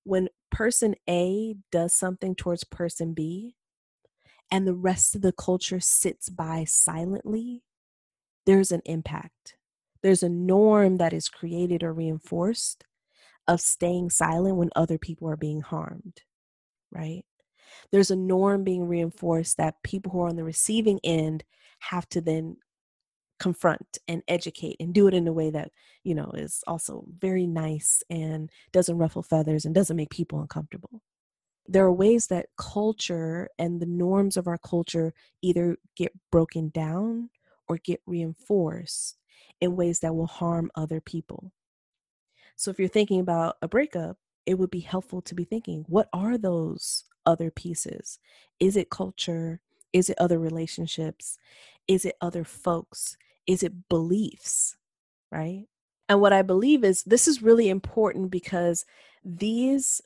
when 0.04 0.30
person 0.52 0.96
A 1.08 1.56
does 1.72 1.96
something 1.96 2.34
towards 2.34 2.64
person 2.64 3.14
B 3.14 3.56
and 4.52 4.68
the 4.68 4.74
rest 4.74 5.16
of 5.16 5.22
the 5.22 5.32
culture 5.32 5.80
sits 5.80 6.30
by 6.30 6.64
silently, 6.64 7.64
there's 8.45 8.72
an 8.72 8.82
impact 8.86 9.56
there's 10.02 10.24
a 10.24 10.30
norm 10.30 10.97
that 10.97 11.14
is 11.14 11.30
created 11.30 11.84
or 11.84 11.93
reinforced 11.93 12.86
of 13.47 13.60
staying 13.60 14.10
silent 14.10 14.56
when 14.56 14.70
other 14.76 14.97
people 14.97 15.30
are 15.30 15.38
being 15.38 15.62
harmed, 15.62 16.22
right? 16.91 17.24
There's 17.91 18.12
a 18.12 18.16
norm 18.16 18.64
being 18.64 18.88
reinforced 18.88 19.58
that 19.58 19.84
people 19.84 20.12
who 20.12 20.22
are 20.22 20.30
on 20.30 20.36
the 20.36 20.43
receiving 20.43 21.00
end 21.04 21.43
have 21.80 22.08
to 22.10 22.22
then 22.22 22.58
confront 23.39 23.97
and 24.08 24.22
educate 24.28 24.76
and 24.80 24.93
do 24.93 25.08
it 25.08 25.14
in 25.14 25.28
a 25.28 25.34
way 25.34 25.50
that 25.50 25.72
you 26.04 26.14
know 26.14 26.30
is 26.34 26.62
also 26.68 27.06
very 27.20 27.47
nice 27.47 28.04
and 28.10 28.50
doesn't 28.74 28.97
ruffle 28.97 29.24
feathers 29.24 29.64
and 29.64 29.74
doesn't 29.74 29.95
make 29.95 30.10
people 30.10 30.41
uncomfortable 30.41 31.02
there 31.70 31.86
are 31.86 31.94
ways 31.94 32.28
that 32.28 32.48
culture 32.58 33.50
and 33.60 33.80
the 33.80 33.86
norms 33.86 34.38
of 34.38 34.48
our 34.48 34.58
culture 34.58 35.14
either 35.42 35.78
get 35.96 36.12
broken 36.32 36.70
down 36.70 37.30
or 37.68 37.78
get 37.78 38.02
reinforced 38.06 39.18
in 39.62 39.76
ways 39.76 40.00
that 40.00 40.16
will 40.16 40.28
harm 40.28 40.72
other 40.76 41.00
people. 41.00 41.52
So 42.56 42.72
if 42.72 42.80
you're 42.80 42.88
thinking 42.88 43.20
about 43.22 43.58
a 43.62 43.68
breakup 43.68 44.18
it 44.50 44.58
would 44.58 44.72
be 44.72 44.80
helpful 44.80 45.22
to 45.22 45.36
be 45.36 45.44
thinking 45.44 45.86
what 45.88 46.10
are 46.12 46.36
those 46.36 47.06
other 47.24 47.52
pieces? 47.52 48.18
Is 48.60 48.76
it 48.76 48.90
culture? 48.90 49.62
Is 49.94 50.10
it 50.10 50.18
other 50.20 50.40
relationships? 50.40 51.38
Is 51.88 52.04
it 52.04 52.16
other 52.20 52.44
folks? 52.44 53.16
Is 53.46 53.62
it 53.62 53.88
beliefs, 53.90 54.76
right? 55.32 55.66
And 56.08 56.20
what 56.20 56.34
I 56.34 56.42
believe 56.42 56.84
is 56.84 57.04
this 57.04 57.28
is 57.28 57.44
really 57.44 57.70
important 57.70 58.32
because 58.32 58.86
these 59.24 60.02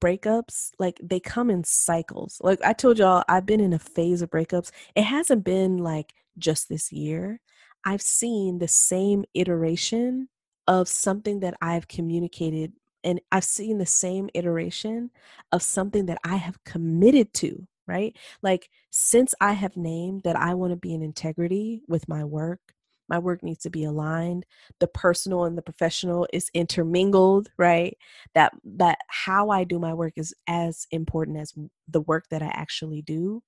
breakups 0.00 0.70
like 0.78 1.00
they 1.02 1.20
come 1.20 1.50
in 1.50 1.64
cycles. 1.64 2.38
Like 2.42 2.60
i 2.64 2.72
told 2.72 2.98
y'all 2.98 3.24
i've 3.28 3.46
been 3.46 3.60
in 3.60 3.72
a 3.72 3.78
phase 3.78 4.22
of 4.22 4.30
breakups. 4.30 4.70
It 4.94 5.02
hasn't 5.04 5.44
been 5.44 5.78
like 5.78 6.14
just 6.38 6.68
this 6.68 6.92
year. 6.92 7.40
I've 7.84 8.02
seen 8.02 8.58
the 8.58 8.68
same 8.68 9.24
iteration 9.34 10.28
of 10.68 10.88
something 10.88 11.40
that 11.40 11.54
i've 11.60 11.88
communicated 11.88 12.72
and 13.02 13.20
i've 13.32 13.44
seen 13.44 13.78
the 13.78 13.86
same 13.86 14.30
iteration 14.34 15.10
of 15.50 15.60
something 15.62 16.06
that 16.06 16.18
i 16.24 16.36
have 16.36 16.62
committed 16.64 17.34
to 17.34 17.66
right? 17.86 18.16
Like, 18.42 18.70
since 18.90 19.34
I 19.40 19.52
have 19.52 19.76
named 19.76 20.22
that 20.24 20.36
I 20.36 20.54
want 20.54 20.72
to 20.72 20.76
be 20.76 20.94
in 20.94 21.02
integrity 21.02 21.82
with 21.88 22.08
my 22.08 22.24
work, 22.24 22.60
my 23.08 23.18
work 23.18 23.42
needs 23.42 23.62
to 23.62 23.70
be 23.70 23.84
aligned 23.84 24.46
the 24.80 24.86
personal 24.88 25.44
and 25.44 25.56
the 25.58 25.62
professional 25.62 26.26
is 26.32 26.50
intermingled 26.54 27.48
right? 27.58 27.96
That 28.34 28.52
that 28.64 28.98
how 29.08 29.50
i 29.50 29.64
do 29.64 29.78
my 29.78 29.94
work 29.94 30.14
is 30.16 30.34
as 30.48 30.86
important 30.90 31.38
as 31.38 31.54
the 31.88 32.00
work 32.02 32.24
that 32.30 32.42
i 32.42 32.50
actually 32.54 33.02
do 33.02 33.42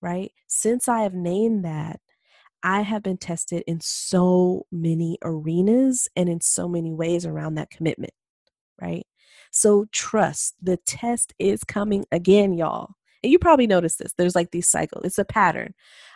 right? 0.00 0.32
Since 0.46 0.88
i 0.88 1.00
have 1.02 1.14
named 1.14 1.64
that 1.64 2.00
i 2.62 2.82
have 2.82 3.02
been 3.02 3.18
tested 3.18 3.62
in 3.66 3.80
so 3.80 4.66
many 4.72 5.18
arenas 5.22 6.08
and 6.16 6.28
in 6.28 6.40
so 6.40 6.68
many 6.68 6.92
ways 6.92 7.26
around 7.26 7.54
that 7.54 7.70
commitment 7.70 8.12
right? 8.80 9.06
So 9.50 9.86
trust 9.92 10.54
the 10.62 10.76
test 10.78 11.34
is 11.38 11.64
coming 11.64 12.04
again 12.12 12.52
y'all 12.54 12.94
and 13.22 13.32
you 13.32 13.38
probably 13.38 13.66
noticed 13.66 13.98
this. 13.98 14.12
There's 14.16 14.34
like 14.34 14.50
these 14.50 14.70
cycles. 14.70 15.04
It's 15.04 15.18
a 15.18 15.24
pattern. 15.24 15.74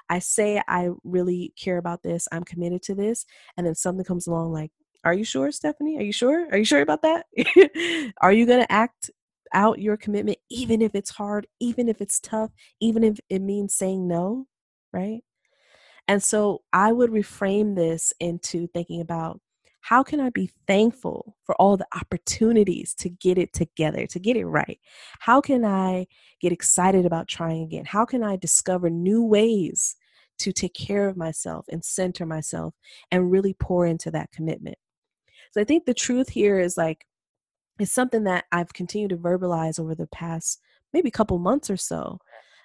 I 0.09 0.18
say 0.18 0.62
I 0.68 0.90
really 1.05 1.53
care 1.57 1.78
about 1.78 2.03
this. 2.03 2.28
I'm 2.32 2.44
committed 2.44 2.82
to 2.84 2.94
this, 2.94 3.24
and 3.57 3.66
then 3.66 3.74
something 3.74 4.05
comes 4.05 4.26
along 4.26 4.53
like, 4.53 4.72
"Are 5.05 5.14
you 5.14 5.24
sure, 5.24 5.50
Stephanie? 5.53 5.98
Are 5.98 6.03
you 6.03 6.12
sure? 6.12 6.48
Are 6.50 6.59
you 6.59 6.64
sure 6.64 6.82
about 6.82 7.03
that? 7.03 7.26
Are 8.20 8.32
you 8.32 8.46
going 8.46 8.61
to 8.61 8.72
act 8.72 9.11
out 9.55 9.78
your 9.80 9.96
commitment 9.96 10.38
even 10.50 10.80
if 10.82 10.94
it's 10.94 11.11
hard, 11.11 11.46
even 11.61 11.88
if 11.88 12.00
it's 12.00 12.20
tough, 12.20 12.50
even 12.80 13.05
if 13.05 13.20
it 13.28 13.40
means 13.40 13.74
saying 13.74 14.09
no?" 14.09 14.46
Right? 14.92 15.22
And 16.09 16.22
so 16.22 16.62
I 16.72 16.92
would 16.92 17.11
reframe 17.11 17.76
this 17.76 18.12
into 18.20 18.66
thinking 18.68 19.00
about 19.00 19.40
how 19.83 20.03
can 20.03 20.20
I 20.20 20.30
be 20.30 20.51
thankful 20.66 21.37
for 21.45 21.55
all 21.57 21.76
the 21.76 21.87
opportunities 21.95 22.95
to 22.95 23.09
get 23.09 23.37
it 23.37 23.53
together, 23.53 24.07
to 24.07 24.18
get 24.18 24.37
it 24.37 24.47
right? 24.47 24.78
How 25.18 25.41
can 25.41 25.64
I 25.64 26.07
get 26.41 26.53
excited 26.53 27.05
about 27.05 27.28
trying 27.28 27.64
again? 27.64 27.85
How 27.85 28.05
can 28.05 28.22
I 28.22 28.37
discover 28.37 28.89
new 28.89 29.22
ways 29.22 29.97
to 30.39 30.53
take 30.53 30.74
care 30.74 31.09
of 31.09 31.16
myself 31.16 31.66
and 31.68 31.85
center 31.85 32.24
myself 32.24 32.74
and 33.11 33.30
really 33.30 33.55
pour 33.55 33.85
into 33.85 34.11
that 34.12 34.30
commitment? 34.33 34.78
So 35.51 35.61
I 35.61 35.64
think 35.64 35.85
the 35.85 35.95
truth 35.95 36.30
here 36.30 36.59
is 36.59 36.76
like, 36.76 37.05
it's 37.78 37.93
something 37.93 38.24
that 38.24 38.45
I've 38.53 38.72
continued 38.72 39.11
to 39.11 39.16
verbalize 39.16 39.80
over 39.80 39.95
the 39.95 40.07
past 40.07 40.61
maybe 40.93 41.11
couple 41.11 41.39
months 41.39 41.70
or 41.70 41.76
so 41.76 42.18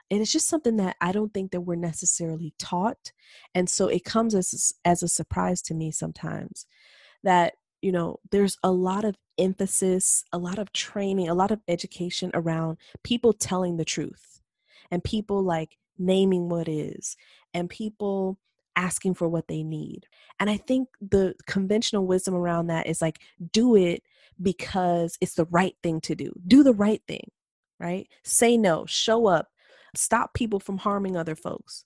and 0.10 0.22
it's 0.22 0.32
just 0.32 0.48
something 0.48 0.78
that 0.78 0.96
i 1.02 1.12
don't 1.12 1.34
think 1.34 1.52
that 1.52 1.62
we're 1.62 1.76
necessarily 1.76 2.54
taught 2.60 3.12
and 3.56 3.70
so 3.70 3.88
it 3.88 4.04
comes 4.04 4.36
as 4.36 4.74
as 4.86 5.04
a 5.04 5.08
surprise 5.08 5.62
to 5.62 5.74
me 5.74 5.92
sometimes 5.92 6.66
that 7.24 7.54
you 7.82 7.92
know 7.92 8.20
there's 8.32 8.58
a 8.64 8.72
lot 8.72 9.06
of 9.06 9.16
emphasis 9.38 10.24
a 10.34 10.38
lot 10.38 10.58
of 10.58 10.74
training 10.74 11.30
a 11.30 11.34
lot 11.34 11.52
of 11.52 11.62
education 11.68 12.32
around 12.34 12.78
people 13.04 13.34
telling 13.34 13.78
the 13.78 13.86
truth 13.86 14.42
and 14.90 15.04
people 15.04 15.44
like 15.44 15.78
naming 16.00 16.50
what 16.50 16.68
is 16.68 17.16
and 17.54 17.70
people 17.70 18.38
asking 18.76 19.16
for 19.16 19.28
what 19.28 19.48
they 19.48 19.64
need. 19.64 20.06
And 20.40 20.50
i 20.50 20.58
think 20.58 20.90
the 21.02 21.36
conventional 21.48 22.06
wisdom 22.06 22.36
around 22.36 22.68
that 22.68 22.88
is 22.88 23.02
like 23.02 23.20
do 23.52 23.76
it 23.76 24.04
because 24.42 25.18
it's 25.20 25.34
the 25.34 25.46
right 25.46 25.76
thing 25.82 26.00
to 26.02 26.16
do. 26.16 26.32
Do 26.48 26.64
the 26.64 26.74
right 26.74 27.02
thing 27.08 27.32
right? 27.80 28.08
Say 28.24 28.58
no 28.58 28.86
show 28.86 29.28
up. 29.28 29.50
Stop 29.96 30.34
people 30.34 30.60
from 30.60 30.78
harming 30.78 31.16
other 31.16 31.36
folks 31.36 31.86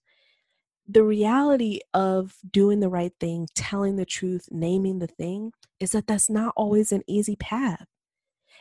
the 0.87 1.03
reality 1.03 1.79
of 1.93 2.35
doing 2.51 2.79
the 2.79 2.89
right 2.89 3.13
thing, 3.19 3.47
telling 3.55 3.95
the 3.95 4.05
truth, 4.05 4.47
naming 4.51 4.99
the 4.99 5.07
thing 5.07 5.53
is 5.79 5.91
that 5.91 6.07
that's 6.07 6.29
not 6.29 6.53
always 6.55 6.91
an 6.91 7.03
easy 7.07 7.35
path. 7.35 7.85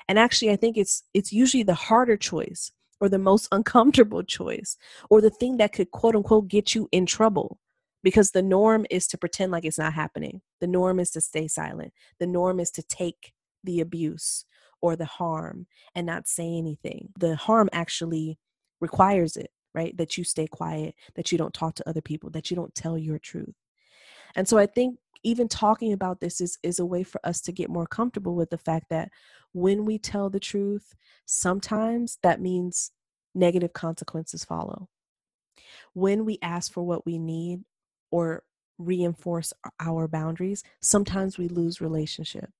And 0.08 0.18
actually 0.18 0.50
I 0.50 0.56
think 0.56 0.76
it's 0.76 1.02
it's 1.14 1.32
usually 1.32 1.62
the 1.62 1.74
harder 1.74 2.16
choice 2.16 2.72
or 3.00 3.08
the 3.08 3.18
most 3.18 3.48
uncomfortable 3.52 4.22
choice 4.22 4.76
or 5.08 5.20
the 5.20 5.30
thing 5.30 5.56
that 5.58 5.72
could 5.72 5.90
quote 5.90 6.16
unquote 6.16 6.48
get 6.48 6.74
you 6.74 6.88
in 6.92 7.06
trouble 7.06 7.58
because 8.02 8.30
the 8.30 8.42
norm 8.42 8.86
is 8.90 9.06
to 9.08 9.18
pretend 9.18 9.52
like 9.52 9.64
it's 9.64 9.78
not 9.78 9.92
happening. 9.92 10.40
The 10.60 10.66
norm 10.66 11.00
is 11.00 11.10
to 11.12 11.20
stay 11.20 11.48
silent. 11.48 11.92
The 12.18 12.26
norm 12.26 12.60
is 12.60 12.70
to 12.72 12.82
take 12.82 13.32
the 13.62 13.80
abuse 13.80 14.46
or 14.80 14.96
the 14.96 15.04
harm 15.04 15.66
and 15.94 16.06
not 16.06 16.26
say 16.26 16.46
anything. 16.56 17.10
The 17.18 17.36
harm 17.36 17.68
actually 17.72 18.38
requires 18.80 19.36
it 19.36 19.50
right? 19.74 19.96
That 19.96 20.18
you 20.18 20.24
stay 20.24 20.46
quiet, 20.46 20.94
that 21.14 21.32
you 21.32 21.38
don't 21.38 21.54
talk 21.54 21.74
to 21.76 21.88
other 21.88 22.00
people, 22.00 22.30
that 22.30 22.50
you 22.50 22.56
don't 22.56 22.74
tell 22.74 22.98
your 22.98 23.18
truth. 23.18 23.54
And 24.36 24.48
so 24.48 24.58
I 24.58 24.66
think 24.66 24.98
even 25.22 25.48
talking 25.48 25.92
about 25.92 26.20
this 26.20 26.40
is 26.40 26.58
is 26.62 26.78
a 26.78 26.86
way 26.86 27.02
for 27.02 27.20
us 27.24 27.40
to 27.42 27.52
get 27.52 27.68
more 27.68 27.86
comfortable 27.86 28.34
with 28.34 28.50
the 28.50 28.58
fact 28.58 28.86
that 28.90 29.10
when 29.52 29.84
we 29.84 29.98
tell 29.98 30.30
the 30.30 30.40
truth, 30.40 30.94
sometimes 31.26 32.18
that 32.22 32.40
means 32.40 32.92
negative 33.34 33.72
consequences 33.72 34.44
follow. 34.44 34.88
When 35.92 36.24
we 36.24 36.38
ask 36.42 36.72
for 36.72 36.82
what 36.82 37.04
we 37.06 37.18
need 37.18 37.64
or 38.10 38.44
reinforce 38.78 39.52
our 39.78 40.08
boundaries, 40.08 40.64
sometimes 40.80 41.36
we 41.36 41.48
lose 41.48 41.80
relationship. 41.80 42.50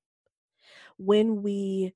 When 0.98 1.42
we 1.42 1.94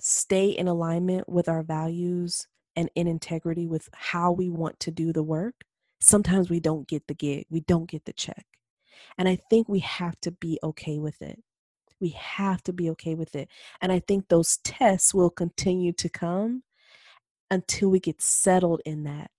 stay 0.00 0.48
in 0.48 0.66
alignment 0.66 1.28
with 1.28 1.48
our 1.48 1.62
values 1.62 2.48
and 2.76 2.90
in 2.94 3.06
integrity 3.06 3.66
with 3.66 3.88
how 3.92 4.32
we 4.32 4.50
want 4.50 4.80
to 4.80 4.90
do 4.90 5.12
the 5.12 5.22
work, 5.22 5.54
sometimes 6.00 6.50
we 6.50 6.60
don't 6.60 6.88
get 6.88 7.06
the 7.06 7.14
gig, 7.14 7.46
we 7.50 7.60
don't 7.60 7.90
get 7.90 8.04
the 8.04 8.12
check. 8.12 8.46
And 9.18 9.28
I 9.28 9.38
think 9.50 9.68
we 9.68 9.80
have 9.80 10.20
to 10.22 10.30
be 10.30 10.58
okay 10.62 10.98
with 10.98 11.22
it. 11.22 11.42
We 12.00 12.10
have 12.10 12.62
to 12.64 12.72
be 12.72 12.90
okay 12.90 13.14
with 13.14 13.34
it. 13.34 13.48
And 13.80 13.92
I 13.92 14.00
think 14.00 14.28
those 14.28 14.58
tests 14.58 15.14
will 15.14 15.30
continue 15.30 15.92
to 15.92 16.08
come 16.08 16.62
until 17.50 17.90
we 17.90 18.00
get 18.00 18.20
settled 18.20 18.80
in 18.84 19.04
that. 19.04 19.30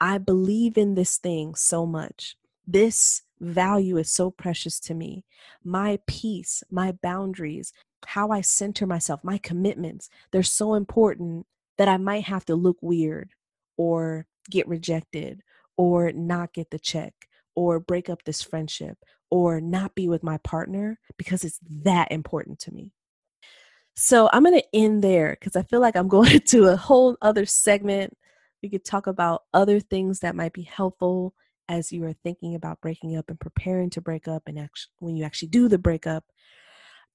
I 0.00 0.18
believe 0.18 0.78
in 0.78 0.94
this 0.94 1.18
thing 1.18 1.54
so 1.54 1.84
much. 1.84 2.36
This 2.66 3.22
value 3.40 3.96
is 3.96 4.10
so 4.10 4.30
precious 4.30 4.78
to 4.80 4.94
me. 4.94 5.24
My 5.64 5.98
peace, 6.06 6.62
my 6.70 6.92
boundaries, 6.92 7.72
how 8.06 8.30
I 8.30 8.40
center 8.40 8.86
myself, 8.86 9.20
my 9.22 9.38
commitments, 9.38 10.08
they're 10.30 10.42
so 10.42 10.74
important 10.74 11.46
that 11.80 11.88
I 11.88 11.96
might 11.96 12.24
have 12.24 12.44
to 12.44 12.56
look 12.56 12.76
weird 12.82 13.30
or 13.78 14.26
get 14.50 14.68
rejected 14.68 15.40
or 15.78 16.12
not 16.12 16.52
get 16.52 16.68
the 16.70 16.78
check 16.78 17.14
or 17.56 17.80
break 17.80 18.10
up 18.10 18.22
this 18.24 18.42
friendship 18.42 18.98
or 19.30 19.62
not 19.62 19.94
be 19.94 20.06
with 20.06 20.22
my 20.22 20.36
partner 20.44 20.98
because 21.16 21.42
it's 21.42 21.58
that 21.82 22.12
important 22.12 22.58
to 22.58 22.74
me. 22.74 22.92
So 23.96 24.28
I'm 24.30 24.44
going 24.44 24.60
to 24.60 24.76
end 24.76 25.02
there 25.02 25.38
because 25.40 25.56
I 25.56 25.62
feel 25.62 25.80
like 25.80 25.96
I'm 25.96 26.08
going 26.16 26.40
to 26.40 26.66
a 26.66 26.76
whole 26.76 27.16
other 27.22 27.46
segment. 27.46 28.12
We 28.62 28.68
could 28.68 28.84
talk 28.84 29.06
about 29.06 29.44
other 29.54 29.80
things 29.80 30.20
that 30.20 30.36
might 30.36 30.52
be 30.52 30.64
helpful 30.64 31.32
as 31.66 31.90
you 31.90 32.04
are 32.04 32.12
thinking 32.12 32.54
about 32.54 32.82
breaking 32.82 33.16
up 33.16 33.30
and 33.30 33.40
preparing 33.40 33.88
to 33.88 34.02
break 34.02 34.28
up 34.28 34.42
and 34.46 34.58
actually 34.58 34.92
when 34.98 35.16
you 35.16 35.24
actually 35.24 35.48
do 35.48 35.66
the 35.66 35.78
breakup 35.78 36.24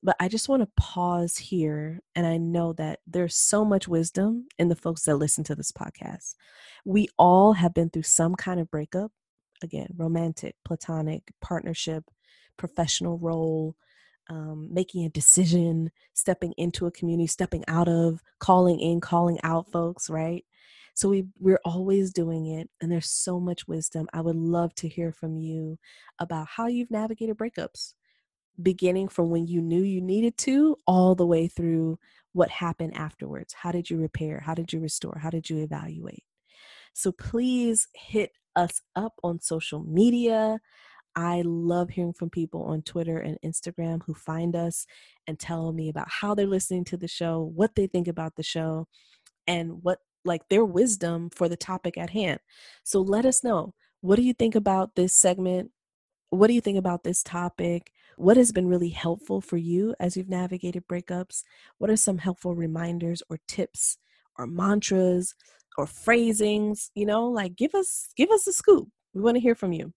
but 0.05 0.15
I 0.19 0.27
just 0.27 0.47
want 0.47 0.61
to 0.61 0.69
pause 0.77 1.35
here. 1.35 1.99
And 2.13 2.27
I 2.27 2.37
know 2.37 2.73
that 2.73 2.99
there's 3.07 3.35
so 3.35 3.65
much 3.65 3.87
wisdom 3.87 4.45
in 4.59 4.69
the 4.69 4.75
folks 4.75 5.03
that 5.03 5.15
listen 5.15 5.43
to 5.45 5.55
this 5.55 5.71
podcast. 5.71 6.35
We 6.85 7.07
all 7.17 7.53
have 7.53 7.73
been 7.73 7.89
through 7.89 8.03
some 8.03 8.35
kind 8.35 8.59
of 8.59 8.69
breakup 8.69 9.11
again, 9.63 9.87
romantic, 9.97 10.55
platonic, 10.63 11.23
partnership, 11.41 12.03
professional 12.55 13.17
role, 13.17 13.75
um, 14.29 14.71
making 14.71 15.05
a 15.05 15.09
decision, 15.09 15.89
stepping 16.13 16.53
into 16.55 16.85
a 16.85 16.91
community, 16.91 17.25
stepping 17.25 17.63
out 17.67 17.87
of, 17.87 18.21
calling 18.39 18.79
in, 18.79 19.01
calling 19.01 19.39
out 19.43 19.71
folks, 19.71 20.07
right? 20.07 20.45
So 20.93 21.09
we 21.09 21.25
we're 21.39 21.59
always 21.65 22.13
doing 22.13 22.45
it 22.45 22.69
and 22.79 22.91
there's 22.91 23.09
so 23.09 23.39
much 23.39 23.67
wisdom. 23.67 24.07
I 24.13 24.21
would 24.21 24.35
love 24.35 24.75
to 24.75 24.87
hear 24.87 25.11
from 25.11 25.35
you 25.39 25.79
about 26.19 26.47
how 26.47 26.67
you've 26.67 26.91
navigated 26.91 27.37
breakups, 27.37 27.93
beginning 28.61 29.07
from 29.07 29.29
when 29.29 29.47
you 29.47 29.61
knew 29.61 29.81
you 29.81 30.01
needed 30.01 30.37
to 30.39 30.77
all 30.87 31.15
the 31.15 31.25
way 31.25 31.47
through 31.47 31.99
what 32.33 32.49
happened 32.49 32.95
afterwards. 32.95 33.53
How 33.53 33.71
did 33.71 33.89
you 33.89 33.97
repair? 33.97 34.41
How 34.45 34.53
did 34.53 34.73
you 34.73 34.79
restore? 34.79 35.19
How 35.21 35.29
did 35.29 35.49
you 35.49 35.59
evaluate? 35.59 36.23
So 36.93 37.11
please 37.11 37.87
hit 37.93 38.31
us 38.55 38.81
up 38.95 39.13
on 39.23 39.41
social 39.41 39.83
media. 39.83 40.59
I 41.15 41.43
love 41.45 41.89
hearing 41.91 42.13
from 42.13 42.29
people 42.29 42.63
on 42.63 42.81
Twitter 42.81 43.17
and 43.17 43.37
Instagram 43.43 44.01
who 44.05 44.13
find 44.13 44.55
us 44.55 44.85
and 45.27 45.39
tell 45.39 45.71
me 45.71 45.87
about 45.89 46.07
how 46.09 46.35
they're 46.35 46.45
listening 46.45 46.83
to 46.85 46.97
the 46.97 47.07
show, 47.07 47.51
what 47.55 47.75
they 47.75 47.87
think 47.87 48.07
about 48.07 48.35
the 48.35 48.43
show, 48.43 48.87
and 49.47 49.83
what 49.83 49.99
like 50.25 50.49
their 50.49 50.65
wisdom 50.65 51.29
for 51.29 51.47
the 51.47 51.55
topic 51.55 51.97
at 51.97 52.09
hand. 52.09 52.39
So 52.83 52.99
let 52.99 53.25
us 53.25 53.43
know. 53.43 53.73
What 54.01 54.17
do 54.17 54.23
you 54.23 54.33
think 54.33 54.55
about 54.55 54.95
this 54.95 55.13
segment? 55.13 55.71
What 56.31 56.47
do 56.47 56.53
you 56.53 56.61
think 56.61 56.77
about 56.77 57.03
this 57.03 57.23
topic? 57.23 57.91
What 58.17 58.37
has 58.37 58.51
been 58.51 58.67
really 58.67 58.89
helpful 58.89 59.41
for 59.41 59.57
you 59.57 59.95
as 59.99 60.15
you've 60.15 60.29
navigated 60.29 60.87
breakups? 60.87 61.43
What 61.77 61.89
are 61.89 61.97
some 61.97 62.17
helpful 62.17 62.55
reminders 62.55 63.21
or 63.29 63.39
tips 63.47 63.97
or 64.37 64.47
mantras 64.47 65.35
or 65.77 65.85
phrasings? 65.85 66.91
You 66.95 67.05
know, 67.05 67.27
like 67.27 67.55
give 67.55 67.75
us 67.75 68.09
give 68.15 68.31
us 68.31 68.47
a 68.47 68.53
scoop. 68.53 68.89
We 69.13 69.21
want 69.21 69.35
to 69.35 69.41
hear 69.41 69.55
from 69.55 69.73
you. 69.73 69.93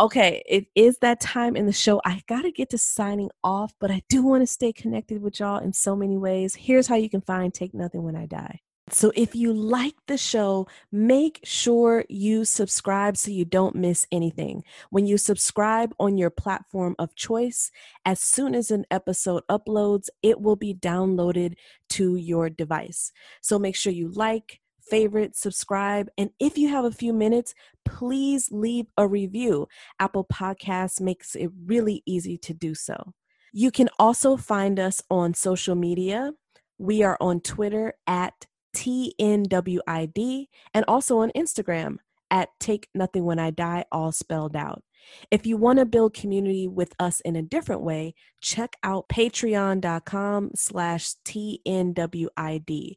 Okay, 0.00 0.42
it 0.48 0.66
is 0.74 0.98
that 0.98 1.20
time 1.20 1.54
in 1.54 1.66
the 1.66 1.72
show. 1.72 2.00
I 2.04 2.22
got 2.26 2.42
to 2.42 2.50
get 2.50 2.70
to 2.70 2.78
signing 2.78 3.30
off, 3.44 3.74
but 3.78 3.90
I 3.90 4.02
do 4.08 4.22
want 4.22 4.42
to 4.42 4.46
stay 4.46 4.72
connected 4.72 5.20
with 5.22 5.38
y'all 5.38 5.58
in 5.58 5.72
so 5.72 5.94
many 5.94 6.16
ways. 6.16 6.54
Here's 6.54 6.86
how 6.86 6.96
you 6.96 7.10
can 7.10 7.20
find 7.20 7.52
Take 7.52 7.74
Nothing 7.74 8.02
When 8.02 8.16
I 8.16 8.26
Die. 8.26 8.60
So 8.94 9.10
if 9.14 9.34
you 9.34 9.54
like 9.54 9.94
the 10.06 10.18
show, 10.18 10.66
make 10.92 11.40
sure 11.44 12.04
you 12.10 12.44
subscribe 12.44 13.16
so 13.16 13.30
you 13.30 13.46
don't 13.46 13.74
miss 13.74 14.06
anything. 14.12 14.64
When 14.90 15.06
you 15.06 15.16
subscribe 15.16 15.94
on 15.98 16.18
your 16.18 16.28
platform 16.28 16.94
of 16.98 17.14
choice, 17.14 17.70
as 18.04 18.20
soon 18.20 18.54
as 18.54 18.70
an 18.70 18.84
episode 18.90 19.44
uploads, 19.50 20.08
it 20.22 20.42
will 20.42 20.56
be 20.56 20.74
downloaded 20.74 21.54
to 21.90 22.16
your 22.16 22.50
device. 22.50 23.12
So 23.40 23.58
make 23.58 23.76
sure 23.76 23.92
you 23.92 24.10
like, 24.10 24.60
favorite, 24.82 25.36
subscribe, 25.36 26.10
and 26.18 26.28
if 26.38 26.58
you 26.58 26.68
have 26.68 26.84
a 26.84 26.92
few 26.92 27.14
minutes, 27.14 27.54
please 27.86 28.50
leave 28.52 28.86
a 28.98 29.08
review. 29.08 29.68
Apple 30.00 30.26
Podcasts 30.30 31.00
makes 31.00 31.34
it 31.34 31.50
really 31.64 32.02
easy 32.04 32.36
to 32.36 32.52
do 32.52 32.74
so. 32.74 33.14
You 33.54 33.70
can 33.70 33.88
also 33.98 34.36
find 34.36 34.78
us 34.78 35.02
on 35.10 35.32
social 35.32 35.76
media. 35.76 36.32
We 36.76 37.02
are 37.02 37.16
on 37.20 37.40
Twitter 37.40 37.94
at 38.06 38.46
TNWID 38.74 40.48
and 40.74 40.84
also 40.88 41.18
on 41.18 41.30
Instagram 41.36 41.96
at 42.30 42.48
Take 42.58 42.88
Nothing 42.94 43.24
When 43.24 43.38
I 43.38 43.50
Die, 43.50 43.84
all 43.92 44.12
spelled 44.12 44.56
out. 44.56 44.82
If 45.30 45.46
you 45.46 45.56
want 45.56 45.78
to 45.78 45.84
build 45.84 46.14
community 46.14 46.68
with 46.68 46.94
us 46.98 47.20
in 47.20 47.36
a 47.36 47.42
different 47.42 47.82
way, 47.82 48.14
check 48.40 48.76
out 48.82 49.08
patreon.com 49.08 50.52
slash 50.54 51.14
TNWID. 51.24 52.96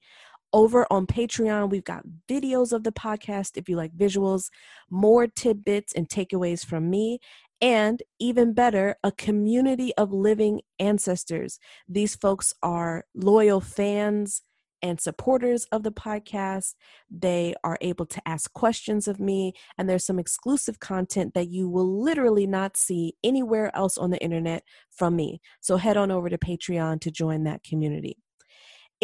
Over 0.54 0.88
on 0.90 1.06
Patreon, 1.06 1.70
we've 1.70 1.84
got 1.84 2.06
videos 2.30 2.72
of 2.72 2.84
the 2.84 2.92
podcast 2.94 3.58
if 3.58 3.68
you 3.68 3.76
like 3.76 3.92
visuals, 3.92 4.50
more 4.90 5.28
tidbits 5.28 5.94
and 5.94 6.08
takeaways 6.08 6.66
from 6.66 6.90
me, 6.90 7.20
and 7.60 8.02
even 8.20 8.54
better, 8.54 8.96
a 9.04 9.12
community 9.12 9.94
of 9.96 10.14
living 10.14 10.62
ancestors. 10.80 11.60
These 11.90 12.16
folks 12.16 12.54
are 12.64 13.06
loyal 13.14 13.60
fans 13.60 14.44
and 14.82 15.00
supporters 15.00 15.66
of 15.72 15.84
the 15.84 15.92
podcast. 15.92 16.76
They 17.10 17.56
are 17.64 17.78
able 17.82 18.06
to 18.08 18.22
ask 18.28 18.52
questions 18.54 19.08
of 19.08 19.20
me, 19.20 19.54
and 19.78 19.90
there's 19.90 20.06
some 20.06 20.20
exclusive 20.20 20.80
content 20.80 21.34
that 21.34 21.50
you 21.50 21.70
will 21.70 22.02
literally 22.02 22.48
not 22.48 22.78
see 22.78 23.14
anywhere 23.24 23.76
else 23.76 23.98
on 23.98 24.12
the 24.12 24.22
internet 24.22 24.64
from 24.92 25.16
me. 25.16 25.42
So 25.62 25.78
head 25.78 25.98
on 25.98 26.12
over 26.12 26.30
to 26.30 26.38
Patreon 26.38 27.02
to 27.02 27.12
join 27.12 27.44
that 27.44 27.64
community 27.64 28.18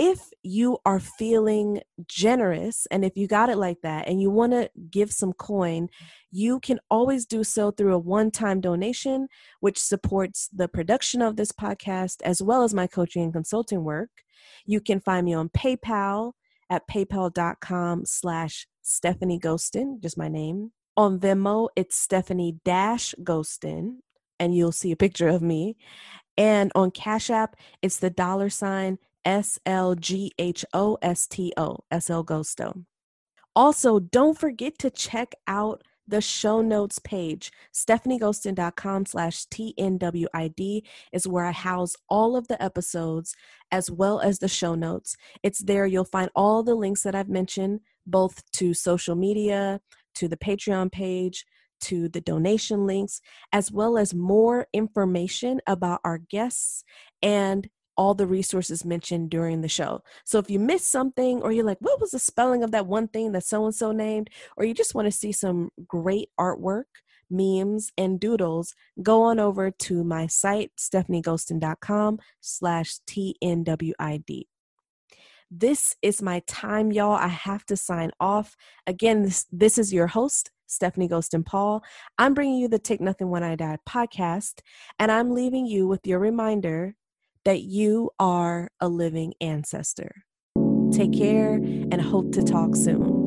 if 0.01 0.31
you 0.41 0.79
are 0.83 0.99
feeling 0.99 1.79
generous 2.07 2.87
and 2.89 3.05
if 3.05 3.15
you 3.15 3.27
got 3.27 3.51
it 3.51 3.57
like 3.57 3.81
that 3.83 4.07
and 4.07 4.19
you 4.19 4.31
want 4.31 4.51
to 4.51 4.67
give 4.89 5.11
some 5.13 5.31
coin, 5.31 5.89
you 6.31 6.59
can 6.59 6.79
always 6.89 7.27
do 7.27 7.43
so 7.43 7.69
through 7.69 7.93
a 7.93 7.99
one 7.99 8.31
time 8.31 8.59
donation, 8.59 9.27
which 9.59 9.77
supports 9.77 10.49
the 10.51 10.67
production 10.67 11.21
of 11.21 11.35
this 11.35 11.51
podcast 11.51 12.15
as 12.23 12.41
well 12.41 12.63
as 12.63 12.73
my 12.73 12.87
coaching 12.87 13.21
and 13.21 13.31
consulting 13.31 13.83
work. 13.83 14.09
You 14.65 14.81
can 14.81 14.99
find 14.99 15.23
me 15.23 15.35
on 15.35 15.49
PayPal 15.49 16.31
at 16.67 16.87
paypal.com 16.87 18.05
slash 18.05 18.65
Stephanie 18.81 19.39
Ghostin, 19.39 20.01
just 20.01 20.17
my 20.17 20.29
name. 20.29 20.71
On 20.97 21.19
Venmo, 21.19 21.69
it's 21.75 21.95
Stephanie 21.95 22.57
Dash 22.65 23.13
Ghostin, 23.21 23.97
and 24.39 24.55
you'll 24.55 24.71
see 24.71 24.91
a 24.91 24.95
picture 24.95 25.27
of 25.27 25.43
me. 25.43 25.77
And 26.37 26.71
on 26.73 26.89
Cash 26.89 27.29
App, 27.29 27.55
it's 27.83 27.97
the 27.97 28.09
dollar 28.09 28.49
sign 28.49 28.97
S 29.25 29.59
L 29.65 29.95
G 29.95 30.31
H 30.37 30.65
O 30.73 30.97
S 31.01 31.27
T 31.27 31.53
O, 31.57 31.79
S 31.91 32.09
L 32.09 32.23
Ghosto. 32.23 32.85
Also, 33.55 33.99
don't 33.99 34.37
forget 34.37 34.77
to 34.79 34.89
check 34.89 35.33
out 35.47 35.83
the 36.07 36.21
show 36.21 36.61
notes 36.61 36.99
page. 36.99 37.51
StephanieGhostin.com 37.73 39.05
slash 39.05 39.45
TNWID 39.47 40.83
is 41.11 41.27
where 41.27 41.45
I 41.45 41.51
house 41.51 41.95
all 42.09 42.35
of 42.35 42.47
the 42.47 42.61
episodes 42.61 43.35
as 43.71 43.89
well 43.89 44.19
as 44.19 44.39
the 44.39 44.47
show 44.47 44.75
notes. 44.75 45.15
It's 45.43 45.59
there 45.59 45.85
you'll 45.85 46.05
find 46.05 46.29
all 46.35 46.63
the 46.63 46.75
links 46.75 47.03
that 47.03 47.15
I've 47.15 47.29
mentioned, 47.29 47.81
both 48.05 48.43
to 48.53 48.73
social 48.73 49.15
media, 49.15 49.79
to 50.15 50.27
the 50.27 50.37
Patreon 50.37 50.91
page, 50.91 51.45
to 51.81 52.09
the 52.09 52.21
donation 52.21 52.85
links, 52.85 53.21
as 53.51 53.71
well 53.71 53.97
as 53.97 54.13
more 54.13 54.67
information 54.73 55.61
about 55.65 56.01
our 56.03 56.17
guests 56.17 56.83
and 57.21 57.69
all 58.01 58.15
the 58.15 58.25
resources 58.25 58.83
mentioned 58.83 59.29
during 59.29 59.61
the 59.61 59.67
show. 59.67 60.01
So 60.25 60.39
if 60.39 60.49
you 60.49 60.57
missed 60.57 60.89
something 60.89 61.39
or 61.43 61.51
you're 61.51 61.63
like, 61.63 61.77
what 61.81 62.01
was 62.01 62.09
the 62.09 62.17
spelling 62.17 62.63
of 62.63 62.71
that 62.71 62.87
one 62.87 63.07
thing 63.07 63.31
that 63.33 63.43
so 63.43 63.63
and 63.63 63.75
so 63.75 63.91
named, 63.91 64.31
or 64.57 64.65
you 64.65 64.73
just 64.73 64.95
want 64.95 65.05
to 65.05 65.11
see 65.11 65.31
some 65.31 65.69
great 65.87 66.29
artwork, 66.39 66.85
memes, 67.29 67.91
and 67.99 68.19
doodles, 68.19 68.73
go 69.03 69.21
on 69.21 69.39
over 69.39 69.69
to 69.69 70.03
my 70.03 70.25
site, 70.25 70.71
stephanieghostin.com 70.79 72.17
slash 72.39 72.95
TNWID. 73.07 74.45
This 75.51 75.95
is 76.01 76.23
my 76.23 76.41
time, 76.47 76.91
y'all. 76.91 77.11
I 77.11 77.27
have 77.27 77.67
to 77.67 77.77
sign 77.77 78.09
off. 78.19 78.55
Again, 78.87 79.21
this, 79.21 79.45
this 79.51 79.77
is 79.77 79.93
your 79.93 80.07
host, 80.07 80.49
Stephanie 80.65 81.07
Ghostin 81.07 81.45
Paul. 81.45 81.83
I'm 82.17 82.33
bringing 82.33 82.57
you 82.57 82.67
the 82.67 82.79
Take 82.79 82.99
Nothing 82.99 83.29
When 83.29 83.43
I 83.43 83.53
Die 83.53 83.77
podcast, 83.87 84.61
and 84.97 85.11
I'm 85.11 85.35
leaving 85.35 85.67
you 85.67 85.87
with 85.87 86.07
your 86.07 86.17
reminder 86.17 86.95
that 87.45 87.61
you 87.61 88.11
are 88.19 88.69
a 88.79 88.87
living 88.87 89.33
ancestor. 89.41 90.23
Take 90.91 91.13
care 91.13 91.53
and 91.53 92.01
hope 92.01 92.31
to 92.33 92.43
talk 92.43 92.75
soon. 92.75 93.20